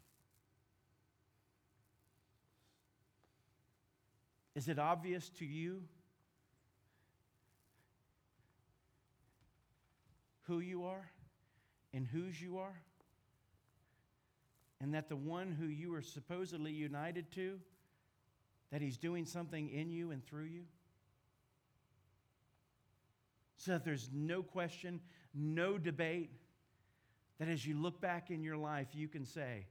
Is 4.57 4.67
it 4.67 4.79
obvious 4.79 5.29
to 5.37 5.45
you 5.45 5.83
who 10.47 10.59
you 10.59 10.85
are 10.85 11.11
and 11.93 12.07
whose 12.07 12.41
you 12.41 12.57
are? 12.57 12.81
And 14.79 14.93
that 14.93 15.09
the 15.09 15.15
one 15.15 15.51
who 15.51 15.65
you 15.67 15.93
are 15.95 16.01
supposedly 16.01 16.71
united 16.71 17.31
to, 17.31 17.59
that 18.71 18.81
he's 18.81 18.97
doing 18.97 19.25
something 19.25 19.69
in 19.69 19.89
you 19.89 20.11
and 20.11 20.25
through 20.25 20.45
you? 20.45 20.63
So 23.57 23.71
that 23.71 23.83
there's 23.83 24.09
no 24.13 24.43
question, 24.43 24.99
no 25.33 25.77
debate, 25.77 26.31
that 27.39 27.49
as 27.49 27.65
you 27.65 27.79
look 27.79 27.99
back 28.01 28.29
in 28.29 28.43
your 28.43 28.57
life, 28.57 28.87
you 28.93 29.07
can 29.07 29.25
say, 29.25 29.65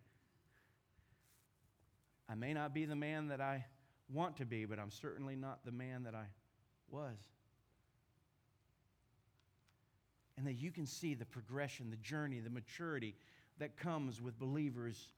I 2.28 2.34
may 2.34 2.52
not 2.52 2.74
be 2.74 2.84
the 2.84 2.96
man 2.96 3.28
that 3.28 3.40
I 3.40 3.64
want 4.12 4.36
to 4.38 4.44
be, 4.44 4.64
but 4.64 4.78
I'm 4.78 4.90
certainly 4.90 5.36
not 5.36 5.64
the 5.64 5.72
man 5.72 6.04
that 6.04 6.14
I 6.14 6.26
was. 6.90 7.16
And 10.36 10.46
that 10.46 10.54
you 10.54 10.70
can 10.70 10.86
see 10.86 11.14
the 11.14 11.24
progression, 11.24 11.90
the 11.90 11.96
journey, 11.96 12.40
the 12.40 12.50
maturity 12.50 13.14
that 13.58 13.76
comes 13.76 14.20
with 14.20 14.38
believers 14.38 15.08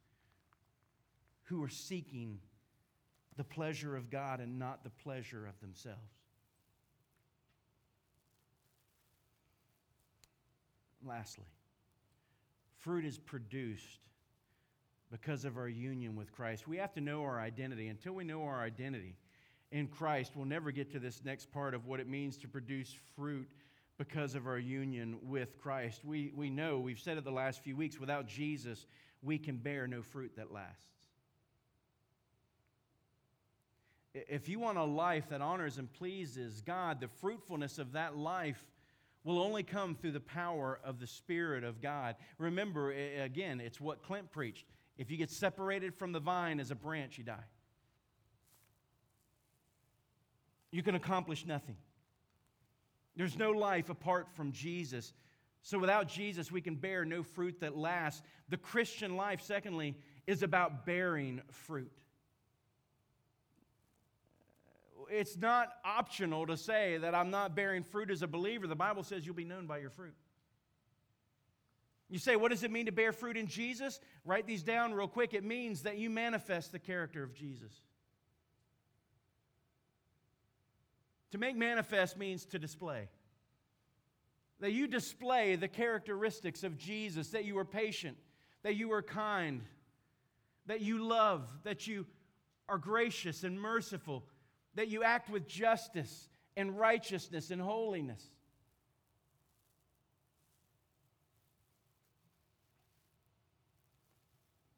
who 1.44 1.62
are 1.62 1.68
seeking 1.68 2.38
the 3.36 3.44
pleasure 3.44 3.96
of 3.96 4.10
God 4.10 4.40
and 4.40 4.58
not 4.58 4.84
the 4.84 4.90
pleasure 4.90 5.46
of 5.46 5.58
themselves. 5.60 5.98
Lastly, 11.06 11.46
fruit 12.78 13.04
is 13.04 13.18
produced 13.18 14.00
because 15.10 15.44
of 15.44 15.56
our 15.56 15.68
union 15.68 16.16
with 16.16 16.32
Christ. 16.32 16.68
We 16.68 16.76
have 16.78 16.92
to 16.94 17.00
know 17.00 17.22
our 17.22 17.40
identity. 17.40 17.88
Until 17.88 18.12
we 18.12 18.24
know 18.24 18.42
our 18.42 18.60
identity 18.60 19.16
in 19.70 19.86
Christ, 19.86 20.32
we'll 20.34 20.44
never 20.44 20.70
get 20.70 20.90
to 20.92 20.98
this 20.98 21.24
next 21.24 21.50
part 21.52 21.74
of 21.74 21.86
what 21.86 22.00
it 22.00 22.08
means 22.08 22.36
to 22.38 22.48
produce 22.48 22.94
fruit 23.16 23.48
because 23.98 24.36
of 24.36 24.46
our 24.46 24.58
union 24.58 25.18
with 25.22 25.58
Christ. 25.58 26.04
We, 26.04 26.32
we 26.34 26.50
know, 26.50 26.78
we've 26.78 27.00
said 27.00 27.18
it 27.18 27.24
the 27.24 27.32
last 27.32 27.62
few 27.62 27.76
weeks, 27.76 27.98
without 27.98 28.26
Jesus, 28.26 28.86
we 29.22 29.38
can 29.38 29.56
bear 29.56 29.88
no 29.88 30.02
fruit 30.02 30.32
that 30.36 30.52
lasts. 30.52 30.86
If 34.14 34.48
you 34.48 34.58
want 34.58 34.78
a 34.78 34.84
life 34.84 35.28
that 35.30 35.40
honors 35.40 35.78
and 35.78 35.92
pleases 35.92 36.62
God, 36.62 37.00
the 37.00 37.08
fruitfulness 37.08 37.78
of 37.78 37.92
that 37.92 38.16
life 38.16 38.64
will 39.24 39.40
only 39.40 39.62
come 39.62 39.94
through 39.94 40.12
the 40.12 40.20
power 40.20 40.80
of 40.84 41.00
the 41.00 41.06
Spirit 41.06 41.64
of 41.64 41.82
God. 41.82 42.16
Remember, 42.38 42.92
again, 42.92 43.60
it's 43.60 43.80
what 43.80 44.02
Clint 44.02 44.30
preached. 44.30 44.64
If 44.96 45.10
you 45.10 45.16
get 45.16 45.30
separated 45.30 45.94
from 45.94 46.12
the 46.12 46.20
vine 46.20 46.60
as 46.60 46.70
a 46.70 46.74
branch, 46.74 47.18
you 47.18 47.24
die. 47.24 47.44
You 50.70 50.82
can 50.82 50.94
accomplish 50.94 51.46
nothing. 51.46 51.76
There's 53.18 53.36
no 53.36 53.50
life 53.50 53.90
apart 53.90 54.28
from 54.36 54.52
Jesus. 54.52 55.12
So 55.62 55.76
without 55.76 56.08
Jesus, 56.08 56.52
we 56.52 56.60
can 56.60 56.76
bear 56.76 57.04
no 57.04 57.24
fruit 57.24 57.58
that 57.60 57.76
lasts. 57.76 58.22
The 58.48 58.56
Christian 58.56 59.16
life, 59.16 59.42
secondly, 59.42 59.96
is 60.28 60.44
about 60.44 60.86
bearing 60.86 61.42
fruit. 61.50 61.90
It's 65.10 65.36
not 65.36 65.68
optional 65.84 66.46
to 66.46 66.56
say 66.56 66.98
that 66.98 67.12
I'm 67.12 67.30
not 67.30 67.56
bearing 67.56 67.82
fruit 67.82 68.10
as 68.12 68.22
a 68.22 68.28
believer. 68.28 68.68
The 68.68 68.76
Bible 68.76 69.02
says 69.02 69.26
you'll 69.26 69.34
be 69.34 69.44
known 69.44 69.66
by 69.66 69.78
your 69.78 69.90
fruit. 69.90 70.14
You 72.08 72.20
say, 72.20 72.36
what 72.36 72.52
does 72.52 72.62
it 72.62 72.70
mean 72.70 72.86
to 72.86 72.92
bear 72.92 73.12
fruit 73.12 73.36
in 73.36 73.48
Jesus? 73.48 73.98
Write 74.24 74.46
these 74.46 74.62
down 74.62 74.94
real 74.94 75.08
quick. 75.08 75.34
It 75.34 75.44
means 75.44 75.82
that 75.82 75.98
you 75.98 76.08
manifest 76.08 76.70
the 76.70 76.78
character 76.78 77.24
of 77.24 77.34
Jesus. 77.34 77.80
To 81.32 81.38
make 81.38 81.56
manifest 81.56 82.16
means 82.16 82.44
to 82.46 82.58
display. 82.58 83.08
That 84.60 84.72
you 84.72 84.86
display 84.86 85.56
the 85.56 85.68
characteristics 85.68 86.64
of 86.64 86.78
Jesus, 86.78 87.28
that 87.28 87.44
you 87.44 87.58
are 87.58 87.64
patient, 87.64 88.16
that 88.62 88.74
you 88.74 88.92
are 88.92 89.02
kind, 89.02 89.62
that 90.66 90.80
you 90.80 91.02
love, 91.04 91.48
that 91.64 91.86
you 91.86 92.06
are 92.68 92.78
gracious 92.78 93.44
and 93.44 93.60
merciful, 93.60 94.24
that 94.74 94.88
you 94.88 95.02
act 95.02 95.30
with 95.30 95.46
justice 95.46 96.28
and 96.56 96.78
righteousness 96.78 97.50
and 97.50 97.60
holiness. 97.60 98.22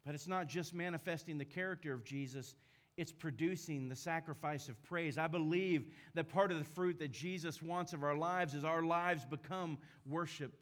But 0.05 0.15
it's 0.15 0.29
not 0.29 0.49
just 0.49 0.75
manifesting 0.75 1.39
the 1.39 1.45
character 1.45 1.93
of 1.93 2.05
Jesus, 2.05 2.55
it's 3.01 3.13
producing 3.13 3.89
the 3.89 3.97
sacrifice 3.97 4.69
of 4.69 4.81
praise. 4.83 5.17
I 5.17 5.27
believe 5.27 5.87
that 6.13 6.29
part 6.29 6.53
of 6.53 6.59
the 6.59 6.65
fruit 6.65 6.99
that 6.99 7.11
Jesus 7.11 7.63
wants 7.63 7.95
of 7.95 8.05
our 8.05 8.15
lives 8.15 8.53
is 8.53 8.63
our 8.63 8.83
lives 8.83 9.25
become 9.25 9.79
worship 10.05 10.53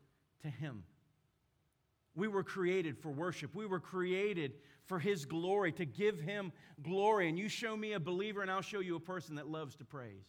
to 0.43 0.49
Him. 0.49 0.85
We 2.15 2.29
were 2.29 2.45
created 2.45 2.97
for 2.97 3.09
worship. 3.09 3.57
We 3.57 3.67
were 3.67 3.81
created 3.81 4.53
for 4.87 5.01
His 5.01 5.25
glory, 5.25 5.73
to 5.73 5.85
give 5.85 6.21
Him 6.21 6.53
glory. 6.81 7.29
And 7.29 7.37
you 7.37 7.49
show 7.49 7.77
me 7.77 7.95
a 7.95 8.01
believer, 8.01 8.41
and 8.41 8.53
I'll 8.53 8.63
show 8.63 8.79
you 8.79 8.95
a 8.95 9.01
person 9.01 9.35
that 9.35 9.49
loves 9.49 9.75
to 9.75 9.85
praise. 9.85 10.29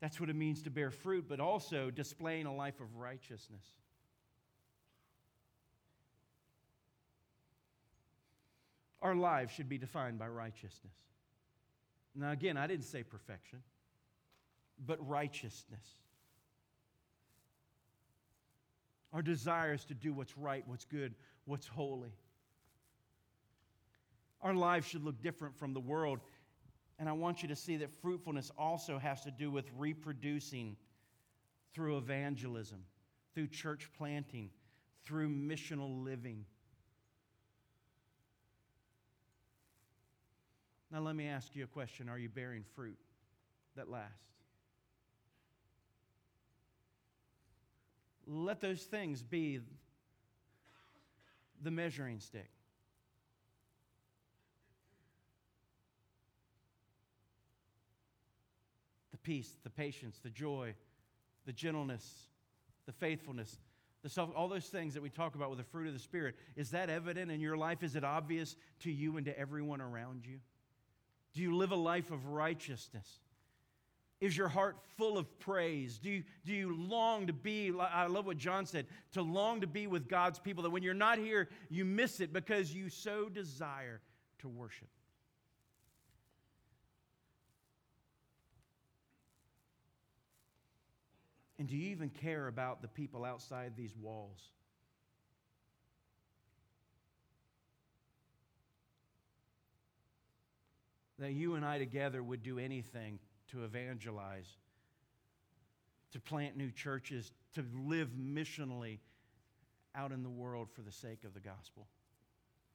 That's 0.00 0.18
what 0.18 0.30
it 0.30 0.36
means 0.36 0.62
to 0.62 0.70
bear 0.70 0.90
fruit, 0.90 1.26
but 1.28 1.38
also 1.38 1.90
displaying 1.90 2.46
a 2.46 2.54
life 2.54 2.80
of 2.80 2.96
righteousness. 2.96 3.66
Our 9.08 9.14
lives 9.14 9.54
should 9.54 9.70
be 9.70 9.78
defined 9.78 10.18
by 10.18 10.28
righteousness. 10.28 10.92
Now, 12.14 12.30
again, 12.30 12.58
I 12.58 12.66
didn't 12.66 12.84
say 12.84 13.02
perfection, 13.02 13.62
but 14.84 14.98
righteousness. 15.08 15.86
Our 19.14 19.22
desires 19.22 19.86
to 19.86 19.94
do 19.94 20.12
what's 20.12 20.36
right, 20.36 20.62
what's 20.66 20.84
good, 20.84 21.14
what's 21.46 21.66
holy. 21.66 22.12
Our 24.42 24.52
lives 24.52 24.86
should 24.86 25.02
look 25.02 25.22
different 25.22 25.56
from 25.56 25.72
the 25.72 25.80
world. 25.80 26.20
And 26.98 27.08
I 27.08 27.12
want 27.12 27.40
you 27.40 27.48
to 27.48 27.56
see 27.56 27.78
that 27.78 27.90
fruitfulness 28.02 28.52
also 28.58 28.98
has 28.98 29.22
to 29.22 29.30
do 29.30 29.50
with 29.50 29.70
reproducing 29.78 30.76
through 31.72 31.96
evangelism, 31.96 32.80
through 33.34 33.46
church 33.46 33.88
planting, 33.96 34.50
through 35.02 35.30
missional 35.30 36.04
living. 36.04 36.44
Now, 40.90 41.00
let 41.00 41.14
me 41.14 41.26
ask 41.26 41.54
you 41.54 41.64
a 41.64 41.66
question 41.66 42.08
Are 42.08 42.18
you 42.18 42.28
bearing 42.28 42.64
fruit 42.74 42.98
that 43.76 43.90
lasts? 43.90 44.16
Let 48.26 48.60
those 48.60 48.82
things 48.82 49.22
be 49.22 49.60
the 51.62 51.70
measuring 51.70 52.20
stick. 52.20 52.50
The 59.12 59.18
peace, 59.18 59.50
the 59.64 59.70
patience, 59.70 60.20
the 60.22 60.28
joy, 60.30 60.74
the 61.46 61.52
gentleness, 61.52 62.26
the 62.84 62.92
faithfulness, 62.92 63.58
the 64.02 64.10
self, 64.10 64.30
all 64.36 64.48
those 64.48 64.66
things 64.66 64.94
that 64.94 65.02
we 65.02 65.08
talk 65.08 65.34
about 65.34 65.48
with 65.48 65.58
the 65.58 65.64
fruit 65.64 65.88
of 65.88 65.94
the 65.94 65.98
Spirit, 65.98 66.36
is 66.54 66.70
that 66.70 66.90
evident 66.90 67.30
in 67.30 67.40
your 67.40 67.56
life? 67.56 67.82
Is 67.82 67.96
it 67.96 68.04
obvious 68.04 68.56
to 68.80 68.92
you 68.92 69.16
and 69.16 69.24
to 69.26 69.38
everyone 69.38 69.80
around 69.80 70.26
you? 70.26 70.38
Do 71.34 71.42
you 71.42 71.56
live 71.56 71.72
a 71.72 71.76
life 71.76 72.10
of 72.10 72.26
righteousness? 72.26 73.06
Is 74.20 74.36
your 74.36 74.48
heart 74.48 74.76
full 74.96 75.16
of 75.16 75.38
praise? 75.38 75.98
Do 75.98 76.10
you, 76.10 76.24
do 76.44 76.52
you 76.52 76.76
long 76.76 77.28
to 77.28 77.32
be, 77.32 77.72
I 77.78 78.06
love 78.06 78.26
what 78.26 78.36
John 78.36 78.66
said, 78.66 78.86
to 79.12 79.22
long 79.22 79.60
to 79.60 79.68
be 79.68 79.86
with 79.86 80.08
God's 80.08 80.40
people, 80.40 80.64
that 80.64 80.70
when 80.70 80.82
you're 80.82 80.94
not 80.94 81.18
here, 81.18 81.48
you 81.70 81.84
miss 81.84 82.20
it 82.20 82.32
because 82.32 82.74
you 82.74 82.88
so 82.88 83.28
desire 83.28 84.00
to 84.40 84.48
worship? 84.48 84.88
And 91.58 91.68
do 91.68 91.76
you 91.76 91.90
even 91.90 92.08
care 92.08 92.48
about 92.48 92.82
the 92.82 92.88
people 92.88 93.24
outside 93.24 93.74
these 93.76 93.94
walls? 93.96 94.40
That 101.18 101.32
you 101.32 101.54
and 101.54 101.64
I 101.64 101.78
together 101.78 102.22
would 102.22 102.42
do 102.42 102.58
anything 102.58 103.18
to 103.50 103.64
evangelize, 103.64 104.56
to 106.12 106.20
plant 106.20 106.56
new 106.56 106.70
churches, 106.70 107.32
to 107.54 107.64
live 107.86 108.10
missionally 108.10 108.98
out 109.94 110.12
in 110.12 110.22
the 110.22 110.28
world 110.28 110.68
for 110.70 110.82
the 110.82 110.92
sake 110.92 111.24
of 111.24 111.34
the 111.34 111.40
gospel 111.40 111.86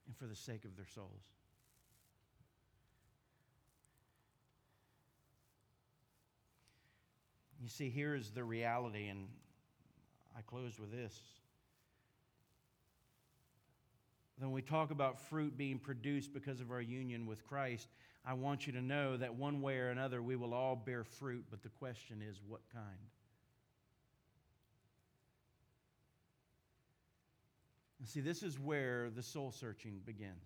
and 0.06 0.16
for 0.16 0.26
the 0.26 0.36
sake 0.36 0.64
of 0.64 0.76
their 0.76 0.86
souls. 0.94 1.22
You 7.62 7.70
see, 7.70 7.88
here 7.88 8.14
is 8.14 8.30
the 8.30 8.44
reality, 8.44 9.08
and 9.08 9.26
I 10.36 10.42
close 10.42 10.78
with 10.78 10.92
this. 10.92 11.18
When 14.38 14.52
we 14.52 14.60
talk 14.60 14.90
about 14.90 15.18
fruit 15.18 15.56
being 15.56 15.78
produced 15.78 16.34
because 16.34 16.60
of 16.60 16.70
our 16.70 16.82
union 16.82 17.24
with 17.24 17.42
Christ, 17.46 17.88
I 18.26 18.32
want 18.32 18.66
you 18.66 18.72
to 18.72 18.80
know 18.80 19.16
that 19.16 19.34
one 19.34 19.60
way 19.60 19.78
or 19.78 19.90
another 19.90 20.22
we 20.22 20.36
will 20.36 20.54
all 20.54 20.76
bear 20.76 21.04
fruit, 21.04 21.44
but 21.50 21.62
the 21.62 21.68
question 21.68 22.22
is 22.26 22.40
what 22.46 22.62
kind? 22.72 22.86
And 27.98 28.08
see, 28.08 28.20
this 28.20 28.42
is 28.42 28.58
where 28.58 29.10
the 29.10 29.22
soul 29.22 29.50
searching 29.50 30.00
begins. 30.04 30.44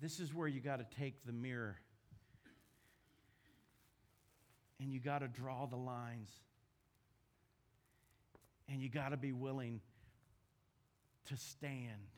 This 0.00 0.20
is 0.20 0.34
where 0.34 0.48
you 0.48 0.60
got 0.60 0.78
to 0.78 0.96
take 0.98 1.24
the 1.24 1.32
mirror 1.32 1.78
and 4.78 4.92
you 4.92 5.00
got 5.00 5.20
to 5.20 5.28
draw 5.28 5.64
the 5.64 5.76
lines. 5.76 6.28
And 8.68 8.82
you 8.82 8.90
got 8.90 9.10
to 9.10 9.16
be 9.16 9.32
willing 9.32 9.80
to 11.26 11.36
stand 11.36 12.08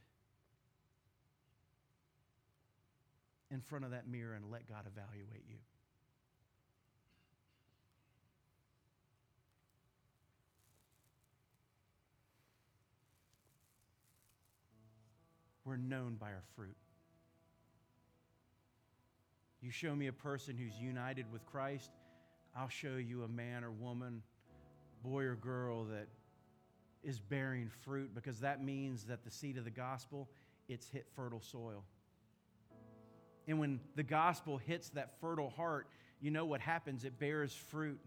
in 3.50 3.60
front 3.60 3.84
of 3.84 3.92
that 3.92 4.08
mirror 4.08 4.34
and 4.34 4.50
let 4.50 4.68
God 4.68 4.84
evaluate 4.86 5.44
you. 5.48 5.56
We're 15.64 15.76
known 15.76 16.14
by 16.14 16.28
our 16.28 16.44
fruit. 16.54 16.76
You 19.60 19.72
show 19.72 19.96
me 19.96 20.06
a 20.06 20.12
person 20.12 20.56
who's 20.56 20.78
united 20.80 21.26
with 21.32 21.44
Christ, 21.46 21.90
I'll 22.56 22.68
show 22.68 22.96
you 22.96 23.24
a 23.24 23.28
man 23.28 23.64
or 23.64 23.70
woman, 23.72 24.22
boy 25.02 25.24
or 25.24 25.34
girl 25.34 25.84
that 25.84 26.06
is 27.06 27.20
bearing 27.20 27.70
fruit 27.84 28.14
because 28.14 28.40
that 28.40 28.62
means 28.62 29.04
that 29.04 29.24
the 29.24 29.30
seed 29.30 29.56
of 29.56 29.64
the 29.64 29.70
gospel 29.70 30.28
it's 30.68 30.88
hit 30.88 31.06
fertile 31.14 31.40
soil. 31.40 31.84
And 33.46 33.60
when 33.60 33.78
the 33.94 34.02
gospel 34.02 34.58
hits 34.58 34.88
that 34.90 35.20
fertile 35.20 35.50
heart, 35.50 35.86
you 36.20 36.32
know 36.32 36.44
what 36.44 36.60
happens? 36.60 37.04
It 37.04 37.18
bears 37.20 37.54
fruit 37.54 38.00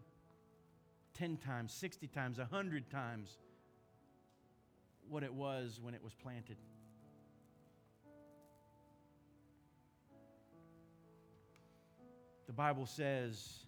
10 1.14 1.38
times, 1.38 1.72
60 1.72 2.08
times, 2.08 2.38
100 2.38 2.90
times 2.90 3.38
what 5.08 5.24
it 5.24 5.34
was 5.34 5.80
when 5.82 5.94
it 5.94 6.04
was 6.04 6.14
planted. 6.14 6.58
The 12.48 12.54
Bible 12.54 12.86
says 12.86 13.60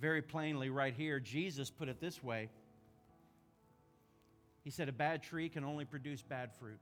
very 0.00 0.22
plainly 0.22 0.70
right 0.70 0.94
here, 0.94 1.18
Jesus 1.18 1.70
put 1.70 1.88
it 1.88 2.00
this 2.00 2.22
way. 2.22 2.50
He 4.64 4.70
said, 4.70 4.88
A 4.88 4.92
bad 4.92 5.22
tree 5.22 5.48
can 5.48 5.62
only 5.62 5.84
produce 5.84 6.22
bad 6.22 6.50
fruit, 6.52 6.80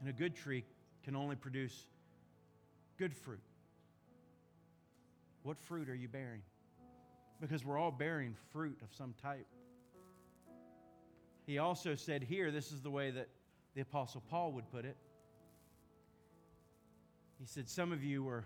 and 0.00 0.08
a 0.08 0.12
good 0.12 0.36
tree 0.36 0.64
can 1.04 1.16
only 1.16 1.36
produce 1.36 1.86
good 2.98 3.14
fruit. 3.14 3.40
What 5.44 5.58
fruit 5.58 5.88
are 5.88 5.94
you 5.94 6.08
bearing? 6.08 6.42
Because 7.40 7.64
we're 7.64 7.78
all 7.78 7.92
bearing 7.92 8.34
fruit 8.52 8.78
of 8.82 8.92
some 8.92 9.14
type. 9.22 9.46
He 11.46 11.58
also 11.58 11.94
said 11.94 12.22
here, 12.22 12.50
this 12.50 12.72
is 12.72 12.82
the 12.82 12.90
way 12.90 13.10
that 13.12 13.28
the 13.74 13.80
Apostle 13.80 14.22
Paul 14.28 14.52
would 14.52 14.70
put 14.70 14.84
it 14.84 14.96
he 17.38 17.46
said, 17.46 17.68
Some 17.68 17.92
of 17.92 18.02
you 18.02 18.24
were 18.24 18.44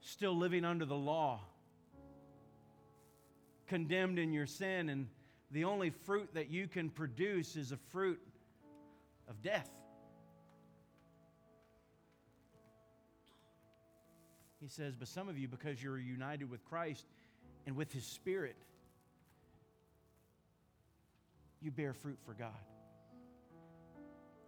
still 0.00 0.36
living 0.36 0.64
under 0.64 0.84
the 0.84 0.96
law, 0.96 1.40
condemned 3.68 4.18
in 4.18 4.32
your 4.32 4.46
sin, 4.46 4.88
and 4.88 5.06
the 5.50 5.64
only 5.64 5.90
fruit 5.90 6.30
that 6.34 6.50
you 6.50 6.68
can 6.68 6.90
produce 6.90 7.56
is 7.56 7.72
a 7.72 7.76
fruit 7.76 8.20
of 9.28 9.42
death. 9.42 9.70
He 14.60 14.68
says, 14.68 14.94
But 14.94 15.08
some 15.08 15.28
of 15.28 15.38
you, 15.38 15.48
because 15.48 15.82
you're 15.82 15.98
united 15.98 16.50
with 16.50 16.64
Christ 16.64 17.06
and 17.66 17.76
with 17.76 17.92
His 17.92 18.04
Spirit, 18.04 18.56
you 21.60 21.70
bear 21.70 21.92
fruit 21.92 22.18
for 22.24 22.34
God. 22.34 22.50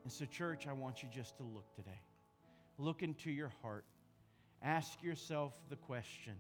And 0.05 0.13
so, 0.13 0.25
church, 0.25 0.67
I 0.67 0.73
want 0.73 1.03
you 1.03 1.09
just 1.13 1.37
to 1.39 1.43
look 1.43 1.75
today. 1.75 2.01
Look 2.79 3.03
into 3.03 3.31
your 3.31 3.53
heart. 3.63 3.85
Ask 4.63 5.03
yourself 5.03 5.53
the 5.69 5.77
question 5.77 6.35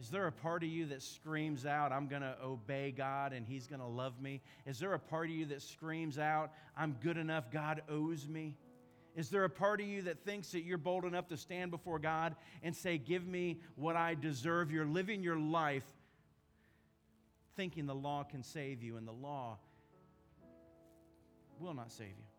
Is 0.00 0.08
there 0.08 0.26
a 0.26 0.32
part 0.32 0.62
of 0.62 0.68
you 0.68 0.86
that 0.86 1.02
screams 1.02 1.66
out, 1.66 1.92
I'm 1.92 2.08
going 2.08 2.22
to 2.22 2.34
obey 2.42 2.90
God 2.90 3.32
and 3.32 3.46
He's 3.46 3.66
going 3.66 3.80
to 3.80 3.86
love 3.86 4.20
me? 4.20 4.40
Is 4.66 4.78
there 4.78 4.94
a 4.94 4.98
part 4.98 5.28
of 5.28 5.34
you 5.34 5.46
that 5.46 5.62
screams 5.62 6.18
out, 6.18 6.52
I'm 6.76 6.96
good 7.02 7.18
enough, 7.18 7.50
God 7.50 7.82
owes 7.88 8.26
me? 8.26 8.56
Is 9.14 9.28
there 9.28 9.44
a 9.44 9.50
part 9.50 9.80
of 9.80 9.86
you 9.86 10.02
that 10.02 10.24
thinks 10.24 10.52
that 10.52 10.62
you're 10.62 10.78
bold 10.78 11.04
enough 11.04 11.28
to 11.28 11.36
stand 11.36 11.70
before 11.70 11.98
God 11.98 12.34
and 12.62 12.74
say, 12.74 12.96
Give 12.96 13.26
me 13.26 13.60
what 13.76 13.96
I 13.96 14.14
deserve? 14.14 14.70
You're 14.70 14.86
living 14.86 15.22
your 15.22 15.38
life 15.38 15.84
thinking 17.56 17.86
the 17.86 17.94
law 17.94 18.22
can 18.22 18.42
save 18.42 18.82
you, 18.82 18.96
and 18.96 19.06
the 19.06 19.12
law 19.12 19.58
will 21.58 21.74
not 21.74 21.92
save 21.92 22.08
you 22.08 22.30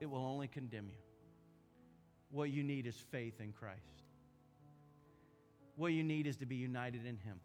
it 0.00 0.06
will 0.06 0.24
only 0.24 0.48
condemn 0.48 0.88
you. 0.88 0.98
What 2.30 2.50
you 2.50 2.62
need 2.62 2.86
is 2.86 2.96
faith 3.10 3.40
in 3.40 3.52
Christ. 3.52 3.95
What 5.76 5.92
you 5.92 6.02
need 6.02 6.26
is 6.26 6.36
to 6.38 6.46
be 6.46 6.56
united 6.56 7.06
in 7.06 7.18
Him, 7.18 7.38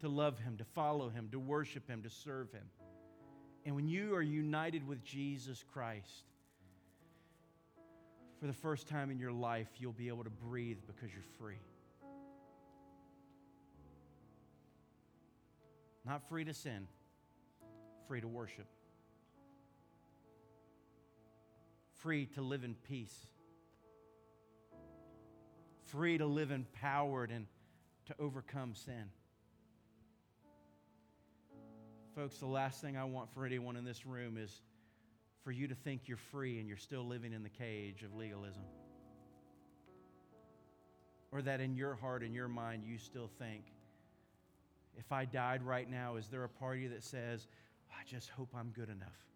to 0.00 0.08
love 0.08 0.38
Him, 0.38 0.56
to 0.58 0.64
follow 0.64 1.08
Him, 1.08 1.28
to 1.32 1.38
worship 1.38 1.88
Him, 1.88 2.02
to 2.02 2.10
serve 2.10 2.50
Him. 2.52 2.64
And 3.64 3.74
when 3.74 3.88
you 3.88 4.14
are 4.14 4.22
united 4.22 4.86
with 4.86 5.02
Jesus 5.04 5.64
Christ, 5.72 6.24
for 8.40 8.46
the 8.46 8.52
first 8.52 8.88
time 8.88 9.10
in 9.10 9.18
your 9.18 9.32
life, 9.32 9.68
you'll 9.78 9.92
be 9.92 10.08
able 10.08 10.24
to 10.24 10.30
breathe 10.30 10.78
because 10.86 11.10
you're 11.12 11.22
free. 11.38 11.60
Not 16.04 16.28
free 16.28 16.44
to 16.44 16.52
sin, 16.52 16.86
free 18.06 18.20
to 18.20 18.28
worship. 18.28 18.66
free 22.04 22.26
to 22.26 22.42
live 22.42 22.64
in 22.64 22.74
peace, 22.86 23.28
free 25.86 26.18
to 26.18 26.26
live 26.26 26.50
empowered 26.50 27.30
and 27.30 27.46
to 28.06 28.14
overcome 28.18 28.74
sin. 28.74 29.04
Folks, 32.14 32.38
the 32.38 32.46
last 32.46 32.80
thing 32.80 32.96
I 32.96 33.04
want 33.04 33.32
for 33.34 33.44
anyone 33.44 33.76
in 33.76 33.84
this 33.84 34.06
room 34.06 34.36
is 34.36 34.60
for 35.42 35.50
you 35.50 35.66
to 35.68 35.74
think 35.74 36.02
you're 36.06 36.16
free 36.16 36.58
and 36.60 36.68
you're 36.68 36.76
still 36.76 37.04
living 37.04 37.32
in 37.32 37.42
the 37.42 37.48
cage 37.48 38.02
of 38.02 38.14
legalism. 38.14 38.62
Or 41.32 41.42
that 41.42 41.60
in 41.60 41.74
your 41.74 41.96
heart 41.96 42.22
and 42.22 42.34
your 42.34 42.46
mind 42.46 42.84
you 42.86 42.98
still 42.98 43.28
think, 43.38 43.64
if 44.96 45.10
I 45.10 45.24
died 45.24 45.62
right 45.62 45.90
now, 45.90 46.16
is 46.16 46.28
there 46.28 46.44
a 46.44 46.48
party 46.48 46.86
that 46.86 47.02
says, 47.02 47.48
I 47.90 48.04
just 48.08 48.28
hope 48.28 48.48
I'm 48.56 48.68
good 48.68 48.88
enough? 48.88 49.26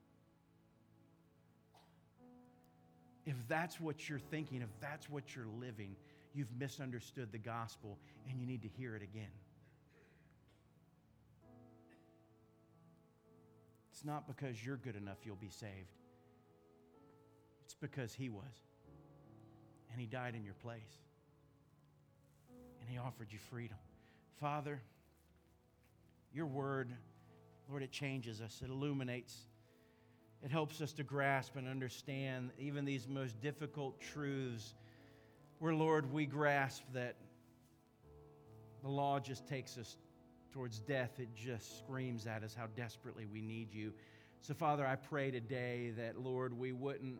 If 3.27 3.37
that's 3.49 3.81
what 3.81 4.09
you're 4.09 4.21
thinking, 4.21 4.63
if 4.63 4.71
that's 4.81 5.11
what 5.11 5.35
you're 5.35 5.49
living, 5.61 5.97
you've 6.35 6.53
misunderstood 6.59 7.33
the 7.33 7.39
gospel 7.39 7.99
and 8.29 8.41
you 8.41 8.47
need 8.47 8.63
to 8.63 8.69
hear 8.69 8.97
it 8.97 9.03
again. 9.03 9.33
It's 13.93 14.05
not 14.05 14.29
because 14.29 14.65
you're 14.65 14.77
good 14.77 14.95
enough 14.97 15.19
you'll 15.25 15.37
be 15.37 15.51
saved, 15.51 15.93
it's 17.65 17.75
because 17.75 18.15
He 18.15 18.29
was. 18.29 18.45
And 19.91 20.01
He 20.01 20.07
died 20.07 20.35
in 20.35 20.45
your 20.45 20.55
place. 20.55 21.01
And 22.81 22.89
He 22.89 22.99
offered 22.99 23.29
you 23.33 23.39
freedom. 23.51 23.79
Father, 24.39 24.81
your 26.33 26.47
word, 26.47 26.93
Lord, 27.69 27.83
it 27.83 27.91
changes 27.91 28.41
us, 28.41 28.61
it 28.63 28.71
illuminates 28.71 29.49
it 30.43 30.51
helps 30.51 30.81
us 30.81 30.93
to 30.93 31.03
grasp 31.03 31.57
and 31.57 31.67
understand 31.69 32.51
even 32.59 32.85
these 32.85 33.09
most 33.09 33.41
difficult 33.41 34.01
truths 34.01 34.75
where, 35.59 35.75
Lord, 35.75 36.13
we 36.13 36.27
grasp 36.27 36.83
that 36.95 37.17
the 38.83 38.89
law 38.89 39.19
just 39.19 39.47
takes 39.47 39.77
us 39.77 39.97
towards 40.53 40.79
death. 40.81 41.19
It 41.19 41.29
just 41.35 41.79
screams 41.79 42.27
at 42.27 42.43
us 42.43 42.55
how 42.55 42.67
desperately 42.77 43.27
we 43.27 43.41
need 43.41 43.73
you. 43.73 43.93
So, 44.41 44.55
Father, 44.55 44.87
I 44.87 44.97
pray 44.97 45.31
today 45.31 45.93
that, 45.97 46.21
Lord, 46.21 46.57
we 46.57 46.73
wouldn't, 46.73 47.19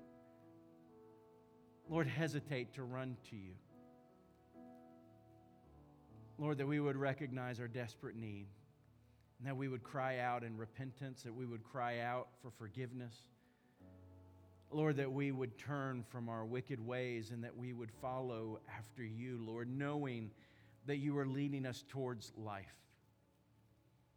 Lord, 1.89 2.07
hesitate 2.07 2.75
to 2.75 2.85
run 2.85 3.17
to 3.31 3.37
you. 3.37 3.55
Lord, 6.39 6.59
that 6.59 6.67
we 6.67 6.79
would 6.79 6.97
recognize 6.97 7.59
our 7.59 7.67
desperate 7.67 8.15
need. 8.15 8.47
And 9.39 9.47
that 9.47 9.57
we 9.57 9.69
would 9.69 9.85
cry 9.85 10.19
out 10.19 10.43
in 10.43 10.57
repentance, 10.57 11.23
that 11.23 11.33
we 11.33 11.47
would 11.47 11.63
cry 11.63 12.01
out 12.01 12.29
for 12.43 12.51
forgiveness. 12.51 13.23
Lord, 14.71 14.97
that 14.99 15.11
we 15.11 15.33
would 15.33 15.57
turn 15.59 16.05
from 16.11 16.29
our 16.29 16.45
wicked 16.45 16.85
ways 16.85 17.31
and 17.31 17.43
that 17.45 17.57
we 17.57 17.73
would 17.73 17.91
follow 18.03 18.61
after 18.77 19.03
you, 19.03 19.39
Lord, 19.41 19.69
knowing 19.71 20.31
that 20.87 20.97
you 20.99 21.17
are 21.19 21.27
leading 21.27 21.65
us 21.65 21.85
towards 21.89 22.33
life. 22.37 22.67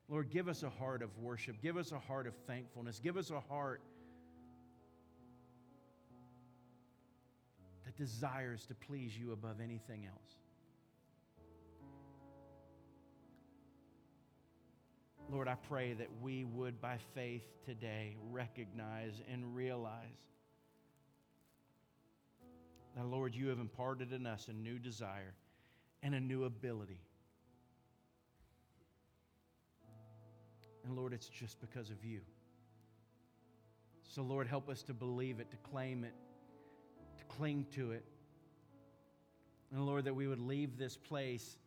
Lord, 0.10 0.30
give 0.30 0.49
us 0.49 0.64
a 0.64 0.70
heart 0.70 1.02
of 1.02 1.18
worship. 1.18 1.62
Give 1.62 1.78
us 1.78 1.93
a 1.93 1.99
heart 1.99 2.28
of 2.28 2.36
thankfulness. 2.45 2.99
Give 2.99 3.16
us 3.16 3.32
a 3.32 3.39
heart 3.39 3.82
that 7.86 7.95
desires 7.95 8.66
to 8.66 8.76
please 8.76 9.18
you 9.18 9.32
above 9.32 9.62
anything 9.62 10.06
else. 10.06 10.36
Lord, 15.30 15.47
I 15.47 15.56
pray 15.56 15.93
that 15.93 16.10
we 16.22 16.43
would, 16.43 16.82
by 16.82 16.97
faith 17.16 17.45
today, 17.66 18.18
recognize 18.32 19.14
and 19.32 19.56
realize 19.56 20.18
that, 22.96 23.06
Lord, 23.06 23.36
you 23.36 23.48
have 23.48 23.60
imparted 23.60 24.12
in 24.14 24.26
us 24.26 24.48
a 24.50 24.54
new 24.54 24.78
desire 24.78 25.34
and 26.04 26.16
a 26.16 26.20
new 26.20 26.44
ability. 26.46 27.00
And 30.84 30.96
Lord, 30.96 31.14
it's 31.14 31.28
just 31.28 31.62
because 31.62 31.89
of 31.89 32.04
you. 32.04 32.22
So, 34.04 34.24
Lord, 34.24 34.48
help 34.48 34.68
us 34.70 34.84
to 34.84 34.94
believe 34.94 35.39
it, 35.39 35.50
to 35.52 35.58
claim 35.58 36.04
it, 36.04 36.14
to 37.18 37.24
cling 37.26 37.66
to 37.72 37.92
it. 37.92 38.04
And 39.72 39.86
Lord, 39.86 40.06
that 40.06 40.14
we 40.14 40.28
would 40.28 40.42
leave 40.42 40.78
this 40.78 40.98
place 40.98 41.58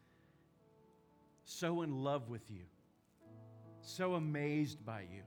so 1.45 1.83
in 1.83 2.03
love 2.03 2.29
with 2.29 2.51
you 2.51 2.65
so 3.85 4.15
amazed 4.15 4.85
by 4.85 5.01
you 5.01 5.23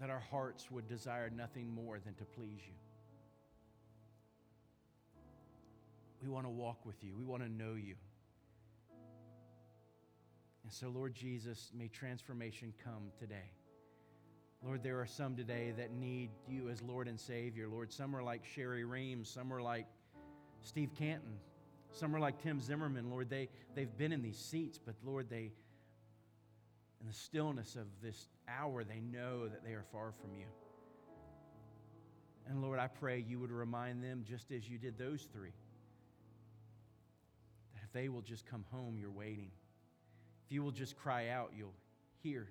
that 0.00 0.10
our 0.10 0.22
hearts 0.30 0.70
would 0.70 0.88
desire 0.88 1.30
nothing 1.30 1.72
more 1.72 1.98
than 1.98 2.14
to 2.14 2.24
please 2.24 2.60
you. 2.66 2.74
We 6.22 6.28
want 6.28 6.46
to 6.46 6.50
walk 6.50 6.84
with 6.84 7.02
you, 7.02 7.14
we 7.16 7.24
want 7.24 7.42
to 7.42 7.48
know 7.48 7.74
you. 7.74 7.94
And 10.62 10.72
so, 10.72 10.88
Lord 10.88 11.14
Jesus, 11.14 11.72
may 11.76 11.88
transformation 11.88 12.72
come 12.84 13.10
today. 13.18 13.50
Lord, 14.62 14.82
there 14.82 15.00
are 15.00 15.06
some 15.06 15.34
today 15.34 15.72
that 15.76 15.92
need 15.92 16.30
you 16.46 16.68
as 16.68 16.82
Lord 16.82 17.08
and 17.08 17.18
Savior. 17.18 17.66
Lord, 17.66 17.90
some 17.90 18.14
are 18.14 18.22
like 18.22 18.44
Sherry 18.44 18.84
Reams, 18.84 19.28
some 19.28 19.52
are 19.52 19.62
like 19.62 19.86
Steve 20.62 20.90
Canton, 20.98 21.38
some 21.92 22.14
are 22.14 22.20
like 22.20 22.42
Tim 22.42 22.60
Zimmerman, 22.60 23.10
Lord. 23.10 23.30
They, 23.30 23.48
they've 23.74 23.96
been 23.96 24.12
in 24.12 24.22
these 24.22 24.38
seats, 24.38 24.78
but 24.78 24.94
Lord, 25.02 25.30
they, 25.30 25.52
in 27.00 27.06
the 27.06 27.14
stillness 27.14 27.76
of 27.76 27.86
this 28.02 28.28
hour, 28.48 28.84
they 28.84 29.00
know 29.00 29.48
that 29.48 29.64
they 29.64 29.72
are 29.72 29.84
far 29.92 30.12
from 30.20 30.34
you. 30.34 30.46
And 32.48 32.62
Lord, 32.62 32.78
I 32.78 32.88
pray 32.88 33.24
you 33.26 33.38
would 33.38 33.50
remind 33.50 34.02
them, 34.02 34.24
just 34.28 34.50
as 34.50 34.68
you 34.68 34.76
did 34.76 34.98
those 34.98 35.28
three, 35.32 35.52
that 37.74 37.82
if 37.84 37.92
they 37.92 38.08
will 38.08 38.22
just 38.22 38.44
come 38.46 38.64
home, 38.70 38.96
you're 38.98 39.10
waiting. 39.10 39.50
If 40.46 40.52
you 40.52 40.62
will 40.62 40.72
just 40.72 40.96
cry 40.96 41.28
out, 41.28 41.52
you'll 41.56 41.74
hear. 42.22 42.48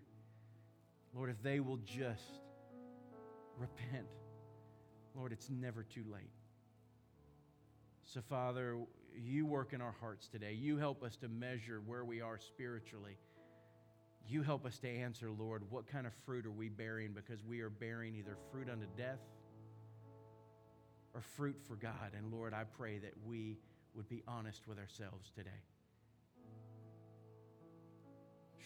Lord, 1.14 1.30
if 1.30 1.41
they 1.43 1.60
will 1.60 1.78
just 1.78 2.41
repent, 3.58 4.08
Lord, 5.16 5.32
it's 5.32 5.50
never 5.50 5.84
too 5.84 6.06
late. 6.12 6.32
So, 8.04 8.22
Father, 8.22 8.78
you 9.16 9.45
work 9.45 9.74
in 9.74 9.82
our 9.82 9.95
hearts 10.00 10.28
today. 10.28 10.54
You 10.54 10.78
help 10.78 11.04
us 11.04 11.18
to 11.18 11.28
measure 11.28 11.82
where 11.86 12.06
we 12.06 12.22
are 12.22 12.39
spiritually. 12.39 13.18
You 14.28 14.43
help 14.43 14.65
us 14.65 14.78
to 14.80 14.89
answer, 14.89 15.32
Lord, 15.32 15.63
what 15.70 15.88
kind 15.88 16.05
of 16.05 16.13
fruit 16.26 16.45
are 16.45 16.51
we 16.51 16.70
bearing 16.70 17.13
because 17.13 17.43
we 17.43 17.61
are 17.61 17.70
bearing 17.70 18.15
either 18.15 18.38
fruit 18.51 18.70
unto 18.70 18.86
death 18.95 19.20
or 21.13 21.22
fruit 21.22 21.57
for 21.67 21.76
God. 21.76 22.11
And 22.15 22.32
Lord, 22.32 22.53
I 22.53 22.63
pray 22.63 22.99
that 22.99 23.13
we 23.26 23.57
would 23.95 24.07
be 24.07 24.24
honest 24.28 24.67
with 24.67 24.78
ourselves 24.78 25.32
today. 25.36 25.49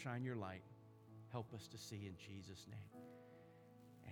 Shine 0.03 0.23
your 0.23 0.35
light. 0.35 0.63
Help 1.31 1.53
us 1.53 1.67
to 1.69 1.77
see 1.77 2.05
in 2.05 2.15
Jesus' 2.17 2.67
name. 2.69 3.03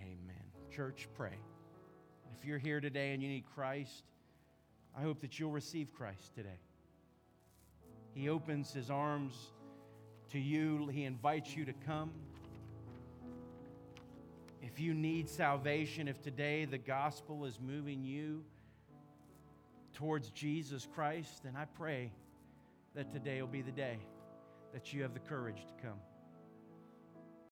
Amen. 0.00 0.74
Church, 0.74 1.06
pray. 1.14 1.38
If 2.38 2.46
you're 2.46 2.58
here 2.58 2.80
today 2.80 3.12
and 3.12 3.22
you 3.22 3.28
need 3.28 3.44
Christ, 3.54 4.04
I 4.96 5.02
hope 5.02 5.20
that 5.20 5.38
you'll 5.38 5.50
receive 5.50 5.92
Christ 5.92 6.34
today. 6.34 6.58
He 8.14 8.28
opens 8.28 8.72
his 8.72 8.90
arms 8.90 9.52
to 10.32 10.40
you, 10.40 10.88
he 10.88 11.04
invites 11.04 11.54
you 11.54 11.66
to 11.66 11.74
come. 11.86 12.10
If 14.62 14.80
you 14.80 14.94
need 14.94 15.28
salvation, 15.28 16.08
if 16.08 16.22
today 16.22 16.64
the 16.64 16.78
gospel 16.78 17.44
is 17.44 17.60
moving 17.60 18.02
you 18.02 18.42
towards 19.92 20.30
Jesus 20.30 20.88
Christ, 20.94 21.42
then 21.44 21.54
I 21.54 21.66
pray 21.66 22.12
that 22.94 23.12
today 23.12 23.42
will 23.42 23.48
be 23.48 23.60
the 23.60 23.72
day 23.72 23.98
that 24.72 24.94
you 24.94 25.02
have 25.02 25.12
the 25.12 25.20
courage 25.20 25.66
to 25.66 25.86
come. 25.86 25.98